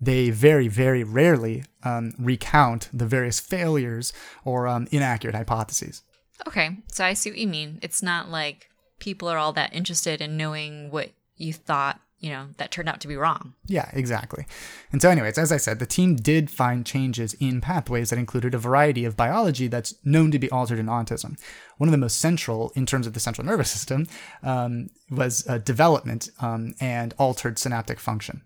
They 0.00 0.30
very, 0.30 0.68
very 0.68 1.04
rarely 1.04 1.64
um, 1.82 2.12
recount 2.18 2.88
the 2.92 3.06
various 3.06 3.40
failures 3.40 4.12
or 4.44 4.66
um, 4.66 4.86
inaccurate 4.90 5.34
hypotheses. 5.34 6.02
Okay, 6.46 6.78
so 6.88 7.04
I 7.04 7.14
see 7.14 7.30
what 7.30 7.38
you 7.38 7.48
mean. 7.48 7.78
It's 7.82 8.02
not 8.02 8.30
like 8.30 8.68
people 8.98 9.28
are 9.28 9.38
all 9.38 9.52
that 9.54 9.74
interested 9.74 10.20
in 10.20 10.36
knowing 10.36 10.90
what 10.90 11.10
you 11.36 11.52
thought 11.52 12.00
you 12.18 12.30
know, 12.30 12.48
that 12.56 12.70
turned 12.70 12.88
out 12.88 13.00
to 13.00 13.08
be 13.08 13.16
wrong. 13.16 13.54
Yeah, 13.66 13.90
exactly. 13.92 14.46
And 14.90 15.02
so, 15.02 15.10
anyways, 15.10 15.38
as 15.38 15.52
I 15.52 15.58
said, 15.58 15.78
the 15.78 15.86
team 15.86 16.16
did 16.16 16.50
find 16.50 16.86
changes 16.86 17.34
in 17.34 17.60
pathways 17.60 18.10
that 18.10 18.18
included 18.18 18.54
a 18.54 18.58
variety 18.58 19.04
of 19.04 19.16
biology 19.16 19.68
that's 19.68 19.94
known 20.04 20.30
to 20.30 20.38
be 20.38 20.50
altered 20.50 20.78
in 20.78 20.86
autism. 20.86 21.38
One 21.76 21.88
of 21.88 21.92
the 21.92 21.98
most 21.98 22.18
central, 22.18 22.72
in 22.74 22.86
terms 22.86 23.06
of 23.06 23.12
the 23.12 23.20
central 23.20 23.46
nervous 23.46 23.70
system, 23.70 24.06
um, 24.42 24.88
was 25.10 25.46
uh, 25.46 25.58
development 25.58 26.30
um, 26.40 26.74
and 26.80 27.14
altered 27.18 27.58
synaptic 27.58 28.00
function. 28.00 28.42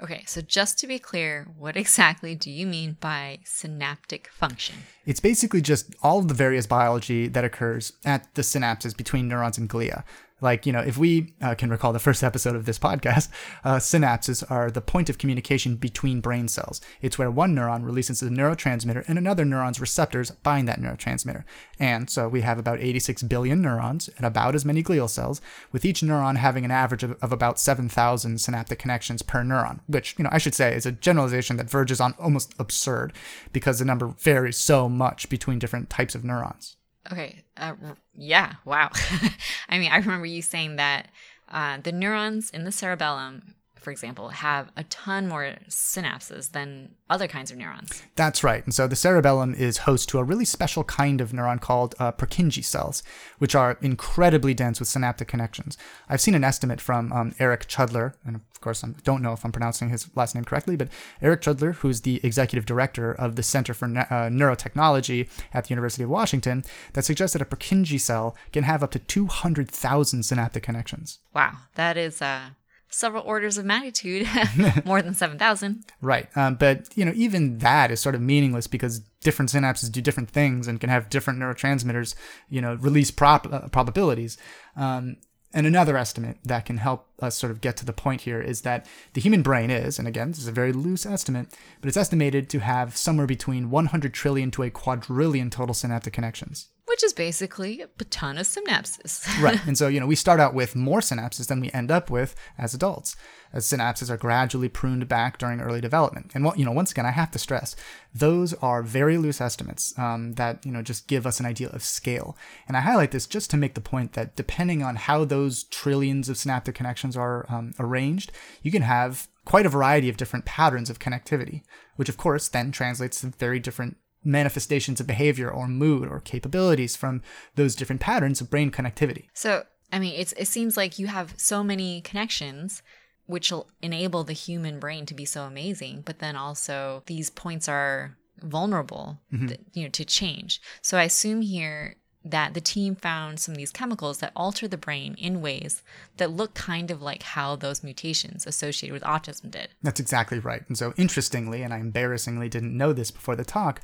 Okay, 0.00 0.22
so 0.26 0.40
just 0.40 0.78
to 0.78 0.86
be 0.86 1.00
clear, 1.00 1.48
what 1.58 1.76
exactly 1.76 2.36
do 2.36 2.52
you 2.52 2.68
mean 2.68 2.96
by 3.00 3.40
synaptic 3.44 4.28
function? 4.28 4.76
It's 5.04 5.18
basically 5.18 5.60
just 5.60 5.92
all 6.04 6.20
of 6.20 6.28
the 6.28 6.34
various 6.34 6.68
biology 6.68 7.26
that 7.26 7.44
occurs 7.44 7.92
at 8.04 8.32
the 8.36 8.42
synapses 8.42 8.96
between 8.96 9.26
neurons 9.26 9.58
and 9.58 9.68
glia. 9.68 10.04
Like, 10.40 10.66
you 10.66 10.72
know, 10.72 10.80
if 10.80 10.96
we 10.96 11.34
uh, 11.42 11.54
can 11.54 11.70
recall 11.70 11.92
the 11.92 11.98
first 11.98 12.22
episode 12.22 12.54
of 12.54 12.64
this 12.64 12.78
podcast, 12.78 13.28
uh, 13.64 13.76
synapses 13.76 14.48
are 14.50 14.70
the 14.70 14.80
point 14.80 15.10
of 15.10 15.18
communication 15.18 15.76
between 15.76 16.20
brain 16.20 16.46
cells. 16.46 16.80
It's 17.02 17.18
where 17.18 17.30
one 17.30 17.54
neuron 17.54 17.84
releases 17.84 18.22
a 18.22 18.28
neurotransmitter 18.28 19.04
and 19.08 19.18
another 19.18 19.44
neuron's 19.44 19.80
receptors 19.80 20.30
bind 20.30 20.68
that 20.68 20.80
neurotransmitter. 20.80 21.44
And 21.80 22.08
so 22.08 22.28
we 22.28 22.42
have 22.42 22.58
about 22.58 22.80
86 22.80 23.24
billion 23.24 23.60
neurons 23.62 24.08
and 24.16 24.24
about 24.24 24.54
as 24.54 24.64
many 24.64 24.82
glial 24.82 25.10
cells, 25.10 25.40
with 25.72 25.84
each 25.84 26.02
neuron 26.02 26.36
having 26.36 26.64
an 26.64 26.70
average 26.70 27.02
of, 27.02 27.16
of 27.20 27.32
about 27.32 27.58
7,000 27.58 28.40
synaptic 28.40 28.78
connections 28.78 29.22
per 29.22 29.42
neuron, 29.42 29.80
which, 29.86 30.14
you 30.18 30.24
know, 30.24 30.30
I 30.32 30.38
should 30.38 30.54
say 30.54 30.74
is 30.74 30.86
a 30.86 30.92
generalization 30.92 31.56
that 31.56 31.70
verges 31.70 32.00
on 32.00 32.14
almost 32.18 32.54
absurd 32.58 33.12
because 33.52 33.78
the 33.78 33.84
number 33.84 34.06
varies 34.06 34.56
so 34.56 34.88
much 34.88 35.28
between 35.28 35.58
different 35.58 35.90
types 35.90 36.14
of 36.14 36.24
neurons. 36.24 36.76
Okay. 37.10 37.42
Uh, 37.56 37.74
yeah. 38.14 38.54
Wow. 38.64 38.90
I 39.68 39.78
mean, 39.78 39.90
I 39.90 39.96
remember 39.98 40.26
you 40.26 40.42
saying 40.42 40.76
that 40.76 41.08
uh, 41.50 41.78
the 41.82 41.92
neurons 41.92 42.50
in 42.50 42.64
the 42.64 42.72
cerebellum, 42.72 43.54
for 43.88 43.92
example, 43.92 44.28
have 44.28 44.70
a 44.76 44.84
ton 44.84 45.26
more 45.26 45.54
synapses 45.66 46.52
than 46.52 46.90
other 47.08 47.26
kinds 47.26 47.50
of 47.50 47.56
neurons. 47.56 48.02
That's 48.16 48.44
right. 48.44 48.62
And 48.62 48.74
so 48.74 48.86
the 48.86 48.94
cerebellum 48.94 49.54
is 49.54 49.78
host 49.78 50.10
to 50.10 50.18
a 50.18 50.24
really 50.24 50.44
special 50.44 50.84
kind 50.84 51.22
of 51.22 51.32
neuron 51.32 51.58
called 51.58 51.94
uh, 51.98 52.12
Purkinje 52.12 52.62
cells, 52.62 53.02
which 53.38 53.54
are 53.54 53.78
incredibly 53.80 54.52
dense 54.52 54.78
with 54.78 54.90
synaptic 54.90 55.26
connections. 55.26 55.78
I've 56.06 56.20
seen 56.20 56.34
an 56.34 56.44
estimate 56.44 56.82
from 56.82 57.10
um, 57.14 57.34
Eric 57.38 57.66
Chudler, 57.66 58.12
and 58.26 58.36
of 58.36 58.60
course, 58.60 58.84
I 58.84 58.88
don't 59.04 59.22
know 59.22 59.32
if 59.32 59.42
I'm 59.42 59.52
pronouncing 59.52 59.88
his 59.88 60.14
last 60.14 60.34
name 60.34 60.44
correctly, 60.44 60.76
but 60.76 60.88
Eric 61.22 61.40
Chudler, 61.40 61.76
who's 61.76 62.02
the 62.02 62.20
executive 62.22 62.66
director 62.66 63.10
of 63.12 63.36
the 63.36 63.42
Center 63.42 63.72
for 63.72 63.88
ne- 63.88 64.00
uh, 64.00 64.28
Neurotechnology 64.28 65.30
at 65.54 65.64
the 65.64 65.70
University 65.70 66.02
of 66.02 66.10
Washington, 66.10 66.62
that 66.92 67.06
suggests 67.06 67.32
that 67.32 67.40
a 67.40 67.46
Purkinje 67.46 67.98
cell 67.98 68.36
can 68.52 68.64
have 68.64 68.82
up 68.82 68.90
to 68.90 68.98
200,000 68.98 70.24
synaptic 70.24 70.62
connections. 70.62 71.20
Wow. 71.34 71.52
That 71.76 71.96
is 71.96 72.20
uh, 72.20 72.50
several 72.90 73.22
orders 73.24 73.58
of 73.58 73.64
magnitude 73.64 74.26
more 74.84 75.02
than 75.02 75.14
7,000. 75.14 75.84
Right. 76.00 76.28
Um, 76.36 76.54
but, 76.54 76.88
you 76.96 77.04
know, 77.04 77.12
even 77.14 77.58
that 77.58 77.90
is 77.90 78.00
sort 78.00 78.14
of 78.14 78.20
meaningless 78.20 78.66
because 78.66 79.00
different 79.20 79.50
synapses 79.50 79.90
do 79.90 80.00
different 80.00 80.30
things 80.30 80.68
and 80.68 80.80
can 80.80 80.90
have 80.90 81.10
different 81.10 81.38
neurotransmitters, 81.38 82.14
you 82.48 82.60
know, 82.60 82.74
release 82.74 83.10
prop- 83.10 83.52
uh, 83.52 83.68
probabilities. 83.68 84.38
Um, 84.76 85.16
and 85.54 85.66
another 85.66 85.96
estimate 85.96 86.36
that 86.44 86.66
can 86.66 86.76
help 86.76 87.06
us 87.20 87.34
sort 87.34 87.50
of 87.50 87.62
get 87.62 87.76
to 87.78 87.86
the 87.86 87.92
point 87.92 88.22
here 88.22 88.40
is 88.40 88.62
that 88.62 88.86
the 89.14 89.20
human 89.20 89.40
brain 89.40 89.70
is, 89.70 89.98
and 89.98 90.06
again, 90.06 90.28
this 90.28 90.38
is 90.38 90.46
a 90.46 90.52
very 90.52 90.72
loose 90.72 91.06
estimate, 91.06 91.48
but 91.80 91.88
it's 91.88 91.96
estimated 91.96 92.50
to 92.50 92.58
have 92.58 92.96
somewhere 92.96 93.26
between 93.26 93.70
100 93.70 94.12
trillion 94.12 94.50
to 94.50 94.62
a 94.62 94.70
quadrillion 94.70 95.48
total 95.48 95.74
synaptic 95.74 96.12
connections. 96.12 96.68
Which 96.88 97.04
is 97.04 97.12
basically 97.12 97.82
a 97.82 98.04
ton 98.04 98.38
of 98.38 98.46
synapses. 98.46 99.26
right. 99.42 99.60
And 99.66 99.76
so, 99.76 99.88
you 99.88 100.00
know, 100.00 100.06
we 100.06 100.16
start 100.16 100.40
out 100.40 100.54
with 100.54 100.74
more 100.74 101.00
synapses 101.00 101.48
than 101.48 101.60
we 101.60 101.70
end 101.72 101.90
up 101.90 102.08
with 102.08 102.34
as 102.56 102.72
adults, 102.72 103.14
as 103.52 103.66
synapses 103.66 104.08
are 104.08 104.16
gradually 104.16 104.68
pruned 104.68 105.06
back 105.06 105.38
during 105.38 105.60
early 105.60 105.80
development. 105.80 106.32
And, 106.34 106.50
you 106.56 106.64
know, 106.64 106.72
once 106.72 106.90
again, 106.90 107.04
I 107.04 107.10
have 107.10 107.30
to 107.32 107.38
stress, 107.38 107.76
those 108.14 108.54
are 108.54 108.82
very 108.82 109.18
loose 109.18 109.40
estimates 109.40 109.96
um, 109.98 110.32
that, 110.34 110.64
you 110.64 110.72
know, 110.72 110.82
just 110.82 111.08
give 111.08 111.26
us 111.26 111.40
an 111.40 111.46
idea 111.46 111.68
of 111.68 111.82
scale. 111.82 112.36
And 112.66 112.76
I 112.76 112.80
highlight 112.80 113.10
this 113.10 113.26
just 113.26 113.50
to 113.50 113.56
make 113.56 113.74
the 113.74 113.80
point 113.80 114.14
that 114.14 114.34
depending 114.34 114.82
on 114.82 114.96
how 114.96 115.24
those 115.24 115.64
trillions 115.64 116.28
of 116.28 116.38
synaptic 116.38 116.74
connections 116.74 117.16
are 117.16 117.44
um, 117.50 117.74
arranged, 117.78 118.32
you 118.62 118.72
can 118.72 118.82
have 118.82 119.28
quite 119.44 119.66
a 119.66 119.70
variety 119.70 120.08
of 120.08 120.16
different 120.16 120.44
patterns 120.44 120.90
of 120.90 120.98
connectivity, 120.98 121.62
which 121.96 122.08
of 122.08 122.16
course 122.16 122.48
then 122.48 122.72
translates 122.72 123.20
to 123.20 123.28
very 123.28 123.58
different 123.58 123.96
manifestations 124.28 125.00
of 125.00 125.06
behavior 125.06 125.50
or 125.50 125.66
mood 125.66 126.08
or 126.08 126.20
capabilities 126.20 126.94
from 126.94 127.22
those 127.54 127.74
different 127.74 128.00
patterns 128.00 128.40
of 128.40 128.50
brain 128.50 128.70
connectivity. 128.70 129.26
So, 129.32 129.64
I 129.92 129.98
mean, 129.98 130.14
it's, 130.16 130.32
it 130.34 130.46
seems 130.46 130.76
like 130.76 130.98
you 130.98 131.06
have 131.06 131.34
so 131.36 131.64
many 131.64 132.00
connections 132.02 132.82
which 133.26 133.52
will 133.52 133.68
enable 133.82 134.24
the 134.24 134.32
human 134.32 134.78
brain 134.78 135.04
to 135.06 135.14
be 135.14 135.24
so 135.24 135.42
amazing, 135.42 136.02
but 136.04 136.18
then 136.18 136.34
also 136.34 137.02
these 137.06 137.28
points 137.28 137.68
are 137.68 138.16
vulnerable 138.42 139.20
mm-hmm. 139.32 139.52
you 139.72 139.84
know 139.84 139.90
to 139.90 140.04
change. 140.04 140.60
So 140.80 140.96
I 140.96 141.04
assume 141.04 141.42
here 141.42 141.96
that 142.24 142.54
the 142.54 142.60
team 142.60 142.94
found 142.94 143.38
some 143.38 143.52
of 143.52 143.58
these 143.58 143.70
chemicals 143.70 144.18
that 144.18 144.32
alter 144.34 144.66
the 144.66 144.76
brain 144.76 145.14
in 145.18 145.40
ways 145.40 145.82
that 146.16 146.30
look 146.30 146.54
kind 146.54 146.90
of 146.90 147.00
like 147.00 147.22
how 147.22 147.56
those 147.56 147.82
mutations 147.82 148.46
associated 148.46 148.92
with 148.92 149.02
autism 149.02 149.50
did. 149.50 149.68
That's 149.82 150.00
exactly 150.00 150.38
right. 150.38 150.62
And 150.68 150.76
so, 150.76 150.92
interestingly, 150.96 151.62
and 151.62 151.72
I 151.72 151.78
embarrassingly 151.78 152.48
didn't 152.48 152.76
know 152.76 152.92
this 152.92 153.10
before 153.10 153.36
the 153.36 153.44
talk, 153.44 153.80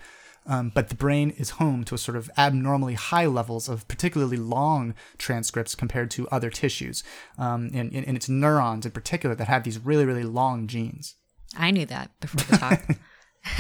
um, 0.47 0.71
but 0.75 0.89
the 0.89 0.95
brain 0.95 1.31
is 1.31 1.51
home 1.51 1.85
to 1.85 1.95
a 1.95 1.99
sort 1.99 2.17
of 2.17 2.31
abnormally 2.37 2.95
high 2.95 3.27
levels 3.27 3.69
of 3.69 3.87
particularly 3.89 4.37
long 4.37 4.95
transcripts 5.19 5.75
compared 5.75 6.11
to 6.13 6.29
other 6.29 6.51
tissues, 6.51 7.03
um, 7.39 7.71
and, 7.75 7.93
and 7.93 8.17
its 8.17 8.29
neurons 8.29 8.85
in 8.85 8.93
particular 8.93 9.35
that 9.35 9.49
have 9.49 9.65
these 9.65 9.79
really, 9.79 10.05
really 10.05 10.25
long 10.25 10.67
genes. 10.67 11.15
I 11.57 11.71
knew 11.71 11.87
that 11.87 12.11
before 12.21 12.43
the 12.43 12.57
talk. 12.57 12.83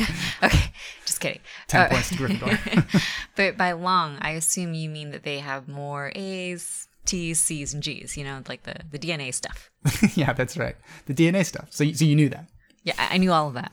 okay, 0.42 0.72
just 1.04 1.20
kidding. 1.20 1.40
10 1.68 1.80
uh, 1.80 1.88
points 1.88 2.08
to 2.08 2.14
Gryffindor. 2.14 3.04
but 3.36 3.56
by 3.56 3.72
long, 3.72 4.18
I 4.20 4.30
assume 4.30 4.74
you 4.74 4.88
mean 4.88 5.10
that 5.10 5.22
they 5.22 5.38
have 5.38 5.68
more 5.68 6.10
A's, 6.14 6.88
T's, 7.04 7.40
C's, 7.40 7.74
and 7.74 7.82
G's, 7.82 8.16
you 8.16 8.24
know, 8.24 8.42
like 8.48 8.62
the, 8.64 8.76
the 8.90 8.98
DNA 8.98 9.32
stuff. 9.32 9.70
yeah, 10.16 10.32
that's 10.32 10.56
right. 10.56 10.76
The 11.06 11.14
DNA 11.14 11.44
stuff. 11.44 11.68
So, 11.70 11.90
so 11.92 12.04
you 12.04 12.16
knew 12.16 12.28
that. 12.30 12.48
Yeah, 12.84 12.94
I 12.98 13.16
knew 13.16 13.32
all 13.32 13.48
of 13.48 13.54
that. 13.54 13.72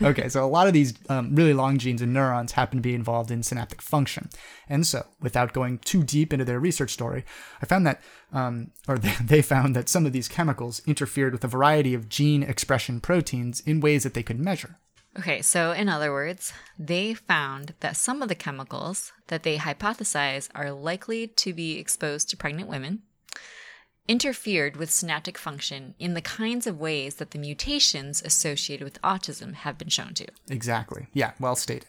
okay, 0.02 0.28
so 0.28 0.44
a 0.44 0.46
lot 0.46 0.66
of 0.66 0.74
these 0.74 0.92
um, 1.08 1.34
really 1.34 1.54
long 1.54 1.78
genes 1.78 2.02
and 2.02 2.12
neurons 2.12 2.52
happen 2.52 2.78
to 2.78 2.82
be 2.82 2.94
involved 2.94 3.30
in 3.30 3.42
synaptic 3.42 3.80
function. 3.80 4.28
And 4.68 4.86
so, 4.86 5.06
without 5.22 5.54
going 5.54 5.78
too 5.78 6.02
deep 6.02 6.34
into 6.34 6.44
their 6.44 6.60
research 6.60 6.90
story, 6.90 7.24
I 7.62 7.66
found 7.66 7.86
that, 7.86 8.02
um, 8.30 8.70
or 8.86 8.98
they 9.24 9.40
found 9.40 9.74
that 9.74 9.88
some 9.88 10.04
of 10.04 10.12
these 10.12 10.28
chemicals 10.28 10.82
interfered 10.86 11.32
with 11.32 11.44
a 11.44 11.48
variety 11.48 11.94
of 11.94 12.10
gene 12.10 12.42
expression 12.42 13.00
proteins 13.00 13.60
in 13.60 13.80
ways 13.80 14.02
that 14.02 14.12
they 14.12 14.22
could 14.22 14.38
measure. 14.38 14.76
Okay, 15.18 15.40
so 15.40 15.72
in 15.72 15.88
other 15.88 16.12
words, 16.12 16.52
they 16.78 17.14
found 17.14 17.72
that 17.80 17.96
some 17.96 18.20
of 18.20 18.28
the 18.28 18.34
chemicals 18.34 19.12
that 19.28 19.44
they 19.44 19.56
hypothesize 19.56 20.50
are 20.54 20.72
likely 20.72 21.26
to 21.26 21.54
be 21.54 21.78
exposed 21.78 22.28
to 22.30 22.36
pregnant 22.36 22.68
women 22.68 23.02
interfered 24.12 24.76
with 24.76 24.90
synaptic 24.90 25.38
function 25.38 25.94
in 25.98 26.12
the 26.12 26.20
kinds 26.20 26.66
of 26.66 26.78
ways 26.78 27.14
that 27.14 27.30
the 27.30 27.38
mutations 27.38 28.20
associated 28.22 28.84
with 28.84 29.00
autism 29.00 29.54
have 29.54 29.78
been 29.78 29.88
shown 29.88 30.12
to. 30.12 30.26
Exactly. 30.50 31.06
Yeah, 31.14 31.30
well 31.40 31.56
stated. 31.56 31.88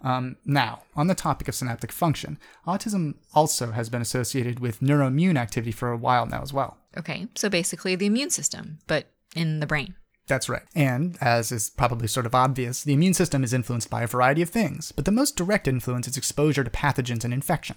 Um, 0.00 0.36
now, 0.44 0.82
on 0.94 1.08
the 1.08 1.16
topic 1.16 1.48
of 1.48 1.56
synaptic 1.56 1.90
function, 1.90 2.38
autism 2.64 3.14
also 3.34 3.72
has 3.72 3.88
been 3.88 4.02
associated 4.02 4.60
with 4.60 4.78
neuroimmune 4.78 5.36
activity 5.36 5.72
for 5.72 5.90
a 5.90 5.96
while 5.96 6.26
now 6.26 6.42
as 6.42 6.52
well. 6.52 6.76
Okay, 6.96 7.26
so 7.34 7.50
basically 7.50 7.96
the 7.96 8.06
immune 8.06 8.30
system, 8.30 8.78
but 8.86 9.10
in 9.34 9.58
the 9.58 9.66
brain. 9.66 9.96
That's 10.28 10.48
right. 10.48 10.62
And, 10.76 11.18
as 11.20 11.50
is 11.50 11.70
probably 11.70 12.06
sort 12.06 12.24
of 12.24 12.36
obvious, 12.36 12.84
the 12.84 12.92
immune 12.92 13.14
system 13.14 13.42
is 13.42 13.52
influenced 13.52 13.90
by 13.90 14.02
a 14.04 14.06
variety 14.06 14.42
of 14.42 14.50
things, 14.50 14.92
but 14.92 15.06
the 15.06 15.10
most 15.10 15.34
direct 15.34 15.66
influence 15.66 16.06
is 16.06 16.16
exposure 16.16 16.62
to 16.62 16.70
pathogens 16.70 17.24
and 17.24 17.34
infection. 17.34 17.76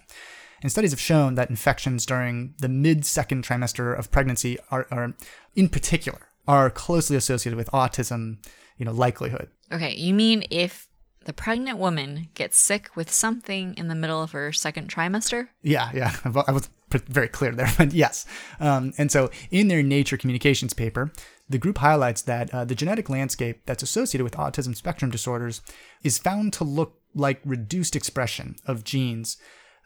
And 0.61 0.71
studies 0.71 0.91
have 0.91 0.99
shown 0.99 1.35
that 1.35 1.49
infections 1.49 2.05
during 2.05 2.53
the 2.59 2.69
mid 2.69 3.05
second 3.05 3.43
trimester 3.43 3.97
of 3.97 4.11
pregnancy 4.11 4.57
are, 4.71 4.87
are, 4.91 5.13
in 5.55 5.69
particular, 5.69 6.29
are 6.47 6.69
closely 6.69 7.15
associated 7.15 7.57
with 7.57 7.69
autism, 7.71 8.37
you 8.77 8.85
know, 8.85 8.91
likelihood. 8.91 9.49
Okay, 9.71 9.95
you 9.95 10.13
mean 10.13 10.45
if 10.49 10.87
the 11.25 11.33
pregnant 11.33 11.77
woman 11.77 12.29
gets 12.35 12.57
sick 12.57 12.95
with 12.95 13.11
something 13.11 13.73
in 13.75 13.89
the 13.89 13.95
middle 13.95 14.23
of 14.23 14.31
her 14.31 14.53
second 14.53 14.89
trimester? 14.89 15.49
Yeah, 15.61 15.91
yeah. 15.93 16.15
I 16.47 16.51
was 16.51 16.69
very 16.89 17.27
clear 17.27 17.51
there, 17.51 17.69
but 17.77 17.93
yes. 17.93 18.25
Um, 18.59 18.93
and 18.97 19.11
so 19.11 19.29
in 19.51 19.67
their 19.67 19.83
Nature 19.83 20.17
Communications 20.17 20.73
paper, 20.73 21.11
the 21.49 21.57
group 21.57 21.79
highlights 21.79 22.21
that 22.23 22.53
uh, 22.53 22.65
the 22.65 22.75
genetic 22.75 23.09
landscape 23.09 23.61
that's 23.65 23.83
associated 23.83 24.23
with 24.23 24.33
autism 24.33 24.75
spectrum 24.75 25.11
disorders 25.11 25.61
is 26.01 26.17
found 26.17 26.53
to 26.53 26.63
look 26.63 26.99
like 27.13 27.41
reduced 27.43 27.95
expression 27.95 28.55
of 28.65 28.83
genes 28.83 29.37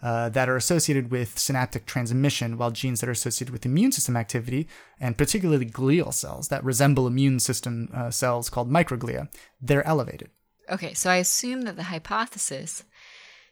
uh, 0.02 0.30
that 0.30 0.50
are 0.50 0.56
associated 0.56 1.12
with 1.12 1.38
synaptic 1.38 1.86
transmission, 1.86 2.58
while 2.58 2.72
genes 2.72 3.02
that 3.02 3.10
are 3.10 3.14
associated 3.14 3.52
with 3.52 3.66
immune 3.66 3.92
system 3.92 4.18
activity, 4.18 4.68
and 5.00 5.18
particularly 5.18 5.66
glial 5.66 6.14
cells 6.14 6.48
that 6.48 6.64
resemble 6.64 7.08
immune 7.08 7.40
system 7.40 7.90
uh, 7.94 8.10
cells 8.10 8.50
called 8.50 8.72
microglia, 8.72 9.28
they're 9.62 9.86
elevated. 9.86 10.30
Okay, 10.70 10.94
so 10.94 11.10
I 11.10 11.18
assume 11.18 11.64
that 11.64 11.76
the 11.76 11.84
hypothesis 11.84 12.84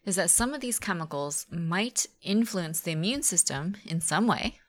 is 0.06 0.16
that 0.16 0.30
some 0.30 0.54
of 0.54 0.62
these 0.62 0.80
chemicals 0.80 1.46
might 1.52 2.06
influence 2.22 2.80
the 2.80 2.92
immune 2.92 3.22
system 3.22 3.78
in 3.86 4.02
some 4.02 4.26
way, 4.26 4.60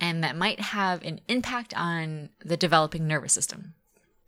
and 0.00 0.24
that 0.24 0.36
might 0.36 0.60
have 0.60 1.02
an 1.04 1.20
impact 1.28 1.74
on 1.76 2.30
the 2.44 2.56
developing 2.56 3.06
nervous 3.06 3.32
system. 3.32 3.74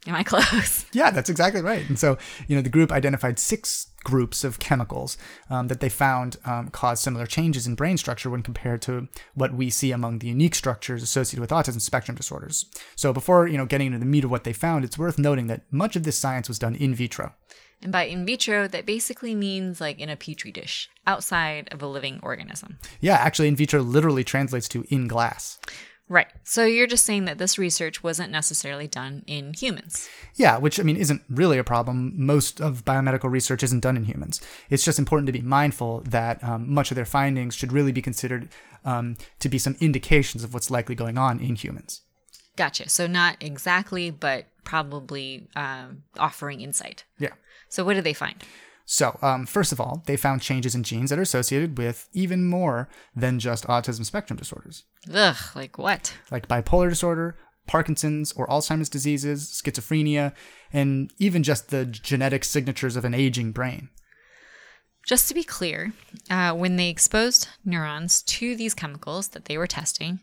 Am 0.07 0.14
I 0.14 0.22
close? 0.24 0.87
Yeah, 0.93 1.11
that's 1.11 1.31
exactly 1.31 1.61
right. 1.61 1.87
And 1.89 1.99
so, 1.99 2.18
you 2.47 2.57
know, 2.57 2.62
the 2.62 2.68
group 2.68 2.93
identified 2.93 3.39
six 3.39 3.89
groups 4.05 4.45
of 4.45 4.59
chemicals 4.59 5.19
um, 5.51 5.69
that 5.69 5.81
they 5.81 5.89
found 5.89 6.37
um, 6.45 6.69
cause 6.69 7.01
similar 7.01 7.27
changes 7.27 7.67
in 7.67 7.75
brain 7.75 7.97
structure 7.97 8.31
when 8.31 8.43
compared 8.43 8.81
to 8.83 9.09
what 9.35 9.53
we 9.53 9.71
see 9.71 9.93
among 9.93 10.19
the 10.19 10.29
unique 10.29 10.55
structures 10.55 11.03
associated 11.03 11.41
with 11.41 11.51
autism 11.51 11.81
spectrum 11.81 12.17
disorders. 12.17 12.67
So, 12.97 13.13
before 13.13 13.47
you 13.47 13.59
know 13.59 13.67
getting 13.67 13.89
into 13.89 13.99
the 13.99 14.07
meat 14.07 14.25
of 14.25 14.31
what 14.31 14.45
they 14.45 14.53
found, 14.53 14.85
it's 14.85 14.99
worth 14.99 15.19
noting 15.19 15.47
that 15.49 15.63
much 15.71 15.97
of 15.97 16.05
this 16.05 16.19
science 16.19 16.49
was 16.49 16.59
done 16.59 16.75
in 16.75 16.95
vitro. 16.95 17.35
And 17.81 17.93
by 17.93 18.05
in 18.05 18.27
vitro, 18.27 18.67
that 18.67 18.87
basically 18.87 19.35
means 19.35 19.81
like 19.81 20.01
in 20.01 20.09
a 20.09 20.17
petri 20.17 20.51
dish, 20.51 20.91
outside 21.07 21.69
of 21.71 21.81
a 21.81 21.87
living 21.87 22.19
organism. 22.23 22.79
Yeah, 23.01 23.15
actually, 23.15 23.49
in 23.49 23.57
vitro 23.57 23.83
literally 23.83 24.25
translates 24.25 24.69
to 24.69 24.85
in 24.89 25.07
glass. 25.07 25.59
Right. 26.09 26.29
So 26.43 26.65
you're 26.65 26.87
just 26.87 27.05
saying 27.05 27.27
that 27.27 27.37
this 27.37 27.59
research 27.59 28.03
wasn't 28.03 28.33
necessarily 28.33 28.87
done 28.87 29.25
in 29.27 29.53
humans. 29.53 30.09
Yeah, 30.37 30.57
which 30.57 30.81
I 30.81 30.83
mean 30.83 30.97
isn't 30.97 31.23
really 31.29 31.59
a 31.59 31.65
problem. 31.65 32.15
Most 32.17 32.61
of 32.61 32.85
biomedical 32.85 33.31
research 33.31 33.63
isn't 33.63 33.81
done 33.81 33.97
in 33.97 34.05
humans. 34.05 34.41
It's 34.71 34.85
just 34.85 34.99
important 34.99 35.27
to 35.27 35.33
be 35.33 35.43
mindful 35.43 36.01
that 36.07 36.43
um, 36.43 36.73
much 36.73 36.91
of 36.91 36.95
their 36.95 37.05
findings 37.05 37.55
should 37.55 37.73
really 37.73 37.93
be 37.93 38.01
considered 38.01 38.49
um, 38.85 39.17
to 39.41 39.49
be 39.51 39.59
some 39.59 39.77
indications 39.81 40.43
of 40.43 40.55
what's 40.55 40.71
likely 40.71 40.95
going 40.95 41.19
on 41.19 41.41
in 41.41 41.57
humans. 41.57 42.03
Gotcha. 42.57 42.89
So 42.89 43.07
not 43.07 43.37
exactly, 43.41 44.11
but 44.11 44.47
probably 44.65 45.49
um, 45.55 46.05
offering 46.19 46.61
insight. 46.61 47.05
Yeah. 47.19 47.35
So 47.69 47.85
what 47.85 47.95
did 47.95 48.05
they 48.05 48.15
find? 48.15 48.43
So, 48.91 49.18
um, 49.20 49.45
first 49.45 49.70
of 49.70 49.82
all, 49.82 50.03
they 50.07 50.16
found 50.16 50.41
changes 50.41 50.74
in 50.74 50.82
genes 50.82 51.11
that 51.11 51.18
are 51.18 51.22
associated 51.22 51.76
with 51.76 52.09
even 52.14 52.47
more 52.47 52.89
than 53.14 53.39
just 53.39 53.66
autism 53.66 54.03
spectrum 54.07 54.39
disorders, 54.39 54.84
Ugh, 55.12 55.36
like 55.55 55.76
what? 55.76 56.14
like 56.30 56.49
bipolar 56.49 56.89
disorder, 56.89 57.36
Parkinson's 57.66 58.32
or 58.32 58.47
Alzheimer's 58.47 58.89
diseases, 58.89 59.62
schizophrenia, 59.62 60.32
and 60.72 61.12
even 61.18 61.43
just 61.43 61.68
the 61.68 61.84
genetic 61.84 62.45
signatures 62.45 62.97
of 62.97 63.05
an 63.05 63.12
aging 63.12 63.53
brain. 63.53 63.91
Just 65.07 65.28
to 65.28 65.34
be 65.34 65.45
clear, 65.45 65.93
uh, 66.30 66.53
when 66.55 66.76
they 66.76 66.89
exposed 66.89 67.49
neurons 67.66 68.22
to 68.22 68.57
these 68.57 68.72
chemicals 68.72 69.28
that 69.28 69.45
they 69.45 69.59
were 69.59 69.66
testing, 69.66 70.20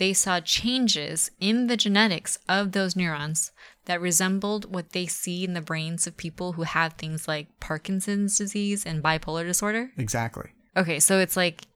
they 0.00 0.14
saw 0.14 0.40
changes 0.40 1.30
in 1.40 1.66
the 1.66 1.76
genetics 1.76 2.38
of 2.48 2.72
those 2.72 2.96
neurons 2.96 3.52
that 3.84 4.00
resembled 4.00 4.74
what 4.74 4.92
they 4.92 5.04
see 5.04 5.44
in 5.44 5.52
the 5.52 5.60
brains 5.60 6.06
of 6.06 6.16
people 6.16 6.52
who 6.52 6.62
have 6.62 6.94
things 6.94 7.28
like 7.28 7.60
Parkinson's 7.60 8.38
disease 8.38 8.86
and 8.86 9.02
bipolar 9.02 9.44
disorder. 9.44 9.90
Exactly. 9.98 10.52
Okay, 10.74 11.00
so 11.00 11.18
it's 11.18 11.36
like, 11.36 11.66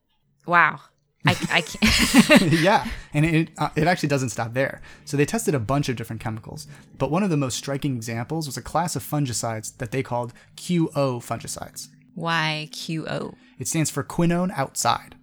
wow. 0.47 0.81
I, 1.27 1.37
I 1.51 1.61
can't. 2.31 2.53
yeah, 2.63 2.89
and 3.13 3.27
it 3.27 3.51
uh, 3.59 3.69
it 3.77 3.87
actually 3.87 4.09
doesn't 4.09 4.31
stop 4.31 4.55
there. 4.55 4.81
So 5.05 5.19
they 5.19 5.27
tested 5.27 5.55
a 5.55 5.59
bunch 5.59 5.91
of 5.91 5.97
different 5.97 6.23
chemicals, 6.23 6.67
but 6.97 7.11
one 7.11 7.23
of 7.23 7.31
the 7.31 7.37
most 7.37 7.59
striking 7.59 7.95
examples 7.95 8.47
was 8.47 8.57
a 8.57 8.63
class 8.63 8.97
of 8.97 9.03
fungicides 9.03 9.77
that 9.77 9.91
they 9.91 10.03
called 10.03 10.33
QO 10.57 11.21
fungicides. 11.21 11.89
YQO. 12.17 13.35
It 13.59 13.69
stands 13.69 13.91
for 13.91 14.03
quinone 14.03 14.51
outside. 14.57 15.17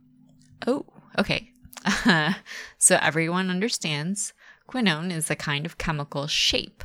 Oh, 0.68 0.86
okay. 1.18 1.51
so 2.78 2.98
everyone 3.02 3.50
understands 3.50 4.34
quinone 4.72 5.12
is 5.12 5.30
a 5.30 5.36
kind 5.36 5.66
of 5.66 5.78
chemical 5.78 6.28
shape. 6.28 6.84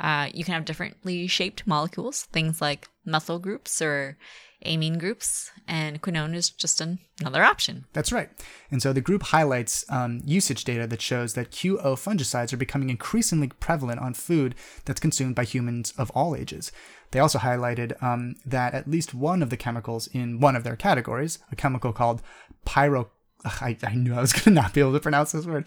Uh, 0.00 0.28
you 0.32 0.44
can 0.44 0.54
have 0.54 0.64
differently 0.64 1.26
shaped 1.26 1.66
molecules, 1.66 2.22
things 2.32 2.60
like 2.60 2.88
methyl 3.04 3.38
groups 3.38 3.80
or 3.80 4.16
amine 4.64 4.98
groups, 4.98 5.50
and 5.68 6.00
quinone 6.02 6.34
is 6.34 6.50
just 6.50 6.80
an, 6.80 6.98
another 7.20 7.42
option. 7.42 7.84
That's 7.92 8.12
right. 8.12 8.30
And 8.70 8.82
so 8.82 8.92
the 8.92 9.00
group 9.00 9.24
highlights 9.24 9.84
um, 9.90 10.20
usage 10.24 10.64
data 10.64 10.86
that 10.86 11.02
shows 11.02 11.34
that 11.34 11.50
QO 11.50 11.94
fungicides 11.94 12.52
are 12.52 12.56
becoming 12.56 12.90
increasingly 12.90 13.48
prevalent 13.48 14.00
on 14.00 14.14
food 14.14 14.54
that's 14.84 15.00
consumed 15.00 15.34
by 15.34 15.44
humans 15.44 15.92
of 15.98 16.10
all 16.10 16.34
ages. 16.34 16.72
They 17.10 17.20
also 17.20 17.38
highlighted 17.38 18.02
um, 18.02 18.34
that 18.44 18.74
at 18.74 18.90
least 18.90 19.14
one 19.14 19.42
of 19.42 19.50
the 19.50 19.56
chemicals 19.56 20.08
in 20.08 20.40
one 20.40 20.56
of 20.56 20.64
their 20.64 20.76
categories, 20.76 21.38
a 21.52 21.56
chemical 21.56 21.92
called 21.92 22.22
pyro, 22.64 23.10
ugh, 23.44 23.58
I, 23.60 23.76
I 23.82 23.94
knew 23.94 24.14
I 24.14 24.20
was 24.20 24.32
going 24.34 24.44
to 24.44 24.50
not 24.50 24.72
be 24.74 24.80
able 24.80 24.92
to 24.92 25.00
pronounce 25.00 25.32
this 25.32 25.46
word, 25.46 25.66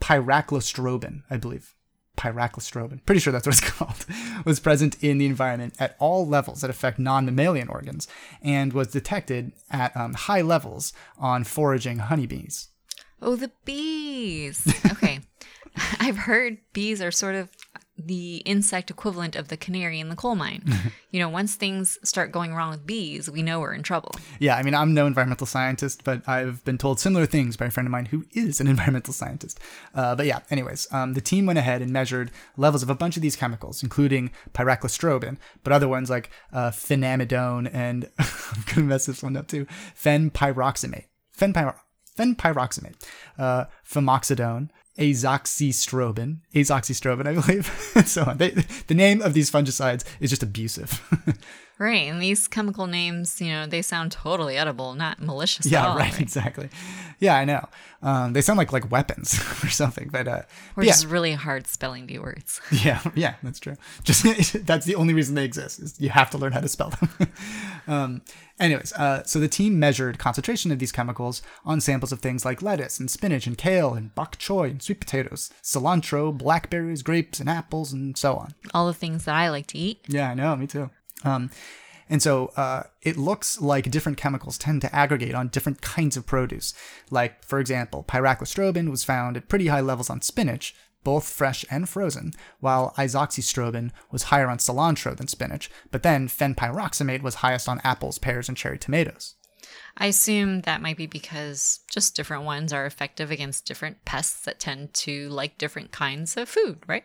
pyraclostrobin, 0.00 1.22
I 1.30 1.36
believe. 1.36 1.74
Pyraclostrobin, 2.16 3.04
pretty 3.06 3.20
sure 3.20 3.32
that's 3.32 3.46
what 3.46 3.56
it's 3.58 3.70
called, 3.78 4.04
was 4.44 4.60
present 4.60 5.02
in 5.02 5.16
the 5.16 5.24
environment 5.24 5.74
at 5.78 5.96
all 5.98 6.26
levels 6.26 6.60
that 6.60 6.68
affect 6.68 6.98
non 6.98 7.24
mammalian 7.24 7.68
organs 7.68 8.06
and 8.42 8.74
was 8.74 8.88
detected 8.88 9.52
at 9.70 9.96
um, 9.96 10.12
high 10.12 10.42
levels 10.42 10.92
on 11.16 11.44
foraging 11.44 11.98
honeybees. 11.98 12.68
Oh, 13.22 13.36
the 13.36 13.50
bees. 13.64 14.66
Okay. 14.92 15.20
I've 16.00 16.18
heard 16.18 16.58
bees 16.72 17.00
are 17.00 17.10
sort 17.10 17.34
of 17.34 17.48
the 17.98 18.38
insect 18.38 18.90
equivalent 18.90 19.36
of 19.36 19.48
the 19.48 19.56
canary 19.56 20.00
in 20.00 20.08
the 20.08 20.16
coal 20.16 20.34
mine. 20.34 20.64
you 21.10 21.20
know, 21.20 21.28
once 21.28 21.54
things 21.54 21.98
start 22.02 22.32
going 22.32 22.54
wrong 22.54 22.70
with 22.70 22.86
bees, 22.86 23.30
we 23.30 23.42
know 23.42 23.60
we're 23.60 23.74
in 23.74 23.82
trouble. 23.82 24.12
Yeah, 24.38 24.56
I 24.56 24.62
mean, 24.62 24.74
I'm 24.74 24.94
no 24.94 25.06
environmental 25.06 25.46
scientist, 25.46 26.02
but 26.02 26.26
I've 26.28 26.64
been 26.64 26.78
told 26.78 26.98
similar 26.98 27.26
things 27.26 27.56
by 27.56 27.66
a 27.66 27.70
friend 27.70 27.86
of 27.86 27.90
mine 27.90 28.06
who 28.06 28.24
is 28.32 28.60
an 28.60 28.66
environmental 28.74 29.12
scientist. 29.12 29.60
Uh, 29.94 30.14
but 30.14 30.26
yeah, 30.26 30.40
anyways, 30.50 30.88
um, 30.92 31.14
the 31.14 31.20
team 31.20 31.46
went 31.46 31.58
ahead 31.58 31.82
and 31.82 31.92
measured 31.92 32.30
levels 32.56 32.82
of 32.82 32.90
a 32.90 32.94
bunch 32.94 33.16
of 33.16 33.22
these 33.22 33.36
chemicals, 33.36 33.82
including 33.82 34.30
pyraclostrobin, 34.54 35.36
but 35.62 35.72
other 35.72 35.88
ones 35.88 36.10
like 36.10 36.30
uh, 36.52 36.70
fenamidone 36.70 37.70
and 37.72 38.10
I'm 38.18 38.64
gonna 38.66 38.86
mess 38.86 39.06
this 39.06 39.22
one 39.22 39.36
up 39.36 39.48
too, 39.48 39.66
fenpyroximate, 39.94 41.04
fenpyro- 41.36 41.76
fenpyroximate, 42.16 42.94
uh, 43.38 43.66
famoxadone, 43.88 44.70
azoxystrobin, 44.98 46.38
azoxystrobin, 46.54 47.26
I 47.26 47.34
believe. 47.34 48.06
so 48.06 48.24
on. 48.24 48.38
They, 48.38 48.50
the 48.86 48.94
name 48.94 49.22
of 49.22 49.34
these 49.34 49.50
fungicides 49.50 50.04
is 50.20 50.30
just 50.30 50.42
abusive. 50.42 51.00
Right. 51.82 52.06
And 52.08 52.22
these 52.22 52.46
chemical 52.46 52.86
names, 52.86 53.40
you 53.40 53.48
know, 53.48 53.66
they 53.66 53.82
sound 53.82 54.12
totally 54.12 54.56
edible, 54.56 54.94
not 54.94 55.20
malicious 55.20 55.66
at 55.66 55.72
yeah, 55.72 55.88
all. 55.88 55.96
right, 55.96 56.20
exactly. 56.20 56.68
Yeah, 57.18 57.34
I 57.34 57.44
know. 57.44 57.68
Um, 58.02 58.34
they 58.34 58.40
sound 58.40 58.56
like 58.56 58.72
like 58.72 58.88
weapons 58.92 59.34
or 59.64 59.68
something, 59.68 60.08
but 60.08 60.28
uh, 60.28 60.42
We're 60.76 60.82
but 60.82 60.84
yeah, 60.84 60.92
just 60.92 61.06
really 61.06 61.32
hard 61.32 61.66
spelling 61.66 62.06
bee 62.06 62.20
words. 62.20 62.60
yeah, 62.70 63.02
yeah, 63.16 63.34
that's 63.42 63.58
true. 63.58 63.74
Just 64.04 64.22
that's 64.66 64.86
the 64.86 64.94
only 64.94 65.12
reason 65.12 65.34
they 65.34 65.44
exist. 65.44 65.80
Is 65.80 66.00
you 66.00 66.10
have 66.10 66.30
to 66.30 66.38
learn 66.38 66.52
how 66.52 66.60
to 66.60 66.68
spell 66.68 66.90
them. 66.90 67.32
um, 67.88 68.22
anyways, 68.60 68.92
uh, 68.92 69.24
so 69.24 69.40
the 69.40 69.48
team 69.48 69.80
measured 69.80 70.20
concentration 70.20 70.70
of 70.70 70.78
these 70.78 70.92
chemicals 70.92 71.42
on 71.64 71.80
samples 71.80 72.12
of 72.12 72.20
things 72.20 72.44
like 72.44 72.62
lettuce 72.62 73.00
and 73.00 73.10
spinach 73.10 73.48
and 73.48 73.58
kale 73.58 73.92
and 73.94 74.14
bok 74.14 74.38
choy 74.38 74.70
and 74.70 74.80
sweet 74.80 75.00
potatoes, 75.00 75.50
cilantro, 75.64 76.32
blackberries, 76.36 77.02
grapes, 77.02 77.40
and 77.40 77.50
apples, 77.50 77.92
and 77.92 78.16
so 78.16 78.36
on. 78.36 78.54
all 78.72 78.86
the 78.86 78.94
things 78.94 79.24
that 79.24 79.34
I 79.34 79.50
like 79.50 79.66
to 79.68 79.78
eat. 79.78 79.98
Yeah, 80.06 80.30
I 80.30 80.34
know, 80.34 80.54
me 80.54 80.68
too. 80.68 80.88
Um, 81.24 81.50
and 82.08 82.22
so 82.22 82.52
uh, 82.56 82.82
it 83.00 83.16
looks 83.16 83.60
like 83.60 83.90
different 83.90 84.18
chemicals 84.18 84.58
tend 84.58 84.82
to 84.82 84.94
aggregate 84.94 85.34
on 85.34 85.48
different 85.48 85.80
kinds 85.80 86.16
of 86.16 86.26
produce. 86.26 86.74
Like, 87.10 87.42
for 87.44 87.58
example, 87.58 88.04
pyraclostrobin 88.06 88.90
was 88.90 89.04
found 89.04 89.36
at 89.36 89.48
pretty 89.48 89.68
high 89.68 89.80
levels 89.80 90.10
on 90.10 90.20
spinach, 90.20 90.74
both 91.04 91.24
fresh 91.24 91.64
and 91.70 91.88
frozen, 91.88 92.32
while 92.60 92.92
azoxystrobin 92.98 93.90
was 94.10 94.24
higher 94.24 94.48
on 94.48 94.58
cilantro 94.58 95.16
than 95.16 95.26
spinach, 95.28 95.70
but 95.90 96.02
then 96.02 96.28
fenpyroximate 96.28 97.22
was 97.22 97.36
highest 97.36 97.68
on 97.68 97.80
apples, 97.82 98.18
pears, 98.18 98.48
and 98.48 98.58
cherry 98.58 98.78
tomatoes. 98.78 99.34
I 99.96 100.06
assume 100.06 100.62
that 100.62 100.80
might 100.80 100.96
be 100.96 101.06
because 101.06 101.80
just 101.90 102.16
different 102.16 102.44
ones 102.44 102.72
are 102.72 102.86
effective 102.86 103.30
against 103.30 103.66
different 103.66 104.04
pests 104.04 104.44
that 104.44 104.58
tend 104.58 104.94
to 104.94 105.28
like 105.28 105.58
different 105.58 105.92
kinds 105.92 106.36
of 106.36 106.48
food, 106.48 106.78
right? 106.86 107.04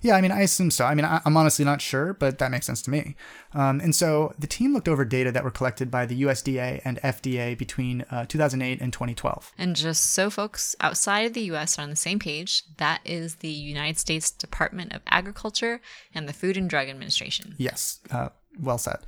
Yeah, 0.00 0.14
I 0.14 0.20
mean, 0.20 0.30
I 0.30 0.42
assume 0.42 0.70
so. 0.70 0.84
I 0.84 0.94
mean, 0.94 1.04
I, 1.04 1.20
I'm 1.24 1.36
honestly 1.36 1.64
not 1.64 1.80
sure, 1.80 2.14
but 2.14 2.38
that 2.38 2.50
makes 2.50 2.66
sense 2.66 2.82
to 2.82 2.90
me. 2.90 3.16
Um, 3.52 3.80
and 3.80 3.94
so 3.94 4.32
the 4.38 4.46
team 4.46 4.72
looked 4.72 4.88
over 4.88 5.04
data 5.04 5.32
that 5.32 5.42
were 5.42 5.50
collected 5.50 5.90
by 5.90 6.06
the 6.06 6.22
USDA 6.22 6.80
and 6.84 7.00
FDA 7.02 7.58
between 7.58 8.02
uh, 8.10 8.26
2008 8.26 8.80
and 8.80 8.92
2012. 8.92 9.52
And 9.58 9.74
just 9.74 10.12
so 10.12 10.30
folks 10.30 10.76
outside 10.80 11.26
of 11.26 11.32
the 11.32 11.42
US 11.52 11.78
are 11.78 11.82
on 11.82 11.90
the 11.90 11.96
same 11.96 12.18
page, 12.18 12.62
that 12.76 13.00
is 13.04 13.36
the 13.36 13.48
United 13.48 13.98
States 13.98 14.30
Department 14.30 14.92
of 14.92 15.02
Agriculture 15.08 15.80
and 16.14 16.28
the 16.28 16.32
Food 16.32 16.56
and 16.56 16.70
Drug 16.70 16.88
Administration. 16.88 17.54
Yes, 17.58 18.00
uh, 18.10 18.28
well 18.58 18.78
said. 18.78 18.98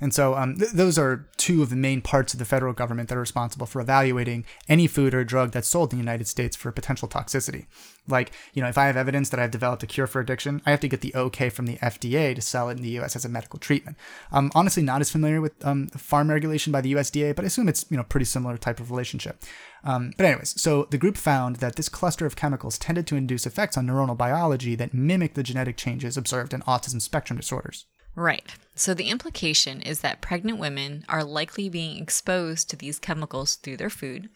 And 0.00 0.14
so 0.14 0.34
um, 0.34 0.56
th- 0.56 0.70
those 0.70 0.98
are 0.98 1.26
two 1.36 1.62
of 1.62 1.70
the 1.70 1.76
main 1.76 2.00
parts 2.00 2.32
of 2.32 2.38
the 2.38 2.44
federal 2.44 2.72
government 2.72 3.08
that 3.08 3.16
are 3.16 3.20
responsible 3.20 3.66
for 3.66 3.80
evaluating 3.80 4.44
any 4.68 4.86
food 4.86 5.12
or 5.12 5.24
drug 5.24 5.50
that's 5.50 5.68
sold 5.68 5.92
in 5.92 5.98
the 5.98 6.02
United 6.02 6.28
States 6.28 6.56
for 6.56 6.70
potential 6.70 7.08
toxicity. 7.08 7.66
Like, 8.06 8.32
you 8.54 8.62
know, 8.62 8.68
if 8.68 8.78
I 8.78 8.86
have 8.86 8.96
evidence 8.96 9.28
that 9.30 9.40
I've 9.40 9.50
developed 9.50 9.82
a 9.82 9.86
cure 9.86 10.06
for 10.06 10.20
addiction, 10.20 10.62
I 10.64 10.70
have 10.70 10.80
to 10.80 10.88
get 10.88 11.00
the 11.00 11.14
okay 11.14 11.50
from 11.50 11.66
the 11.66 11.76
FDA 11.76 12.34
to 12.34 12.40
sell 12.40 12.68
it 12.68 12.76
in 12.76 12.82
the 12.82 12.98
US 13.00 13.16
as 13.16 13.24
a 13.24 13.28
medical 13.28 13.58
treatment. 13.58 13.96
I'm 14.30 14.50
honestly 14.54 14.82
not 14.82 15.00
as 15.00 15.10
familiar 15.10 15.40
with 15.40 15.64
um, 15.66 15.88
farm 15.88 16.30
regulation 16.30 16.72
by 16.72 16.80
the 16.80 16.92
USDA, 16.92 17.34
but 17.34 17.44
I 17.44 17.48
assume 17.48 17.68
it's, 17.68 17.84
you 17.90 17.96
know, 17.96 18.04
pretty 18.04 18.26
similar 18.26 18.56
type 18.56 18.80
of 18.80 18.90
relationship. 18.90 19.42
Um, 19.84 20.12
but 20.16 20.26
anyways, 20.26 20.60
so 20.60 20.84
the 20.90 20.98
group 20.98 21.16
found 21.16 21.56
that 21.56 21.76
this 21.76 21.88
cluster 21.88 22.24
of 22.24 22.36
chemicals 22.36 22.78
tended 22.78 23.06
to 23.08 23.16
induce 23.16 23.46
effects 23.46 23.76
on 23.76 23.86
neuronal 23.86 24.16
biology 24.16 24.74
that 24.76 24.94
mimic 24.94 25.34
the 25.34 25.42
genetic 25.42 25.76
changes 25.76 26.16
observed 26.16 26.54
in 26.54 26.62
autism 26.62 27.02
spectrum 27.02 27.36
disorders. 27.36 27.86
Right. 28.18 28.52
So 28.74 28.94
the 28.94 29.10
implication 29.10 29.80
is 29.80 30.00
that 30.00 30.20
pregnant 30.20 30.58
women 30.58 31.04
are 31.08 31.22
likely 31.22 31.68
being 31.68 32.02
exposed 32.02 32.68
to 32.68 32.76
these 32.76 32.98
chemicals 32.98 33.54
through 33.54 33.76
their 33.76 33.88
food. 33.88 34.28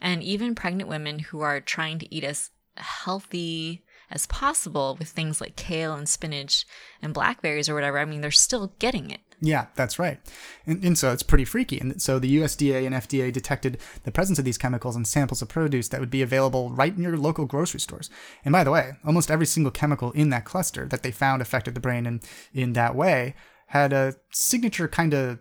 And 0.00 0.22
even 0.22 0.54
pregnant 0.54 0.88
women 0.88 1.18
who 1.18 1.40
are 1.40 1.60
trying 1.60 1.98
to 1.98 2.14
eat 2.14 2.22
as 2.22 2.50
healthy 2.76 3.82
as 4.08 4.28
possible 4.28 4.94
with 5.00 5.08
things 5.08 5.40
like 5.40 5.56
kale 5.56 5.94
and 5.94 6.08
spinach 6.08 6.64
and 7.02 7.12
blackberries 7.12 7.68
or 7.68 7.74
whatever, 7.74 7.98
I 7.98 8.04
mean, 8.04 8.20
they're 8.20 8.30
still 8.30 8.72
getting 8.78 9.10
it. 9.10 9.20
Yeah, 9.40 9.66
that's 9.76 9.98
right. 9.98 10.18
And, 10.66 10.82
and, 10.82 10.98
so 10.98 11.12
it's 11.12 11.22
pretty 11.22 11.44
freaky. 11.44 11.78
And 11.78 12.02
so 12.02 12.18
the 12.18 12.38
USDA 12.38 12.84
and 12.84 12.94
FDA 12.94 13.32
detected 13.32 13.78
the 14.02 14.10
presence 14.10 14.38
of 14.40 14.44
these 14.44 14.58
chemicals 14.58 14.96
in 14.96 15.04
samples 15.04 15.42
of 15.42 15.48
produce 15.48 15.88
that 15.88 16.00
would 16.00 16.10
be 16.10 16.22
available 16.22 16.70
right 16.70 16.96
in 16.96 17.02
your 17.02 17.16
local 17.16 17.44
grocery 17.44 17.78
stores. 17.78 18.10
And 18.44 18.52
by 18.52 18.64
the 18.64 18.72
way, 18.72 18.94
almost 19.04 19.30
every 19.30 19.46
single 19.46 19.70
chemical 19.70 20.10
in 20.12 20.30
that 20.30 20.44
cluster 20.44 20.86
that 20.86 21.04
they 21.04 21.12
found 21.12 21.40
affected 21.40 21.74
the 21.74 21.80
brain 21.80 22.04
in, 22.04 22.20
in 22.52 22.72
that 22.72 22.96
way 22.96 23.36
had 23.68 23.92
a 23.92 24.16
signature 24.30 24.88
kind 24.88 25.14
of 25.14 25.38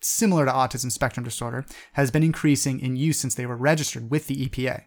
similar 0.00 0.44
to 0.44 0.52
autism 0.52 0.90
spectrum 0.90 1.24
disorder, 1.24 1.64
has 1.94 2.10
been 2.10 2.22
increasing 2.22 2.80
in 2.80 2.96
use 2.96 3.18
since 3.18 3.34
they 3.34 3.46
were 3.46 3.56
registered 3.56 4.10
with 4.10 4.26
the 4.26 4.46
EPA. 4.46 4.84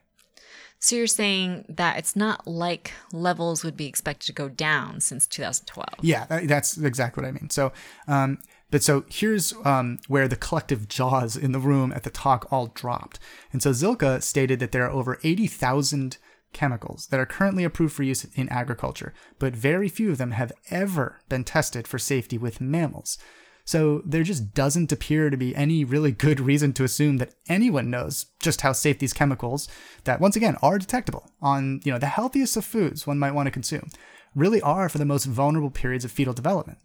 So 0.80 0.96
you're 0.96 1.08
saying 1.08 1.66
that 1.70 1.98
it's 1.98 2.16
not 2.16 2.46
like 2.46 2.94
levels 3.12 3.64
would 3.64 3.76
be 3.76 3.88
expected 3.88 4.28
to 4.28 4.34
go 4.34 4.50
down 4.50 5.00
since 5.00 5.26
2012. 5.28 5.88
Yeah, 6.02 6.26
that's 6.46 6.78
exactly 6.78 7.24
what 7.24 7.30
I 7.30 7.32
mean. 7.32 7.50
So, 7.50 7.72
um, 8.08 8.40
but 8.72 8.84
so 8.84 9.06
here's 9.10 9.54
um, 9.64 10.00
where 10.08 10.28
the 10.28 10.36
collective 10.36 10.88
jaws 10.88 11.36
in 11.38 11.54
the 11.54 11.60
room 11.60 11.92
at 11.92 12.04
the 12.04 12.10
talk 12.10 12.52
all 12.52 12.68
dropped. 12.68 13.20
And 13.52 13.64
so 13.64 13.72
Zylka 13.72 14.22
stated 14.22 14.60
that 14.60 14.72
there 14.72 14.86
are 14.86 14.92
over 14.92 15.20
80,000 15.24 16.18
chemicals 16.54 17.08
that 17.08 17.20
are 17.20 17.26
currently 17.26 17.64
approved 17.64 17.94
for 17.94 18.04
use 18.04 18.26
in 18.36 18.50
agriculture, 18.50 19.14
but 19.40 19.56
very 19.56 19.90
few 19.90 20.12
of 20.12 20.18
them 20.18 20.32
have 20.32 20.52
ever 20.72 21.22
been 21.30 21.44
tested 21.44 21.88
for 21.88 22.00
safety 22.00 22.38
with 22.38 22.62
mammals. 22.62 23.18
So 23.66 24.04
there 24.06 24.22
just 24.22 24.54
doesn't 24.54 24.92
appear 24.92 25.32
to 25.32 25.38
be 25.38 25.56
any 25.56 25.84
really 25.84 26.12
good 26.12 26.40
reason 26.40 26.72
to 26.74 26.84
assume 26.84 27.18
that 27.18 27.34
anyone 27.50 27.90
knows 27.90 28.28
just 28.40 28.62
how 28.62 28.74
safe 28.74 29.00
these 29.00 29.12
chemicals 29.12 29.68
that 30.04 30.22
once 30.22 30.36
again 30.36 30.56
are 30.62 30.78
detectable 30.78 31.32
on, 31.42 31.82
you 31.84 31.92
know, 31.92 31.98
the 31.98 32.06
healthiest 32.06 32.56
of 32.58 32.64
foods 32.64 33.08
one 33.08 33.18
might 33.18 33.34
want 33.34 33.48
to 33.48 33.52
consume 33.52 33.90
really 34.36 34.62
are 34.62 34.88
for 34.88 35.00
the 35.00 35.06
most 35.06 35.26
vulnerable 35.26 35.72
periods 35.72 36.06
of 36.06 36.12
fetal 36.12 36.34
development. 36.34 36.78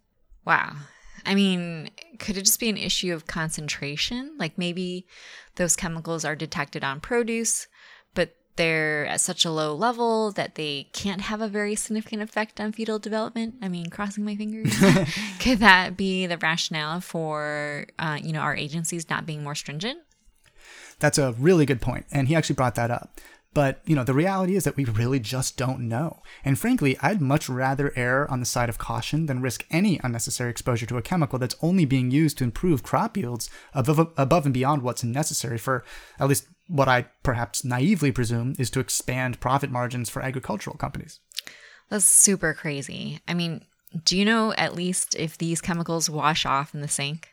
Wow. 0.47 0.75
I 1.27 1.35
mean, 1.35 1.91
could 2.19 2.39
it 2.39 2.45
just 2.47 2.61
be 2.61 2.71
an 2.71 2.79
issue 2.79 3.13
of 3.13 3.27
concentration? 3.27 4.37
Like 4.39 4.57
maybe 4.57 5.07
those 5.57 5.77
chemicals 5.77 6.25
are 6.25 6.37
detected 6.37 6.83
on 6.83 7.01
produce, 7.01 7.67
they're 8.57 9.07
at 9.07 9.21
such 9.21 9.45
a 9.45 9.51
low 9.51 9.75
level 9.75 10.33
that 10.33 10.55
they 10.55 10.89
can't 10.93 11.23
have 11.23 11.41
a 11.41 11.49
very 11.49 11.75
significant 11.75 12.23
effect 12.23 12.61
on 12.61 12.73
fetal 12.73 12.99
development. 12.99 13.55
I 13.63 13.69
mean, 13.69 13.91
crossing 13.91 14.25
my 14.25 14.37
fingers. 14.37 14.75
Could 15.41 15.59
that 15.59 15.97
be 15.97 16.27
the 16.27 16.39
rationale 16.39 17.01
for, 17.01 17.87
uh, 17.99 18.19
you 18.23 18.33
know, 18.33 18.41
our 18.41 18.55
agencies 18.55 19.09
not 19.09 19.27
being 19.27 19.43
more 19.43 19.55
stringent? 19.55 20.01
That's 20.99 21.19
a 21.19 21.33
really 21.39 21.65
good 21.65 21.81
point, 21.81 22.07
and 22.13 22.29
he 22.29 22.35
actually 22.35 22.57
brought 22.57 22.75
that 22.75 22.91
up. 22.91 23.19
But, 23.53 23.81
you 23.85 23.97
know, 23.97 24.05
the 24.05 24.15
reality 24.15 24.55
is 24.55 24.63
that 24.63 24.77
we 24.77 24.85
really 24.85 25.19
just 25.19 25.57
don't 25.57 25.89
know. 25.89 26.23
And 26.45 26.57
frankly, 26.57 26.97
I'd 27.03 27.21
much 27.21 27.49
rather 27.49 27.93
err 27.97 28.31
on 28.31 28.39
the 28.39 28.47
side 28.47 28.69
of 28.69 28.79
caution 28.79 29.27
than 29.27 29.43
risk 29.43 29.67
any 29.71 29.99
unnecessary 30.05 30.51
exposure 30.51 30.87
to 30.87 30.99
a 30.99 31.03
chemical 31.03 31.39
that's 31.39 31.57
only 31.61 31.85
being 31.85 32.13
used 32.13 32.39
to 32.39 32.45
improve 32.45 32.85
crop 32.85 33.17
yields 33.17 33.51
above, 33.75 34.13
above 34.17 34.45
and 34.45 34.55
beyond 34.55 34.83
what's 34.83 35.03
necessary 35.03 35.59
for 35.59 35.85
at 36.21 36.29
least 36.29 36.47
what 36.71 36.89
I 36.89 37.07
perhaps 37.23 37.65
naively 37.65 38.13
presume 38.13 38.55
is 38.59 38.71
to 38.71 38.81
expand 38.81 39.41
profit 39.41 39.71
margins 39.71 40.09
for 40.09 40.23
agricultural 40.23 40.77
companies. 40.77 41.19
That's 41.89 42.05
super 42.05 42.55
crazy. 42.55 43.21
I 43.27 43.35
mean, 43.35 43.65
do 44.05 44.17
you 44.17 44.25
know 44.25 44.53
at 44.53 44.77
least 44.77 45.17
if 45.17 45.37
these 45.37 45.61
chemicals 45.61 46.09
wash 46.09 46.47
off 46.47 46.75
in 46.75 46.81
the 46.81 46.89
sink? 46.89 47.29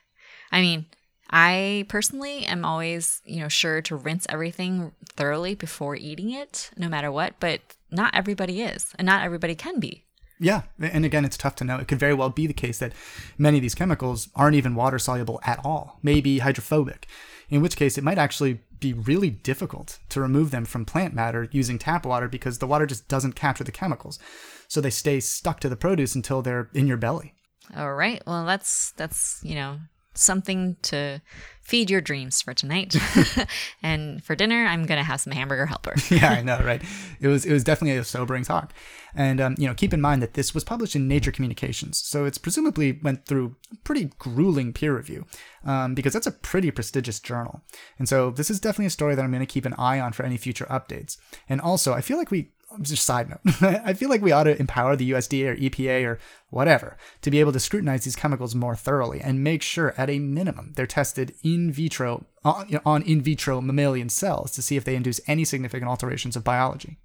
I 0.52 0.62
mean, 0.62 0.88
I 1.30 1.86
personally 1.88 2.46
am 2.46 2.66
always, 2.66 3.22
you 3.26 3.40
know, 3.42 3.50
sure 3.50 3.82
to 3.84 3.96
rinse 3.96 4.26
everything 4.30 4.94
thoroughly 5.10 5.54
before 5.54 5.96
eating 5.96 6.32
it, 6.32 6.72
no 6.76 6.90
matter 6.90 7.12
what, 7.12 7.36
but 7.40 7.62
not 7.92 8.16
everybody 8.16 8.62
is, 8.62 8.94
and 8.98 9.06
not 9.06 9.24
everybody 9.24 9.54
can 9.54 9.80
be. 9.80 10.06
Yeah, 10.40 10.64
and 10.80 11.04
again, 11.04 11.26
it's 11.26 11.38
tough 11.38 11.56
to 11.56 11.64
know. 11.64 11.78
It 11.78 11.88
could 11.88 12.00
very 12.00 12.14
well 12.14 12.30
be 12.30 12.48
the 12.48 12.54
case 12.54 12.78
that 12.80 12.94
many 13.38 13.58
of 13.58 13.64
these 13.64 13.76
chemicals 13.76 14.30
aren't 14.36 14.56
even 14.56 14.76
water 14.76 15.00
soluble 15.00 15.40
at 15.44 15.60
all, 15.66 16.00
maybe 16.04 16.40
hydrophobic, 16.40 17.08
in 17.50 17.62
which 17.62 17.76
case 17.76 17.98
it 17.98 18.04
might 18.04 18.20
actually 18.20 18.62
be 18.80 18.94
really 18.94 19.30
difficult 19.30 20.00
to 20.10 20.22
remove 20.22 20.52
them 20.52 20.66
from 20.66 20.86
plant 20.86 21.14
matter 21.14 21.48
using 21.52 21.80
tap 21.80 22.06
water 22.06 22.28
because 22.28 22.60
the 22.60 22.68
water 22.68 22.86
just 22.86 23.08
doesn't 23.08 23.34
capture 23.34 23.64
the 23.64 23.72
chemicals. 23.72 24.20
So 24.68 24.82
they 24.82 24.90
stay 24.90 25.20
stuck 25.20 25.60
to 25.62 25.70
the 25.70 25.76
produce 25.76 26.16
until 26.16 26.42
they're 26.42 26.70
in 26.74 26.88
your 26.88 26.98
belly. 26.98 27.34
All 27.76 27.94
right. 27.94 28.22
Well, 28.26 28.46
that's 28.46 28.92
that's, 28.94 29.40
you 29.44 29.56
know, 29.56 29.80
something 30.18 30.78
to 30.84 31.22
feed 31.68 31.90
your 31.90 32.00
dreams 32.00 32.42
for 32.42 32.54
tonight. 32.54 32.96
and 33.84 34.24
for 34.24 34.36
dinner, 34.36 34.66
I'm 34.66 34.86
gonna 34.86 35.04
have 35.04 35.22
some 35.22 35.34
hamburger 35.34 35.66
helper. 35.66 35.94
yeah, 36.10 36.32
I 36.32 36.42
know, 36.42 36.60
right? 36.64 36.82
It 37.20 37.28
was 37.28 37.46
it 37.46 37.54
was 37.54 37.64
definitely 37.64 37.98
a 37.98 38.04
sobering 38.04 38.44
talk. 38.44 38.74
And 39.14 39.42
um, 39.42 39.56
you 39.58 39.68
know, 39.68 39.74
keep 39.74 39.94
in 39.94 40.02
mind 40.02 40.22
that 40.22 40.34
this 40.34 40.54
was 40.54 40.64
published 40.64 40.96
in 40.96 41.08
Nature 41.08 41.32
Communications, 41.32 41.98
so 41.98 42.26
it's 42.26 42.38
presumably 42.38 43.00
went 43.04 43.26
through 43.26 43.56
pretty 43.84 44.12
grueling 44.20 44.74
peer 44.74 44.96
review, 44.96 45.26
um, 45.66 45.96
because 45.96 46.14
that's 46.14 46.28
a 46.28 46.32
pretty 46.32 46.72
prestigious 46.72 47.20
journal. 47.20 47.62
And 48.00 48.08
so 48.08 48.32
this 48.32 48.50
is 48.50 48.60
definitely 48.60 48.88
a 48.88 48.92
story 48.92 49.16
that 49.16 49.24
I'm 49.24 49.32
going 49.32 49.40
to 49.40 49.46
keep 49.46 49.66
an 49.66 49.76
eye 49.78 50.00
on 50.00 50.14
for 50.14 50.24
any 50.24 50.38
future 50.38 50.66
updates. 50.66 51.18
And 51.50 51.60
also, 51.60 51.94
I 51.94 52.02
feel 52.02 52.18
like 52.18 52.32
we 52.32 52.52
just 52.82 53.06
side 53.06 53.30
note. 53.30 53.40
I 53.62 53.94
feel 53.94 54.10
like 54.10 54.22
we 54.22 54.32
ought 54.32 54.44
to 54.44 54.60
empower 54.60 54.96
the 54.96 55.12
USDA 55.12 55.52
or 55.52 55.56
EPA 55.56 56.06
or 56.06 56.20
whatever 56.50 56.98
to 57.22 57.32
be 57.32 57.40
able 57.40 57.52
to 57.54 57.60
scrutinize 57.60 58.04
these 58.04 58.16
chemicals 58.16 58.56
more 58.56 58.76
thoroughly 58.76 59.22
and 59.22 59.44
make 59.44 59.62
sure, 59.62 59.94
at 59.98 60.10
a 60.10 60.20
minimum, 60.20 60.74
they're 60.76 60.86
tested 60.86 61.34
in 61.44 61.72
vitro 61.72 62.26
on, 62.44 62.80
on 62.86 63.02
in 63.04 63.22
vitro 63.22 63.62
mammalian 63.62 64.10
cells 64.10 64.52
to 64.52 64.62
see 64.62 64.76
if 64.76 64.84
they 64.84 64.96
induce 64.96 65.22
any 65.28 65.46
significant 65.46 65.90
alterations 65.90 66.36
of 66.36 66.44
biology. 66.44 66.98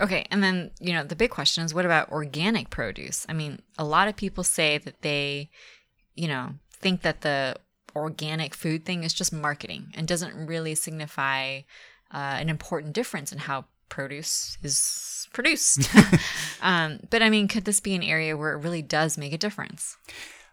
Okay, 0.00 0.26
and 0.30 0.42
then, 0.42 0.70
you 0.80 0.92
know, 0.92 1.04
the 1.04 1.16
big 1.16 1.30
question 1.30 1.64
is 1.64 1.74
what 1.74 1.84
about 1.84 2.10
organic 2.10 2.70
produce? 2.70 3.26
I 3.28 3.32
mean, 3.32 3.60
a 3.76 3.84
lot 3.84 4.08
of 4.08 4.16
people 4.16 4.44
say 4.44 4.78
that 4.78 5.02
they, 5.02 5.50
you 6.14 6.28
know, 6.28 6.54
think 6.70 7.02
that 7.02 7.22
the 7.22 7.56
organic 7.96 8.54
food 8.54 8.84
thing 8.84 9.02
is 9.02 9.12
just 9.12 9.32
marketing 9.32 9.92
and 9.94 10.06
doesn't 10.06 10.46
really 10.46 10.74
signify 10.74 11.60
uh, 12.12 12.36
an 12.38 12.48
important 12.48 12.94
difference 12.94 13.32
in 13.32 13.38
how 13.38 13.64
produce 13.88 14.58
is 14.62 15.28
produced. 15.32 15.88
um, 16.62 17.00
but 17.10 17.22
I 17.22 17.30
mean, 17.30 17.48
could 17.48 17.64
this 17.64 17.80
be 17.80 17.94
an 17.94 18.02
area 18.02 18.36
where 18.36 18.52
it 18.52 18.62
really 18.62 18.82
does 18.82 19.18
make 19.18 19.32
a 19.32 19.38
difference? 19.38 19.96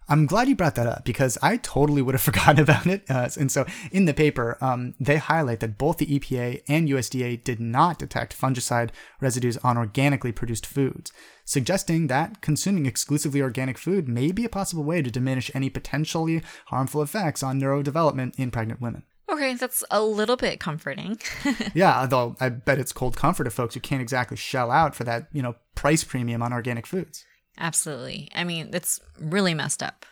I'm 0.08 0.28
glad 0.28 0.48
you 0.48 0.56
brought 0.56 0.76
that 0.76 0.86
up 0.86 1.04
because 1.04 1.36
I 1.42 1.58
totally 1.58 2.02
would 2.02 2.14
have 2.14 2.22
forgotten 2.34 2.60
about 2.60 2.86
it. 2.86 3.04
Uh, 3.10 3.30
and 3.40 3.52
so 3.52 3.66
in 3.92 4.06
the 4.06 4.14
paper, 4.14 4.58
um, 4.62 4.94
they 5.00 5.18
highlight 5.18 5.62
that 5.62 5.78
both 5.78 5.98
the 5.98 6.06
EPA 6.06 6.62
and 6.68 6.88
USDA 6.88 7.44
did 7.44 7.60
not 7.60 8.00
detect 8.00 8.40
fungicide 8.40 8.92
residues 9.20 9.58
on 9.58 9.78
organically 9.78 10.32
produced 10.32 10.66
foods, 10.66 11.12
suggesting 11.44 12.08
that 12.08 12.42
consuming 12.42 12.86
exclusively 12.86 13.42
organic 13.42 13.78
food 13.78 14.08
may 14.08 14.32
be 14.32 14.46
a 14.46 14.50
possible 14.50 14.84
way 14.84 15.02
to 15.02 15.10
diminish 15.10 15.50
any 15.54 15.70
potentially 15.70 16.44
harmful 16.68 17.02
effects 17.02 17.42
on 17.42 17.60
neurodevelopment 17.60 18.38
in 18.38 18.52
pregnant 18.52 18.82
women. 18.82 19.04
Okay, 19.28 19.56
that's 19.56 19.84
a 19.90 20.04
little 20.04 20.36
bit 20.36 20.60
comforting. 20.60 21.20
yeah, 21.74 22.02
although 22.02 22.36
I 22.40 22.50
bet 22.50 22.78
it's 22.78 22.92
cold 22.92 23.18
comfort 23.18 23.46
to 23.46 23.50
folks 23.50 23.74
who 23.74 23.80
can't 23.80 24.02
exactly 24.02 24.38
shell 24.38 24.70
out 24.70 24.96
for 24.96 25.04
that, 25.04 25.28
you 25.34 25.42
know, 25.42 25.56
price 25.74 26.04
premium 26.04 26.44
on 26.44 26.54
organic 26.54 26.86
foods. 26.86 27.26
Absolutely. 27.58 28.30
I 28.36 28.44
mean, 28.44 28.70
it's 28.74 29.00
really 29.20 29.54
messed 29.54 29.82
up. 29.82 30.06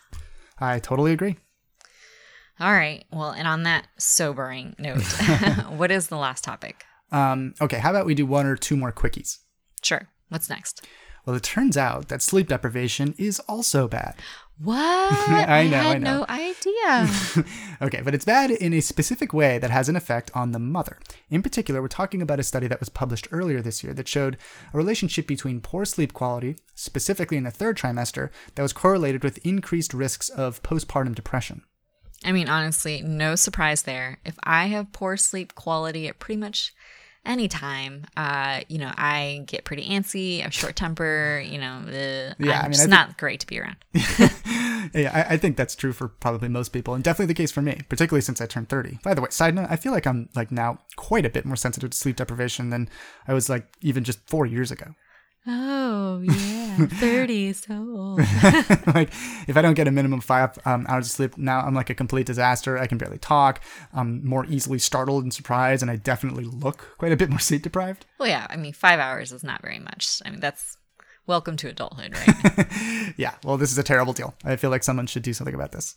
I 0.58 0.78
totally 0.78 1.12
agree. 1.12 1.36
All 2.60 2.72
right. 2.72 3.04
Well, 3.12 3.30
and 3.30 3.46
on 3.46 3.64
that 3.64 3.86
sobering 3.98 4.74
note, 4.78 5.02
what 5.68 5.90
is 5.90 6.08
the 6.08 6.16
last 6.16 6.44
topic? 6.44 6.84
Um, 7.12 7.54
okay, 7.60 7.78
how 7.78 7.90
about 7.90 8.06
we 8.06 8.14
do 8.14 8.26
one 8.26 8.46
or 8.46 8.56
two 8.56 8.76
more 8.76 8.92
quickies? 8.92 9.38
Sure. 9.82 10.08
What's 10.28 10.48
next? 10.48 10.84
Well, 11.26 11.36
it 11.36 11.42
turns 11.42 11.76
out 11.76 12.08
that 12.08 12.22
sleep 12.22 12.48
deprivation 12.48 13.14
is 13.16 13.40
also 13.40 13.88
bad. 13.88 14.14
What? 14.62 14.76
I 15.28 15.66
know. 15.66 15.76
I 15.76 15.82
had 15.82 15.96
I 15.96 15.98
know. 15.98 16.18
no 16.18 16.26
idea. 16.28 17.44
okay, 17.82 18.00
but 18.02 18.14
it's 18.14 18.24
bad 18.24 18.50
in 18.50 18.72
a 18.72 18.80
specific 18.80 19.32
way 19.32 19.58
that 19.58 19.70
has 19.70 19.88
an 19.88 19.96
effect 19.96 20.30
on 20.34 20.52
the 20.52 20.58
mother. 20.58 20.98
In 21.28 21.42
particular, 21.42 21.82
we're 21.82 21.88
talking 21.88 22.22
about 22.22 22.38
a 22.38 22.44
study 22.44 22.68
that 22.68 22.78
was 22.78 22.88
published 22.88 23.26
earlier 23.32 23.60
this 23.60 23.82
year 23.82 23.92
that 23.94 24.06
showed 24.06 24.36
a 24.72 24.76
relationship 24.76 25.26
between 25.26 25.60
poor 25.60 25.84
sleep 25.84 26.12
quality, 26.12 26.56
specifically 26.74 27.36
in 27.36 27.44
the 27.44 27.50
third 27.50 27.76
trimester, 27.76 28.30
that 28.54 28.62
was 28.62 28.72
correlated 28.72 29.24
with 29.24 29.44
increased 29.44 29.92
risks 29.92 30.28
of 30.28 30.62
postpartum 30.62 31.14
depression. 31.14 31.62
I 32.24 32.32
mean, 32.32 32.48
honestly, 32.48 33.02
no 33.02 33.34
surprise 33.34 33.82
there. 33.82 34.18
If 34.24 34.36
I 34.44 34.66
have 34.66 34.92
poor 34.92 35.16
sleep 35.16 35.54
quality 35.54 36.08
at 36.08 36.20
pretty 36.20 36.40
much 36.40 36.72
anytime. 37.26 38.04
Uh, 38.16 38.60
you 38.68 38.78
know, 38.78 38.92
I 38.96 39.42
get 39.46 39.64
pretty 39.64 39.88
antsy. 39.88 40.40
I 40.40 40.44
have 40.44 40.54
short 40.54 40.76
temper. 40.76 41.42
You 41.44 41.58
know, 41.58 41.82
uh, 41.86 42.34
yeah, 42.38 42.58
I'm 42.58 42.58
I 42.58 42.62
mean, 42.64 42.72
it's 42.72 42.86
not 42.86 43.16
great 43.18 43.40
to 43.40 43.46
be 43.46 43.60
around. 43.60 43.76
yeah, 44.94 45.26
I, 45.28 45.34
I, 45.34 45.36
think 45.36 45.56
that's 45.56 45.74
true 45.74 45.92
for 45.92 46.08
probably 46.08 46.48
most 46.48 46.68
people, 46.68 46.94
and 46.94 47.02
definitely 47.02 47.32
the 47.32 47.34
case 47.34 47.50
for 47.50 47.62
me, 47.62 47.80
particularly 47.88 48.22
since 48.22 48.40
I 48.40 48.46
turned 48.46 48.68
30. 48.68 49.00
By 49.02 49.14
the 49.14 49.20
way, 49.20 49.28
side 49.30 49.54
note, 49.54 49.66
I 49.68 49.76
feel 49.76 49.92
like 49.92 50.06
I'm 50.06 50.28
like 50.34 50.52
now 50.52 50.78
quite 50.96 51.26
a 51.26 51.30
bit 51.30 51.44
more 51.44 51.56
sensitive 51.56 51.90
to 51.90 51.96
sleep 51.96 52.16
deprivation 52.16 52.70
than 52.70 52.88
I 53.26 53.34
was 53.34 53.48
like 53.48 53.66
even 53.80 54.04
just 54.04 54.20
four 54.28 54.46
years 54.46 54.70
ago. 54.70 54.94
Oh, 55.46 56.20
yeah. 56.22 56.76
30 56.86 57.46
is 57.48 57.58
so 57.58 57.74
old. 57.74 58.18
like 58.94 59.10
if 59.46 59.56
I 59.56 59.62
don't 59.62 59.74
get 59.74 59.86
a 59.86 59.90
minimum 59.90 60.20
five 60.20 60.58
um, 60.64 60.86
hours 60.88 61.06
of 61.06 61.12
sleep 61.12 61.36
now, 61.36 61.60
I'm 61.60 61.74
like 61.74 61.90
a 61.90 61.94
complete 61.94 62.26
disaster. 62.26 62.78
I 62.78 62.86
can 62.86 62.96
barely 62.96 63.18
talk. 63.18 63.60
I'm 63.92 64.24
more 64.26 64.46
easily 64.46 64.78
startled 64.78 65.22
and 65.22 65.34
surprised, 65.34 65.82
and 65.82 65.90
I 65.90 65.96
definitely 65.96 66.44
look 66.44 66.96
quite 66.98 67.12
a 67.12 67.16
bit 67.16 67.28
more 67.28 67.38
sleep 67.40 67.62
deprived. 67.62 68.06
Well, 68.18 68.28
yeah. 68.28 68.46
I 68.48 68.56
mean, 68.56 68.72
five 68.72 69.00
hours 69.00 69.32
is 69.32 69.44
not 69.44 69.60
very 69.60 69.78
much. 69.78 70.22
I 70.24 70.30
mean, 70.30 70.40
that's 70.40 70.78
welcome 71.26 71.56
to 71.58 71.68
adulthood, 71.68 72.14
right? 72.14 72.66
Yeah, 73.16 73.34
well, 73.44 73.56
this 73.56 73.70
is 73.70 73.78
a 73.78 73.84
terrible 73.84 74.12
deal. 74.12 74.34
I 74.44 74.56
feel 74.56 74.70
like 74.70 74.82
someone 74.82 75.06
should 75.06 75.22
do 75.22 75.32
something 75.32 75.54
about 75.54 75.70
this. 75.70 75.94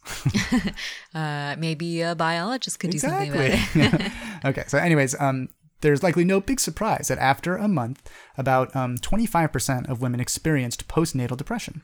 uh, 1.15 1.55
maybe 1.57 2.01
a 2.01 2.13
biologist 2.13 2.79
could 2.79 2.91
do 2.91 2.99
something 2.99 3.31
about 3.31 3.45
it. 3.45 3.75
Yeah. 3.75 4.11
okay, 4.45 4.65
so 4.67 4.77
anyways, 4.77 5.19
um, 5.19 5.49
there's 5.81 6.03
likely 6.03 6.23
no 6.23 6.39
big 6.39 6.59
surprise 6.59 7.07
that 7.07 7.17
after 7.17 7.55
a 7.55 7.67
month, 7.67 8.07
about 8.37 8.75
um, 8.75 8.97
25% 8.97 9.89
of 9.89 9.99
women 10.01 10.19
experienced 10.19 10.87
postnatal 10.87 11.35
depression. 11.35 11.81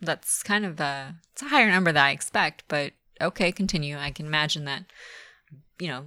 That's 0.00 0.42
kind 0.42 0.66
of 0.66 0.78
a, 0.78 1.14
it's 1.32 1.42
a 1.42 1.46
higher 1.46 1.70
number 1.70 1.90
than 1.92 2.04
I 2.04 2.10
expect, 2.10 2.64
but 2.68 2.92
okay, 3.20 3.50
continue. 3.50 3.96
I 3.96 4.10
can 4.10 4.26
imagine 4.26 4.66
that, 4.66 4.84
you 5.78 5.88
know, 5.88 6.04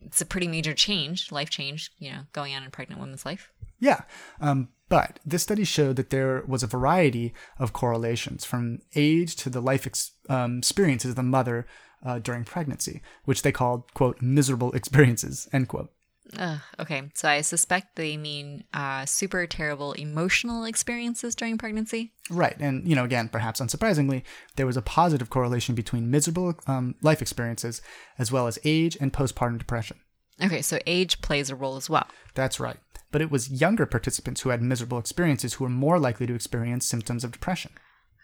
it's 0.00 0.20
a 0.20 0.26
pretty 0.26 0.48
major 0.48 0.72
change, 0.72 1.32
life 1.32 1.50
change, 1.50 1.90
you 1.98 2.12
know, 2.12 2.20
going 2.32 2.54
on 2.54 2.62
in 2.62 2.68
a 2.68 2.70
pregnant 2.70 3.00
woman's 3.00 3.26
life. 3.26 3.50
Yeah, 3.78 4.02
um, 4.40 4.68
but 4.88 5.18
this 5.24 5.42
study 5.42 5.64
showed 5.64 5.96
that 5.96 6.10
there 6.10 6.44
was 6.46 6.62
a 6.62 6.68
variety 6.68 7.34
of 7.58 7.72
correlations 7.72 8.44
from 8.44 8.80
age 8.94 9.36
to 9.36 9.50
the 9.50 9.60
life 9.60 9.86
ex- 9.86 10.12
um, 10.28 10.58
experiences 10.58 11.10
of 11.10 11.16
the 11.16 11.22
mother 11.22 11.66
uh, 12.04 12.18
during 12.20 12.44
pregnancy, 12.44 13.02
which 13.24 13.42
they 13.42 13.52
called, 13.52 13.92
quote, 13.94 14.22
miserable 14.22 14.72
experiences, 14.72 15.48
end 15.52 15.68
quote. 15.68 15.90
Ugh, 16.38 16.58
okay, 16.80 17.10
so 17.14 17.28
I 17.28 17.40
suspect 17.40 17.94
they 17.94 18.16
mean 18.16 18.64
uh, 18.74 19.06
super 19.06 19.46
terrible 19.46 19.92
emotional 19.92 20.64
experiences 20.64 21.36
during 21.36 21.56
pregnancy. 21.56 22.12
Right, 22.30 22.56
and 22.58 22.86
you 22.86 22.96
know, 22.96 23.04
again, 23.04 23.28
perhaps 23.28 23.60
unsurprisingly, 23.60 24.22
there 24.56 24.66
was 24.66 24.76
a 24.76 24.82
positive 24.82 25.30
correlation 25.30 25.74
between 25.74 26.10
miserable 26.10 26.54
um, 26.66 26.96
life 27.00 27.22
experiences 27.22 27.80
as 28.18 28.32
well 28.32 28.48
as 28.48 28.58
age 28.64 28.96
and 29.00 29.12
postpartum 29.12 29.58
depression. 29.58 29.98
Okay, 30.42 30.62
so 30.62 30.78
age 30.86 31.20
plays 31.22 31.48
a 31.48 31.56
role 31.56 31.76
as 31.76 31.88
well. 31.88 32.06
That's 32.34 32.60
right. 32.60 32.76
But 33.10 33.22
it 33.22 33.30
was 33.30 33.60
younger 33.60 33.86
participants 33.86 34.40
who 34.40 34.50
had 34.50 34.62
miserable 34.62 34.98
experiences 34.98 35.54
who 35.54 35.64
were 35.64 35.70
more 35.70 35.98
likely 35.98 36.26
to 36.26 36.34
experience 36.34 36.86
symptoms 36.86 37.24
of 37.24 37.32
depression. 37.32 37.72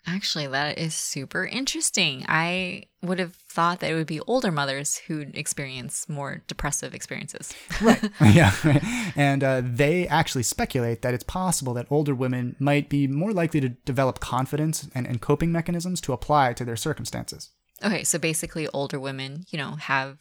Actually, 0.05 0.49
that 0.49 0.78
is 0.78 0.97
super 0.97 1.47
interesting. 1.47 2.24
I 2.26 2.87
would 3.03 3.20
have 3.20 3.37
thought 3.37 3.78
that 3.80 3.91
it 3.91 3.95
would 3.95 4.09
be 4.09 4.20
older 4.22 4.51
mothers 4.51 4.97
who'd 4.99 5.37
experience 5.37 6.09
more 6.09 6.43
depressive 6.49 6.93
experiences. 6.93 7.55
Right. 7.80 8.03
yeah. 8.20 8.53
Right. 8.64 8.83
And 9.14 9.45
uh, 9.45 9.62
they 9.64 10.09
actually 10.09 10.43
speculate 10.43 11.03
that 11.03 11.14
it's 11.14 11.22
possible 11.22 11.72
that 11.74 11.87
older 11.89 12.16
women 12.16 12.57
might 12.59 12.89
be 12.89 13.07
more 13.07 13.33
likely 13.33 13.61
to 13.61 13.68
develop 13.68 14.18
confidence 14.18 14.89
and, 14.93 15.07
and 15.07 15.20
coping 15.20 15.53
mechanisms 15.53 16.01
to 16.01 16.12
apply 16.12 16.55
to 16.55 16.64
their 16.64 16.76
circumstances. 16.76 17.51
Okay, 17.85 18.03
so 18.03 18.18
basically 18.18 18.66
older 18.68 18.99
women, 18.99 19.45
you 19.51 19.59
know, 19.59 19.72
have 19.72 20.18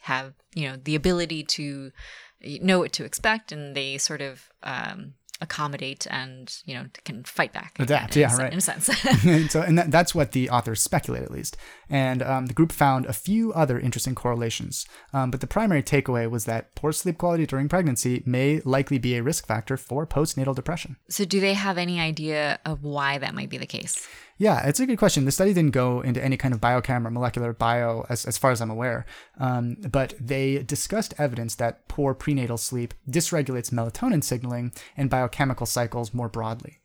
have, 0.00 0.34
you 0.54 0.68
know, 0.68 0.76
the 0.76 0.94
ability 0.94 1.44
to 1.44 1.90
know 2.60 2.78
what 2.78 2.92
to 2.92 3.04
expect 3.04 3.52
and 3.52 3.76
they 3.76 3.98
sort 3.98 4.20
of 4.20 4.50
um 4.62 5.14
accommodate 5.40 6.06
and, 6.10 6.56
you 6.64 6.74
know, 6.74 6.86
can 7.04 7.24
fight 7.24 7.52
back. 7.52 7.76
Adapt, 7.78 8.16
in, 8.16 8.22
yeah, 8.22 8.34
a, 8.34 8.36
right. 8.36 8.52
In 8.52 8.58
a 8.58 8.62
sense. 8.62 8.88
and 9.24 9.50
so, 9.50 9.62
and 9.62 9.76
that, 9.78 9.90
that's 9.90 10.14
what 10.14 10.32
the 10.32 10.48
authors 10.50 10.82
speculate, 10.82 11.22
at 11.22 11.30
least. 11.30 11.56
And 11.88 12.22
um, 12.22 12.46
the 12.46 12.54
group 12.54 12.72
found 12.72 13.06
a 13.06 13.12
few 13.12 13.52
other 13.52 13.78
interesting 13.78 14.14
correlations. 14.14 14.86
Um, 15.12 15.30
but 15.30 15.40
the 15.40 15.46
primary 15.46 15.82
takeaway 15.82 16.30
was 16.30 16.44
that 16.44 16.74
poor 16.74 16.92
sleep 16.92 17.18
quality 17.18 17.46
during 17.46 17.68
pregnancy 17.68 18.22
may 18.26 18.60
likely 18.64 18.98
be 18.98 19.16
a 19.16 19.22
risk 19.22 19.46
factor 19.46 19.76
for 19.76 20.06
postnatal 20.06 20.54
depression. 20.54 20.96
so 21.08 21.24
do 21.24 21.40
they 21.40 21.54
have 21.54 21.78
any 21.78 22.00
idea 22.00 22.58
of 22.64 22.82
why 22.82 23.18
that 23.18 23.34
might 23.34 23.50
be 23.50 23.58
the 23.58 23.66
case? 23.66 24.08
Yeah, 24.36 24.66
it's 24.66 24.80
a 24.80 24.86
good 24.86 24.98
question. 24.98 25.24
The 25.24 25.32
study 25.32 25.54
didn't 25.54 25.70
go 25.70 26.00
into 26.00 26.22
any 26.22 26.36
kind 26.36 26.52
of 26.52 26.60
biochem 26.60 27.06
or 27.06 27.10
molecular 27.10 27.52
bio, 27.52 28.04
as, 28.08 28.24
as 28.24 28.36
far 28.36 28.50
as 28.50 28.60
I'm 28.60 28.70
aware, 28.70 29.06
um, 29.38 29.76
but 29.90 30.14
they 30.20 30.62
discussed 30.62 31.14
evidence 31.18 31.54
that 31.56 31.86
poor 31.86 32.14
prenatal 32.14 32.56
sleep 32.56 32.94
dysregulates 33.08 33.70
melatonin 33.70 34.24
signaling 34.24 34.72
and 34.96 35.08
biochemical 35.08 35.66
cycles 35.66 36.12
more 36.12 36.28
broadly. 36.28 36.80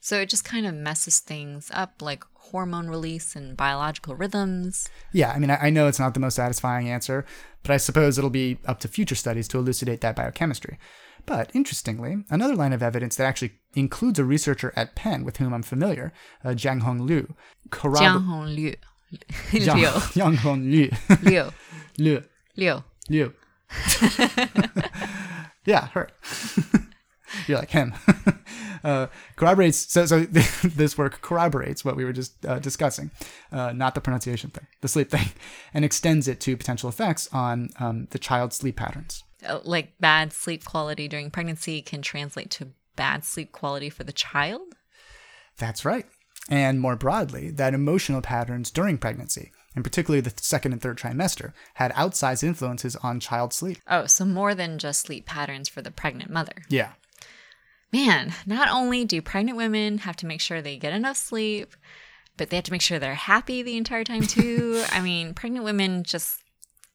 So 0.00 0.20
it 0.20 0.28
just 0.28 0.44
kind 0.44 0.66
of 0.66 0.74
messes 0.74 1.20
things 1.20 1.70
up 1.74 2.00
like 2.00 2.24
hormone 2.34 2.88
release 2.88 3.36
and 3.36 3.56
biological 3.56 4.16
rhythms. 4.16 4.88
Yeah, 5.12 5.30
I 5.30 5.38
mean, 5.38 5.50
I, 5.50 5.66
I 5.66 5.70
know 5.70 5.88
it's 5.88 5.98
not 5.98 6.14
the 6.14 6.20
most 6.20 6.36
satisfying 6.36 6.88
answer, 6.88 7.24
but 7.62 7.70
I 7.70 7.76
suppose 7.76 8.16
it'll 8.16 8.30
be 8.30 8.58
up 8.66 8.80
to 8.80 8.88
future 8.88 9.14
studies 9.14 9.46
to 9.48 9.58
elucidate 9.58 10.00
that 10.00 10.16
biochemistry. 10.16 10.78
But 11.26 11.50
interestingly, 11.54 12.24
another 12.30 12.54
line 12.56 12.72
of 12.72 12.82
evidence 12.82 13.16
that 13.16 13.24
actually 13.26 13.52
includes 13.74 14.18
a 14.18 14.24
researcher 14.24 14.72
at 14.76 14.94
Penn 14.94 15.24
with 15.24 15.36
whom 15.36 15.52
I'm 15.54 15.62
familiar, 15.62 16.12
uh, 16.44 16.50
Jianghong 16.50 17.06
Liu, 17.06 17.34
corrob- 17.70 17.98
Jiang 18.02 18.24
Hong 18.26 18.46
Liu. 18.46 18.74
Liu. 19.52 19.60
Jiang 19.60 20.36
Hong 20.36 20.64
Liu, 20.70 20.90
Liu. 21.22 21.50
Liu, 21.98 22.22
Liu. 22.56 22.84
Liu. 23.08 23.34
yeah, 25.64 25.88
her. 25.88 26.08
You're 27.46 27.58
like 27.58 27.70
him. 27.70 27.94
uh, 28.82 29.06
corroborates. 29.36 29.78
So, 29.92 30.04
so 30.06 30.20
this 30.24 30.98
work 30.98 31.20
corroborates 31.22 31.84
what 31.84 31.96
we 31.96 32.04
were 32.04 32.12
just 32.12 32.44
uh, 32.44 32.58
discussing, 32.58 33.10
uh, 33.52 33.72
not 33.72 33.94
the 33.94 34.00
pronunciation 34.00 34.50
thing, 34.50 34.66
the 34.80 34.88
sleep 34.88 35.10
thing, 35.10 35.28
and 35.72 35.84
extends 35.84 36.26
it 36.28 36.40
to 36.40 36.56
potential 36.56 36.88
effects 36.88 37.28
on 37.32 37.70
um, 37.78 38.08
the 38.10 38.18
child's 38.18 38.56
sleep 38.56 38.76
patterns. 38.76 39.22
Uh, 39.46 39.60
Like 39.64 39.98
bad 39.98 40.32
sleep 40.32 40.64
quality 40.64 41.08
during 41.08 41.30
pregnancy 41.30 41.82
can 41.82 42.02
translate 42.02 42.50
to 42.52 42.68
bad 42.96 43.24
sleep 43.24 43.52
quality 43.52 43.90
for 43.90 44.04
the 44.04 44.12
child. 44.12 44.74
That's 45.56 45.84
right. 45.84 46.06
And 46.48 46.80
more 46.80 46.96
broadly, 46.96 47.50
that 47.52 47.74
emotional 47.74 48.22
patterns 48.22 48.70
during 48.70 48.98
pregnancy, 48.98 49.52
and 49.74 49.84
particularly 49.84 50.20
the 50.20 50.32
second 50.36 50.72
and 50.72 50.82
third 50.82 50.98
trimester, 50.98 51.52
had 51.74 51.92
outsized 51.92 52.42
influences 52.42 52.96
on 52.96 53.20
child 53.20 53.52
sleep. 53.52 53.78
Oh, 53.86 54.06
so 54.06 54.24
more 54.24 54.54
than 54.54 54.78
just 54.78 55.02
sleep 55.02 55.26
patterns 55.26 55.68
for 55.68 55.82
the 55.82 55.90
pregnant 55.90 56.30
mother. 56.30 56.54
Yeah. 56.68 56.92
Man, 57.92 58.34
not 58.46 58.68
only 58.68 59.04
do 59.04 59.20
pregnant 59.20 59.56
women 59.56 59.98
have 59.98 60.16
to 60.16 60.26
make 60.26 60.40
sure 60.40 60.62
they 60.62 60.76
get 60.76 60.92
enough 60.92 61.16
sleep, 61.16 61.74
but 62.36 62.50
they 62.50 62.56
have 62.56 62.64
to 62.64 62.72
make 62.72 62.82
sure 62.82 62.98
they're 62.98 63.14
happy 63.14 63.62
the 63.62 63.76
entire 63.76 64.04
time 64.04 64.22
too. 64.22 64.82
I 64.92 65.00
mean, 65.00 65.34
pregnant 65.34 65.64
women 65.64 66.04
just 66.04 66.42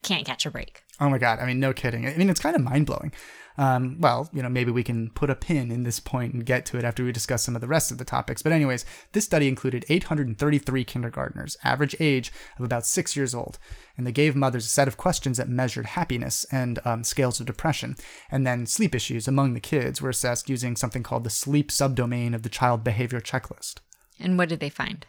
can't 0.05 0.25
catch 0.25 0.45
a 0.45 0.51
break. 0.51 0.83
Oh 0.99 1.09
my 1.09 1.17
God. 1.17 1.39
I 1.39 1.45
mean, 1.45 1.59
no 1.59 1.73
kidding. 1.73 2.07
I 2.07 2.15
mean, 2.15 2.29
it's 2.29 2.39
kind 2.39 2.55
of 2.55 2.61
mind 2.61 2.85
blowing. 2.85 3.11
Um, 3.57 3.97
well, 3.99 4.29
you 4.33 4.43
know, 4.43 4.49
maybe 4.49 4.71
we 4.71 4.83
can 4.83 5.09
put 5.11 5.29
a 5.29 5.35
pin 5.35 5.71
in 5.71 5.83
this 5.83 5.99
point 5.99 6.33
and 6.33 6.45
get 6.45 6.65
to 6.67 6.77
it 6.77 6.83
after 6.83 7.03
we 7.03 7.11
discuss 7.11 7.43
some 7.43 7.55
of 7.55 7.61
the 7.61 7.67
rest 7.67 7.89
of 7.91 7.97
the 7.97 8.05
topics. 8.05 8.41
But, 8.41 8.51
anyways, 8.51 8.85
this 9.13 9.23
study 9.23 9.47
included 9.47 9.85
833 9.87 10.83
kindergartners, 10.83 11.57
average 11.63 11.95
age 11.99 12.31
of 12.59 12.65
about 12.65 12.85
six 12.85 13.15
years 13.15 13.33
old. 13.33 13.57
And 13.97 14.05
they 14.05 14.11
gave 14.11 14.35
mothers 14.35 14.65
a 14.65 14.69
set 14.69 14.87
of 14.87 14.97
questions 14.97 15.37
that 15.37 15.49
measured 15.49 15.85
happiness 15.85 16.45
and 16.51 16.79
um, 16.85 17.03
scales 17.03 17.39
of 17.39 17.45
depression. 17.45 17.95
And 18.29 18.45
then 18.45 18.65
sleep 18.65 18.93
issues 18.93 19.27
among 19.27 19.53
the 19.53 19.59
kids 19.59 20.01
were 20.01 20.09
assessed 20.09 20.49
using 20.49 20.75
something 20.75 21.03
called 21.03 21.23
the 21.23 21.29
sleep 21.29 21.71
subdomain 21.71 22.35
of 22.35 22.43
the 22.43 22.49
child 22.49 22.83
behavior 22.83 23.21
checklist. 23.21 23.75
And 24.19 24.37
what 24.37 24.49
did 24.49 24.59
they 24.59 24.69
find? 24.69 25.05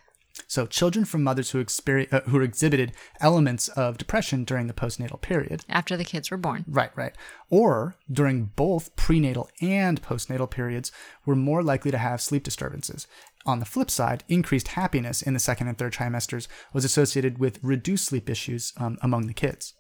So, 0.47 0.67
children 0.67 1.05
from 1.05 1.23
mothers 1.23 1.51
who, 1.51 1.65
experi- 1.65 2.13
uh, 2.13 2.21
who 2.23 2.41
exhibited 2.41 2.93
elements 3.21 3.69
of 3.69 3.99
depression 3.99 4.45
during 4.45 4.67
the 4.67 4.75
postnatal 4.75 5.21
period 5.21 5.65
After 5.69 5.97
the 5.97 6.05
kids 6.05 6.31
were 6.31 6.37
born. 6.37 6.65
Right, 6.69 6.91
right. 6.95 7.15
Or 7.51 7.97
during 8.11 8.47
both 8.57 8.95
prenatal 8.97 9.49
and 9.61 10.03
postnatal 10.03 10.51
periods 10.51 10.93
were 11.25 11.37
more 11.37 11.63
likely 11.63 11.91
to 11.91 11.99
have 11.99 12.21
sleep 12.21 12.43
disturbances. 12.43 13.07
On 13.47 13.61
the 13.61 13.65
flip 13.65 13.91
side, 13.91 14.25
increased 14.29 14.69
happiness 14.69 15.23
in 15.23 15.33
the 15.33 15.41
second 15.41 15.69
and 15.69 15.79
third 15.79 15.93
trimesters 15.93 16.49
was 16.73 16.85
associated 16.85 17.39
with 17.39 17.63
reduced 17.63 18.07
sleep 18.07 18.29
issues 18.29 18.73
um, 18.77 18.99
among 19.03 19.29
the 19.29 19.35
kids. 19.35 19.75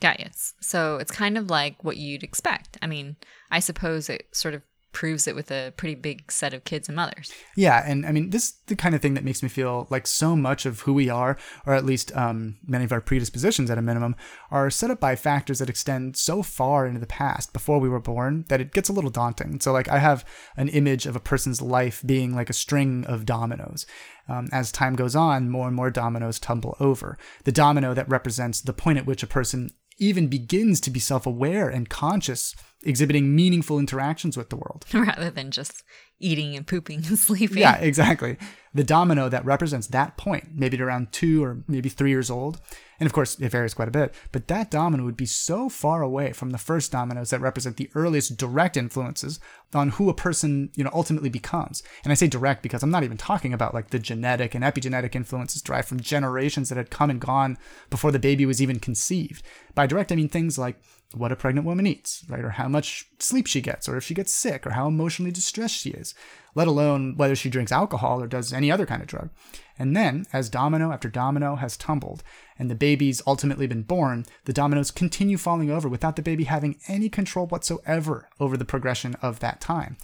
Got 0.00 0.20
it. 0.20 0.34
So 0.62 0.96
it's 0.96 1.10
kind 1.12 1.36
of 1.36 1.50
like 1.50 1.84
what 1.84 1.98
you'd 1.98 2.22
expect. 2.22 2.78
I 2.80 2.86
mean, 2.86 3.16
I 3.50 3.60
suppose 3.60 4.08
it 4.08 4.28
sort 4.32 4.54
of 4.54 4.62
proves 4.92 5.26
it 5.28 5.34
with 5.34 5.50
a 5.50 5.72
pretty 5.76 5.94
big 5.94 6.30
set 6.30 6.52
of 6.52 6.64
kids 6.64 6.88
and 6.88 6.96
mothers. 6.96 7.32
Yeah, 7.56 7.82
and 7.86 8.04
I 8.04 8.12
mean, 8.12 8.30
this 8.30 8.44
is 8.44 8.52
the 8.66 8.76
kind 8.76 8.94
of 8.94 9.00
thing 9.00 9.14
that 9.14 9.24
makes 9.24 9.42
me 9.42 9.48
feel 9.48 9.86
like 9.90 10.06
so 10.06 10.34
much 10.34 10.66
of 10.66 10.80
who 10.80 10.92
we 10.92 11.08
are, 11.08 11.36
or 11.66 11.74
at 11.74 11.84
least 11.84 12.14
um, 12.16 12.56
many 12.66 12.84
of 12.84 12.92
our 12.92 13.00
predispositions 13.00 13.70
at 13.70 13.78
a 13.78 13.82
minimum, 13.82 14.16
are 14.50 14.70
set 14.70 14.90
up 14.90 15.00
by 15.00 15.16
factors 15.16 15.58
that 15.58 15.70
extend 15.70 16.16
so 16.16 16.42
far 16.42 16.86
into 16.86 17.00
the 17.00 17.06
past 17.06 17.52
before 17.52 17.78
we 17.78 17.88
were 17.88 18.00
born 18.00 18.44
that 18.48 18.60
it 18.60 18.72
gets 18.72 18.88
a 18.88 18.92
little 18.92 19.10
daunting. 19.10 19.60
So, 19.60 19.72
like, 19.72 19.88
I 19.88 19.98
have 19.98 20.24
an 20.56 20.68
image 20.68 21.06
of 21.06 21.16
a 21.16 21.20
person's 21.20 21.62
life 21.62 22.02
being 22.04 22.34
like 22.34 22.50
a 22.50 22.54
string 22.54 23.04
of 23.06 23.26
dominoes. 23.26 23.86
Um, 24.28 24.48
as 24.52 24.70
time 24.70 24.94
goes 24.94 25.16
on, 25.16 25.50
more 25.50 25.66
and 25.66 25.74
more 25.74 25.90
dominoes 25.90 26.38
tumble 26.38 26.76
over. 26.78 27.18
The 27.44 27.52
domino 27.52 27.94
that 27.94 28.08
represents 28.08 28.60
the 28.60 28.72
point 28.72 28.98
at 28.98 29.06
which 29.06 29.24
a 29.24 29.26
person 29.26 29.70
even 30.00 30.26
begins 30.26 30.80
to 30.80 30.90
be 30.90 30.98
self 30.98 31.26
aware 31.26 31.68
and 31.68 31.88
conscious, 31.88 32.56
exhibiting 32.82 33.36
meaningful 33.36 33.78
interactions 33.78 34.36
with 34.36 34.50
the 34.50 34.56
world. 34.56 34.84
rather 34.92 35.30
than 35.30 35.52
just 35.52 35.84
eating 36.18 36.56
and 36.56 36.66
pooping 36.66 37.04
and 37.06 37.18
sleeping. 37.28 37.58
Yeah, 37.58 37.76
exactly. 37.76 38.36
The 38.74 38.84
domino 38.84 39.28
that 39.28 39.44
represents 39.44 39.88
that 39.88 40.16
point, 40.16 40.48
maybe 40.54 40.80
around 40.80 41.12
two 41.12 41.44
or 41.44 41.62
maybe 41.68 41.88
three 41.88 42.10
years 42.10 42.30
old, 42.30 42.60
And 43.00 43.06
of 43.06 43.12
course, 43.12 43.38
it 43.40 43.48
varies 43.50 43.74
quite 43.74 43.88
a 43.88 43.92
bit, 43.92 44.14
but 44.30 44.48
that 44.48 44.70
domino 44.70 45.04
would 45.04 45.16
be 45.16 45.26
so 45.26 45.68
far 45.68 46.02
away 46.02 46.32
from 46.32 46.50
the 46.50 46.58
first 46.58 46.92
dominoes 46.92 47.30
that 47.30 47.40
represent 47.40 47.78
the 47.78 47.90
earliest 47.94 48.36
direct 48.36 48.76
influences 48.76 49.40
on 49.74 49.90
who 49.90 50.08
a 50.08 50.14
person, 50.14 50.70
you 50.74 50.82
know, 50.82 50.90
ultimately 50.92 51.28
becomes. 51.28 51.82
And 52.02 52.10
I 52.10 52.14
say 52.14 52.26
direct 52.26 52.62
because 52.62 52.82
I'm 52.82 52.90
not 52.90 53.04
even 53.04 53.16
talking 53.16 53.52
about 53.52 53.74
like 53.74 53.90
the 53.90 53.98
genetic 53.98 54.54
and 54.54 54.64
epigenetic 54.64 55.14
influences 55.14 55.62
derived 55.62 55.88
from 55.88 56.00
generations 56.00 56.68
that 56.68 56.78
had 56.78 56.90
come 56.90 57.10
and 57.10 57.20
gone 57.20 57.56
before 57.88 58.10
the 58.10 58.18
baby 58.18 58.46
was 58.46 58.60
even 58.60 58.80
conceived. 58.80 59.42
By 59.74 59.86
direct, 59.86 60.10
I 60.10 60.16
mean 60.16 60.28
things 60.28 60.58
like 60.58 60.76
what 61.14 61.32
a 61.32 61.36
pregnant 61.36 61.66
woman 61.66 61.86
eats, 61.86 62.24
right? 62.28 62.44
Or 62.44 62.50
how 62.50 62.68
much 62.68 63.08
sleep 63.18 63.46
she 63.46 63.60
gets, 63.60 63.88
or 63.88 63.96
if 63.96 64.04
she 64.04 64.14
gets 64.14 64.32
sick, 64.32 64.66
or 64.66 64.70
how 64.70 64.86
emotionally 64.86 65.32
distressed 65.32 65.76
she 65.76 65.90
is, 65.90 66.14
let 66.54 66.68
alone 66.68 67.16
whether 67.16 67.34
she 67.34 67.50
drinks 67.50 67.72
alcohol 67.72 68.22
or 68.22 68.26
does 68.26 68.52
any 68.52 68.70
other 68.70 68.86
kind 68.86 69.02
of 69.02 69.08
drug. 69.08 69.30
And 69.80 69.96
then, 69.96 70.26
as 70.30 70.50
domino 70.50 70.92
after 70.92 71.08
domino 71.08 71.56
has 71.56 71.78
tumbled, 71.78 72.22
and 72.58 72.70
the 72.70 72.74
baby's 72.74 73.22
ultimately 73.26 73.66
been 73.66 73.82
born, 73.82 74.26
the 74.44 74.52
dominoes 74.52 74.90
continue 74.90 75.38
falling 75.38 75.70
over 75.70 75.88
without 75.88 76.16
the 76.16 76.22
baby 76.22 76.44
having 76.44 76.78
any 76.86 77.08
control 77.08 77.46
whatsoever 77.46 78.28
over 78.38 78.58
the 78.58 78.66
progression 78.66 79.14
of 79.22 79.40
that 79.40 79.62
time. 79.62 79.96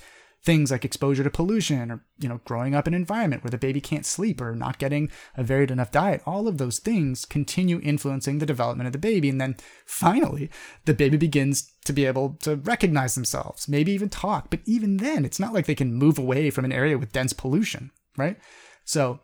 Things 0.43 0.71
like 0.71 0.87
exposure 0.87 1.25
to 1.25 1.29
pollution 1.29 1.91
or 1.91 2.03
you 2.19 2.27
know 2.27 2.41
growing 2.47 2.75
up 2.75 2.89
in 2.89 2.95
an 2.95 3.01
environment 3.01 3.45
where 3.45 3.51
the 3.51 3.59
baby 3.59 3.83
can't 3.83 4.07
sleep 4.07 4.41
or 4.41 4.55
not 4.55 4.79
getting 4.79 5.11
a 5.37 5.43
varied 5.43 5.71
enough 5.71 5.91
diet 5.91 6.23
all 6.25 6.49
of 6.49 6.57
those 6.57 6.79
things 6.79 7.27
continue 7.27 7.81
influencing 7.83 8.39
the 8.39 8.47
development 8.47 8.87
of 8.87 8.93
the 8.93 8.99
baby. 8.99 9.29
And 9.29 9.41
then 9.41 9.57
finally 9.85 10.49
the 10.87 10.95
baby 10.95 11.19
begins 11.19 11.73
to 11.85 11.93
be 11.93 12.07
able 12.07 12.39
to 12.43 12.57
recognize 12.57 13.15
themselves 13.15 13.69
maybe 13.69 13.93
even 13.93 14.09
talk. 14.09 14.49
But 14.49 14.61
even 14.65 14.97
then 14.99 15.27
it's 15.27 15.41
not 15.41 15.53
like 15.53 15.67
they 15.67 15.75
can 15.75 15.93
move 15.93 16.17
away 16.19 16.49
from 16.49 16.65
an 16.65 16.73
area 16.73 16.97
with 16.97 17.13
dense 17.13 17.35
pollution 17.35 17.91
right? 18.17 18.39
So 18.85 19.21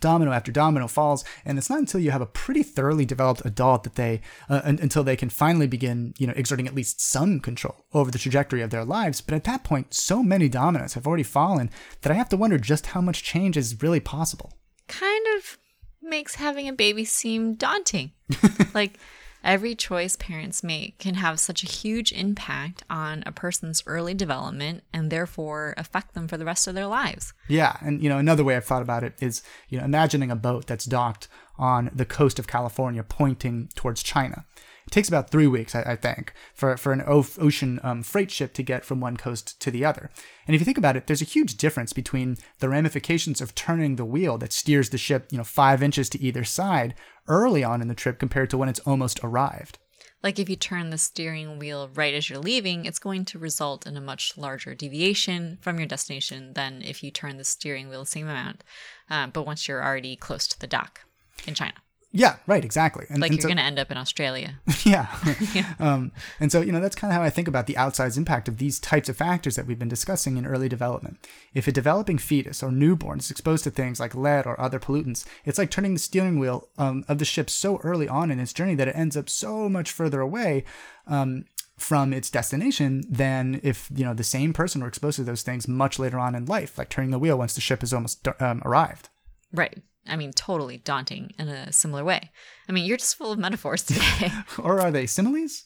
domino 0.00 0.32
after 0.32 0.50
domino 0.50 0.88
falls 0.88 1.24
and 1.44 1.58
it's 1.58 1.68
not 1.68 1.78
until 1.78 2.00
you 2.00 2.10
have 2.10 2.22
a 2.22 2.26
pretty 2.26 2.62
thoroughly 2.62 3.04
developed 3.04 3.42
adult 3.44 3.84
that 3.84 3.96
they 3.96 4.20
uh, 4.48 4.62
until 4.64 5.04
they 5.04 5.16
can 5.16 5.28
finally 5.28 5.66
begin 5.66 6.14
you 6.18 6.26
know 6.26 6.32
exerting 6.36 6.66
at 6.66 6.74
least 6.74 7.00
some 7.00 7.38
control 7.38 7.84
over 7.92 8.10
the 8.10 8.18
trajectory 8.18 8.62
of 8.62 8.70
their 8.70 8.84
lives. 8.84 9.20
But 9.20 9.34
at 9.34 9.44
that 9.44 9.62
point 9.62 9.92
so 9.92 10.22
many 10.22 10.48
dominoes 10.48 10.94
have 10.94 11.06
already 11.06 11.22
fallen 11.22 11.70
that 12.00 12.10
i 12.10 12.14
have 12.14 12.28
to 12.30 12.36
wonder 12.36 12.58
just 12.58 12.86
how 12.86 13.00
much 13.00 13.22
change 13.22 13.56
is 13.56 13.82
really 13.82 14.00
possible. 14.00 14.52
Kind 14.88 15.26
of 15.36 15.58
makes 16.02 16.36
having 16.36 16.68
a 16.68 16.72
baby 16.72 17.04
seem 17.04 17.54
daunting. 17.54 18.12
Like 18.74 18.98
Every 19.44 19.74
choice 19.74 20.16
parents 20.16 20.64
make 20.64 20.98
can 20.98 21.16
have 21.16 21.38
such 21.38 21.62
a 21.62 21.66
huge 21.66 22.12
impact 22.12 22.82
on 22.88 23.22
a 23.26 23.32
person's 23.32 23.82
early 23.86 24.14
development 24.14 24.82
and 24.90 25.10
therefore 25.10 25.74
affect 25.76 26.14
them 26.14 26.26
for 26.26 26.38
the 26.38 26.46
rest 26.46 26.66
of 26.66 26.74
their 26.74 26.86
lives. 26.86 27.34
Yeah, 27.46 27.76
and 27.82 28.02
you 28.02 28.08
know 28.08 28.16
another 28.16 28.42
way 28.42 28.56
I've 28.56 28.64
thought 28.64 28.80
about 28.80 29.04
it 29.04 29.12
is 29.20 29.42
you 29.68 29.78
know 29.78 29.84
imagining 29.84 30.30
a 30.30 30.36
boat 30.36 30.66
that's 30.66 30.86
docked 30.86 31.28
on 31.58 31.90
the 31.94 32.06
coast 32.06 32.38
of 32.38 32.46
California 32.46 33.04
pointing 33.04 33.68
towards 33.74 34.02
China. 34.02 34.46
It 34.86 34.90
takes 34.90 35.08
about 35.08 35.30
three 35.30 35.46
weeks, 35.46 35.74
I, 35.74 35.82
I 35.82 35.96
think, 35.96 36.32
for, 36.54 36.76
for 36.76 36.92
an 36.92 37.02
ocean 37.06 37.80
um, 37.82 38.02
freight 38.02 38.30
ship 38.30 38.52
to 38.54 38.62
get 38.62 38.84
from 38.84 39.00
one 39.00 39.16
coast 39.16 39.60
to 39.60 39.70
the 39.70 39.84
other. 39.84 40.10
And 40.46 40.54
if 40.54 40.60
you 40.60 40.64
think 40.64 40.78
about 40.78 40.96
it, 40.96 41.06
there's 41.06 41.22
a 41.22 41.26
huge 41.26 41.56
difference 41.56 41.92
between 41.92 42.36
the 42.58 42.68
ramifications 42.68 43.40
of 43.40 43.54
turning 43.54 43.96
the 43.96 44.04
wheel 44.04 44.38
that 44.38 44.52
steers 44.52 44.90
the 44.90 44.98
ship, 44.98 45.28
you 45.30 45.38
know, 45.38 45.44
five 45.44 45.82
inches 45.82 46.08
to 46.10 46.20
either 46.20 46.44
side 46.44 46.94
early 47.28 47.64
on 47.64 47.80
in 47.80 47.88
the 47.88 47.94
trip 47.94 48.18
compared 48.18 48.50
to 48.50 48.58
when 48.58 48.68
it's 48.68 48.80
almost 48.80 49.20
arrived. 49.22 49.78
Like 50.24 50.38
if 50.38 50.48
you 50.48 50.56
turn 50.56 50.88
the 50.88 50.96
steering 50.96 51.58
wheel 51.58 51.90
right 51.94 52.14
as 52.14 52.30
you're 52.30 52.38
leaving, 52.38 52.86
it's 52.86 52.98
going 52.98 53.26
to 53.26 53.38
result 53.38 53.86
in 53.86 53.94
a 53.94 54.00
much 54.00 54.38
larger 54.38 54.74
deviation 54.74 55.58
from 55.60 55.78
your 55.78 55.86
destination 55.86 56.54
than 56.54 56.80
if 56.80 57.02
you 57.02 57.10
turn 57.10 57.36
the 57.36 57.44
steering 57.44 57.90
wheel 57.90 58.00
the 58.00 58.06
same 58.06 58.26
amount, 58.26 58.64
uh, 59.10 59.26
but 59.26 59.44
once 59.44 59.68
you're 59.68 59.84
already 59.84 60.16
close 60.16 60.48
to 60.48 60.58
the 60.58 60.66
dock 60.66 61.00
in 61.46 61.54
China. 61.54 61.74
Yeah, 62.16 62.36
right, 62.46 62.64
exactly. 62.64 63.06
And, 63.10 63.20
like 63.20 63.32
and 63.32 63.36
you're 63.36 63.42
so, 63.42 63.48
going 63.48 63.56
to 63.56 63.64
end 63.64 63.80
up 63.80 63.90
in 63.90 63.96
Australia. 63.96 64.60
Yeah. 64.84 65.08
yeah. 65.54 65.74
Um, 65.80 66.12
and 66.38 66.52
so, 66.52 66.60
you 66.60 66.70
know, 66.70 66.78
that's 66.78 66.94
kind 66.94 67.10
of 67.10 67.16
how 67.16 67.22
I 67.22 67.30
think 67.30 67.48
about 67.48 67.66
the 67.66 67.74
outsized 67.74 68.18
impact 68.18 68.48
of 68.48 68.58
these 68.58 68.78
types 68.78 69.08
of 69.08 69.16
factors 69.16 69.56
that 69.56 69.66
we've 69.66 69.78
been 69.78 69.88
discussing 69.88 70.36
in 70.36 70.46
early 70.46 70.68
development. 70.68 71.26
If 71.54 71.66
a 71.66 71.72
developing 71.72 72.18
fetus 72.18 72.62
or 72.62 72.70
newborn 72.70 73.18
is 73.18 73.30
exposed 73.30 73.64
to 73.64 73.70
things 73.70 73.98
like 73.98 74.14
lead 74.14 74.46
or 74.46 74.60
other 74.60 74.78
pollutants, 74.78 75.24
it's 75.46 75.58
like 75.58 75.70
turning 75.70 75.94
the 75.94 76.00
steering 76.00 76.38
wheel 76.38 76.68
um, 76.76 77.04
of 77.08 77.18
the 77.18 77.24
ship 77.24 77.48
so 77.48 77.78
early 77.78 78.06
on 78.06 78.30
in 78.30 78.38
its 78.38 78.52
journey 78.52 78.74
that 78.74 78.88
it 78.88 78.96
ends 78.96 79.16
up 79.16 79.28
so 79.28 79.68
much 79.68 79.90
further 79.90 80.20
away. 80.20 80.64
Um, 81.06 81.46
from 81.76 82.12
its 82.12 82.30
destination 82.30 83.02
than 83.08 83.58
if 83.64 83.90
you 83.92 84.04
know 84.04 84.14
the 84.14 84.22
same 84.22 84.52
person 84.52 84.80
were 84.80 84.86
exposed 84.86 85.16
to 85.16 85.24
those 85.24 85.42
things 85.42 85.66
much 85.66 85.98
later 85.98 86.20
on 86.20 86.36
in 86.36 86.46
life, 86.46 86.78
like 86.78 86.88
turning 86.88 87.10
the 87.10 87.18
wheel 87.18 87.36
once 87.36 87.56
the 87.56 87.60
ship 87.60 87.80
has 87.80 87.92
almost 87.92 88.28
um, 88.38 88.62
arrived. 88.64 89.08
Right. 89.52 89.82
I 90.06 90.16
mean, 90.16 90.32
totally 90.32 90.78
daunting 90.78 91.32
in 91.38 91.48
a 91.48 91.72
similar 91.72 92.04
way. 92.04 92.30
I 92.68 92.72
mean, 92.72 92.84
you're 92.84 92.96
just 92.96 93.16
full 93.16 93.32
of 93.32 93.38
metaphors 93.38 93.82
today. 93.82 94.30
or 94.58 94.80
are 94.80 94.90
they 94.90 95.06
similes? 95.06 95.64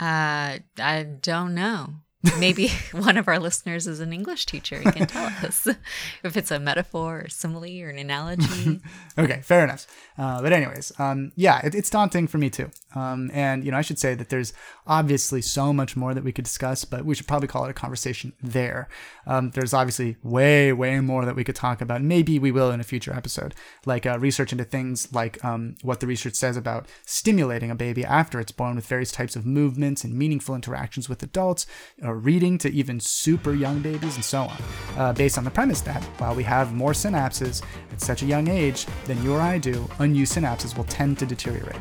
Uh, 0.00 0.58
I 0.78 1.06
don't 1.20 1.54
know. 1.54 1.96
Maybe 2.38 2.68
one 2.92 3.16
of 3.16 3.28
our 3.28 3.38
listeners 3.38 3.86
is 3.86 4.00
an 4.00 4.12
English 4.12 4.44
teacher 4.46 4.76
and 4.76 4.92
can 4.94 5.06
tell 5.06 5.26
us 5.46 5.66
if 6.24 6.36
it's 6.36 6.50
a 6.50 6.58
metaphor 6.58 7.22
or 7.22 7.28
simile 7.28 7.82
or 7.82 7.88
an 7.88 7.98
analogy. 7.98 8.80
okay, 9.18 9.40
fair 9.42 9.64
enough. 9.64 9.86
Uh, 10.18 10.42
but 10.42 10.52
anyways, 10.52 10.92
um, 10.98 11.32
yeah, 11.34 11.64
it, 11.64 11.74
it's 11.74 11.88
daunting 11.88 12.26
for 12.26 12.36
me 12.38 12.50
too. 12.50 12.70
Um, 12.94 13.30
and 13.32 13.64
you 13.64 13.70
know, 13.70 13.78
I 13.78 13.82
should 13.82 13.98
say 13.98 14.14
that 14.14 14.28
there's 14.28 14.52
obviously 14.86 15.40
so 15.40 15.72
much 15.72 15.96
more 15.96 16.12
that 16.12 16.24
we 16.24 16.32
could 16.32 16.44
discuss, 16.44 16.84
but 16.84 17.04
we 17.04 17.14
should 17.14 17.26
probably 17.26 17.48
call 17.48 17.64
it 17.64 17.70
a 17.70 17.74
conversation 17.74 18.34
there. 18.42 18.88
Um, 19.26 19.50
there's 19.50 19.72
obviously 19.72 20.16
way, 20.22 20.72
way 20.72 21.00
more 21.00 21.24
that 21.24 21.36
we 21.36 21.44
could 21.44 21.56
talk 21.56 21.80
about. 21.80 22.02
Maybe 22.02 22.38
we 22.38 22.52
will 22.52 22.70
in 22.70 22.80
a 22.80 22.84
future 22.84 23.14
episode, 23.14 23.54
like 23.86 24.04
uh, 24.04 24.18
research 24.18 24.52
into 24.52 24.64
things 24.64 25.12
like 25.14 25.42
um, 25.44 25.76
what 25.82 26.00
the 26.00 26.06
research 26.06 26.34
says 26.34 26.56
about 26.56 26.86
stimulating 27.06 27.70
a 27.70 27.74
baby 27.74 28.04
after 28.04 28.40
it's 28.40 28.52
born 28.52 28.76
with 28.76 28.86
various 28.86 29.12
types 29.12 29.36
of 29.36 29.46
movements 29.46 30.04
and 30.04 30.14
meaningful 30.14 30.54
interactions 30.54 31.08
with 31.08 31.22
adults 31.22 31.66
reading 32.14 32.58
to 32.58 32.70
even 32.70 33.00
super 33.00 33.54
young 33.54 33.80
babies 33.80 34.16
and 34.16 34.24
so 34.24 34.42
on, 34.42 34.62
uh, 34.96 35.12
based 35.12 35.38
on 35.38 35.44
the 35.44 35.50
premise 35.50 35.80
that 35.82 36.02
while 36.18 36.34
we 36.34 36.42
have 36.42 36.72
more 36.72 36.92
synapses 36.92 37.62
at 37.92 38.00
such 38.00 38.22
a 38.22 38.26
young 38.26 38.48
age 38.48 38.86
than 39.06 39.22
you 39.22 39.34
or 39.34 39.40
I 39.40 39.58
do, 39.58 39.88
unused 39.98 40.34
synapses 40.36 40.76
will 40.76 40.84
tend 40.84 41.18
to 41.18 41.26
deteriorate. 41.26 41.80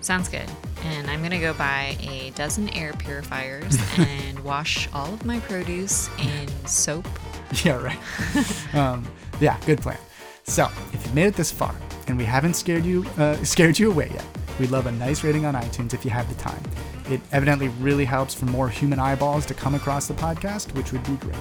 Sounds 0.00 0.28
good. 0.28 0.48
And 0.84 1.10
I'm 1.10 1.20
going 1.20 1.30
to 1.30 1.38
go 1.38 1.52
buy 1.52 1.96
a 2.00 2.30
dozen 2.30 2.68
air 2.70 2.92
purifiers 2.94 3.76
and 3.98 4.38
wash 4.40 4.88
all 4.92 5.12
of 5.12 5.24
my 5.24 5.40
produce 5.40 6.08
in 6.18 6.48
soap. 6.66 7.06
Yeah, 7.64 7.82
right. 7.82 8.74
um, 8.76 9.04
yeah, 9.40 9.58
good 9.66 9.80
plan. 9.80 9.98
So, 10.44 10.68
if 10.92 11.04
you 11.04 11.12
made 11.14 11.26
it 11.26 11.34
this 11.34 11.50
far 11.50 11.74
and 12.06 12.16
we 12.16 12.24
haven't 12.24 12.54
scared 12.54 12.84
you 12.84 13.04
uh, 13.18 13.42
scared 13.42 13.76
you 13.76 13.90
away 13.90 14.08
yet, 14.14 14.24
we'd 14.60 14.70
love 14.70 14.86
a 14.86 14.92
nice 14.92 15.24
rating 15.24 15.44
on 15.46 15.54
iTunes 15.54 15.92
if 15.92 16.04
you 16.04 16.12
have 16.12 16.28
the 16.28 16.40
time. 16.40 16.62
It 17.10 17.20
evidently 17.32 17.68
really 17.80 18.04
helps 18.04 18.34
for 18.34 18.46
more 18.46 18.68
human 18.68 19.00
eyeballs 19.00 19.44
to 19.46 19.54
come 19.54 19.74
across 19.74 20.06
the 20.06 20.14
podcast, 20.14 20.72
which 20.74 20.92
would 20.92 21.02
be 21.04 21.16
great. 21.16 21.34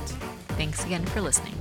Thanks 0.57 0.83
again 0.83 1.05
for 1.05 1.21
listening. 1.21 1.53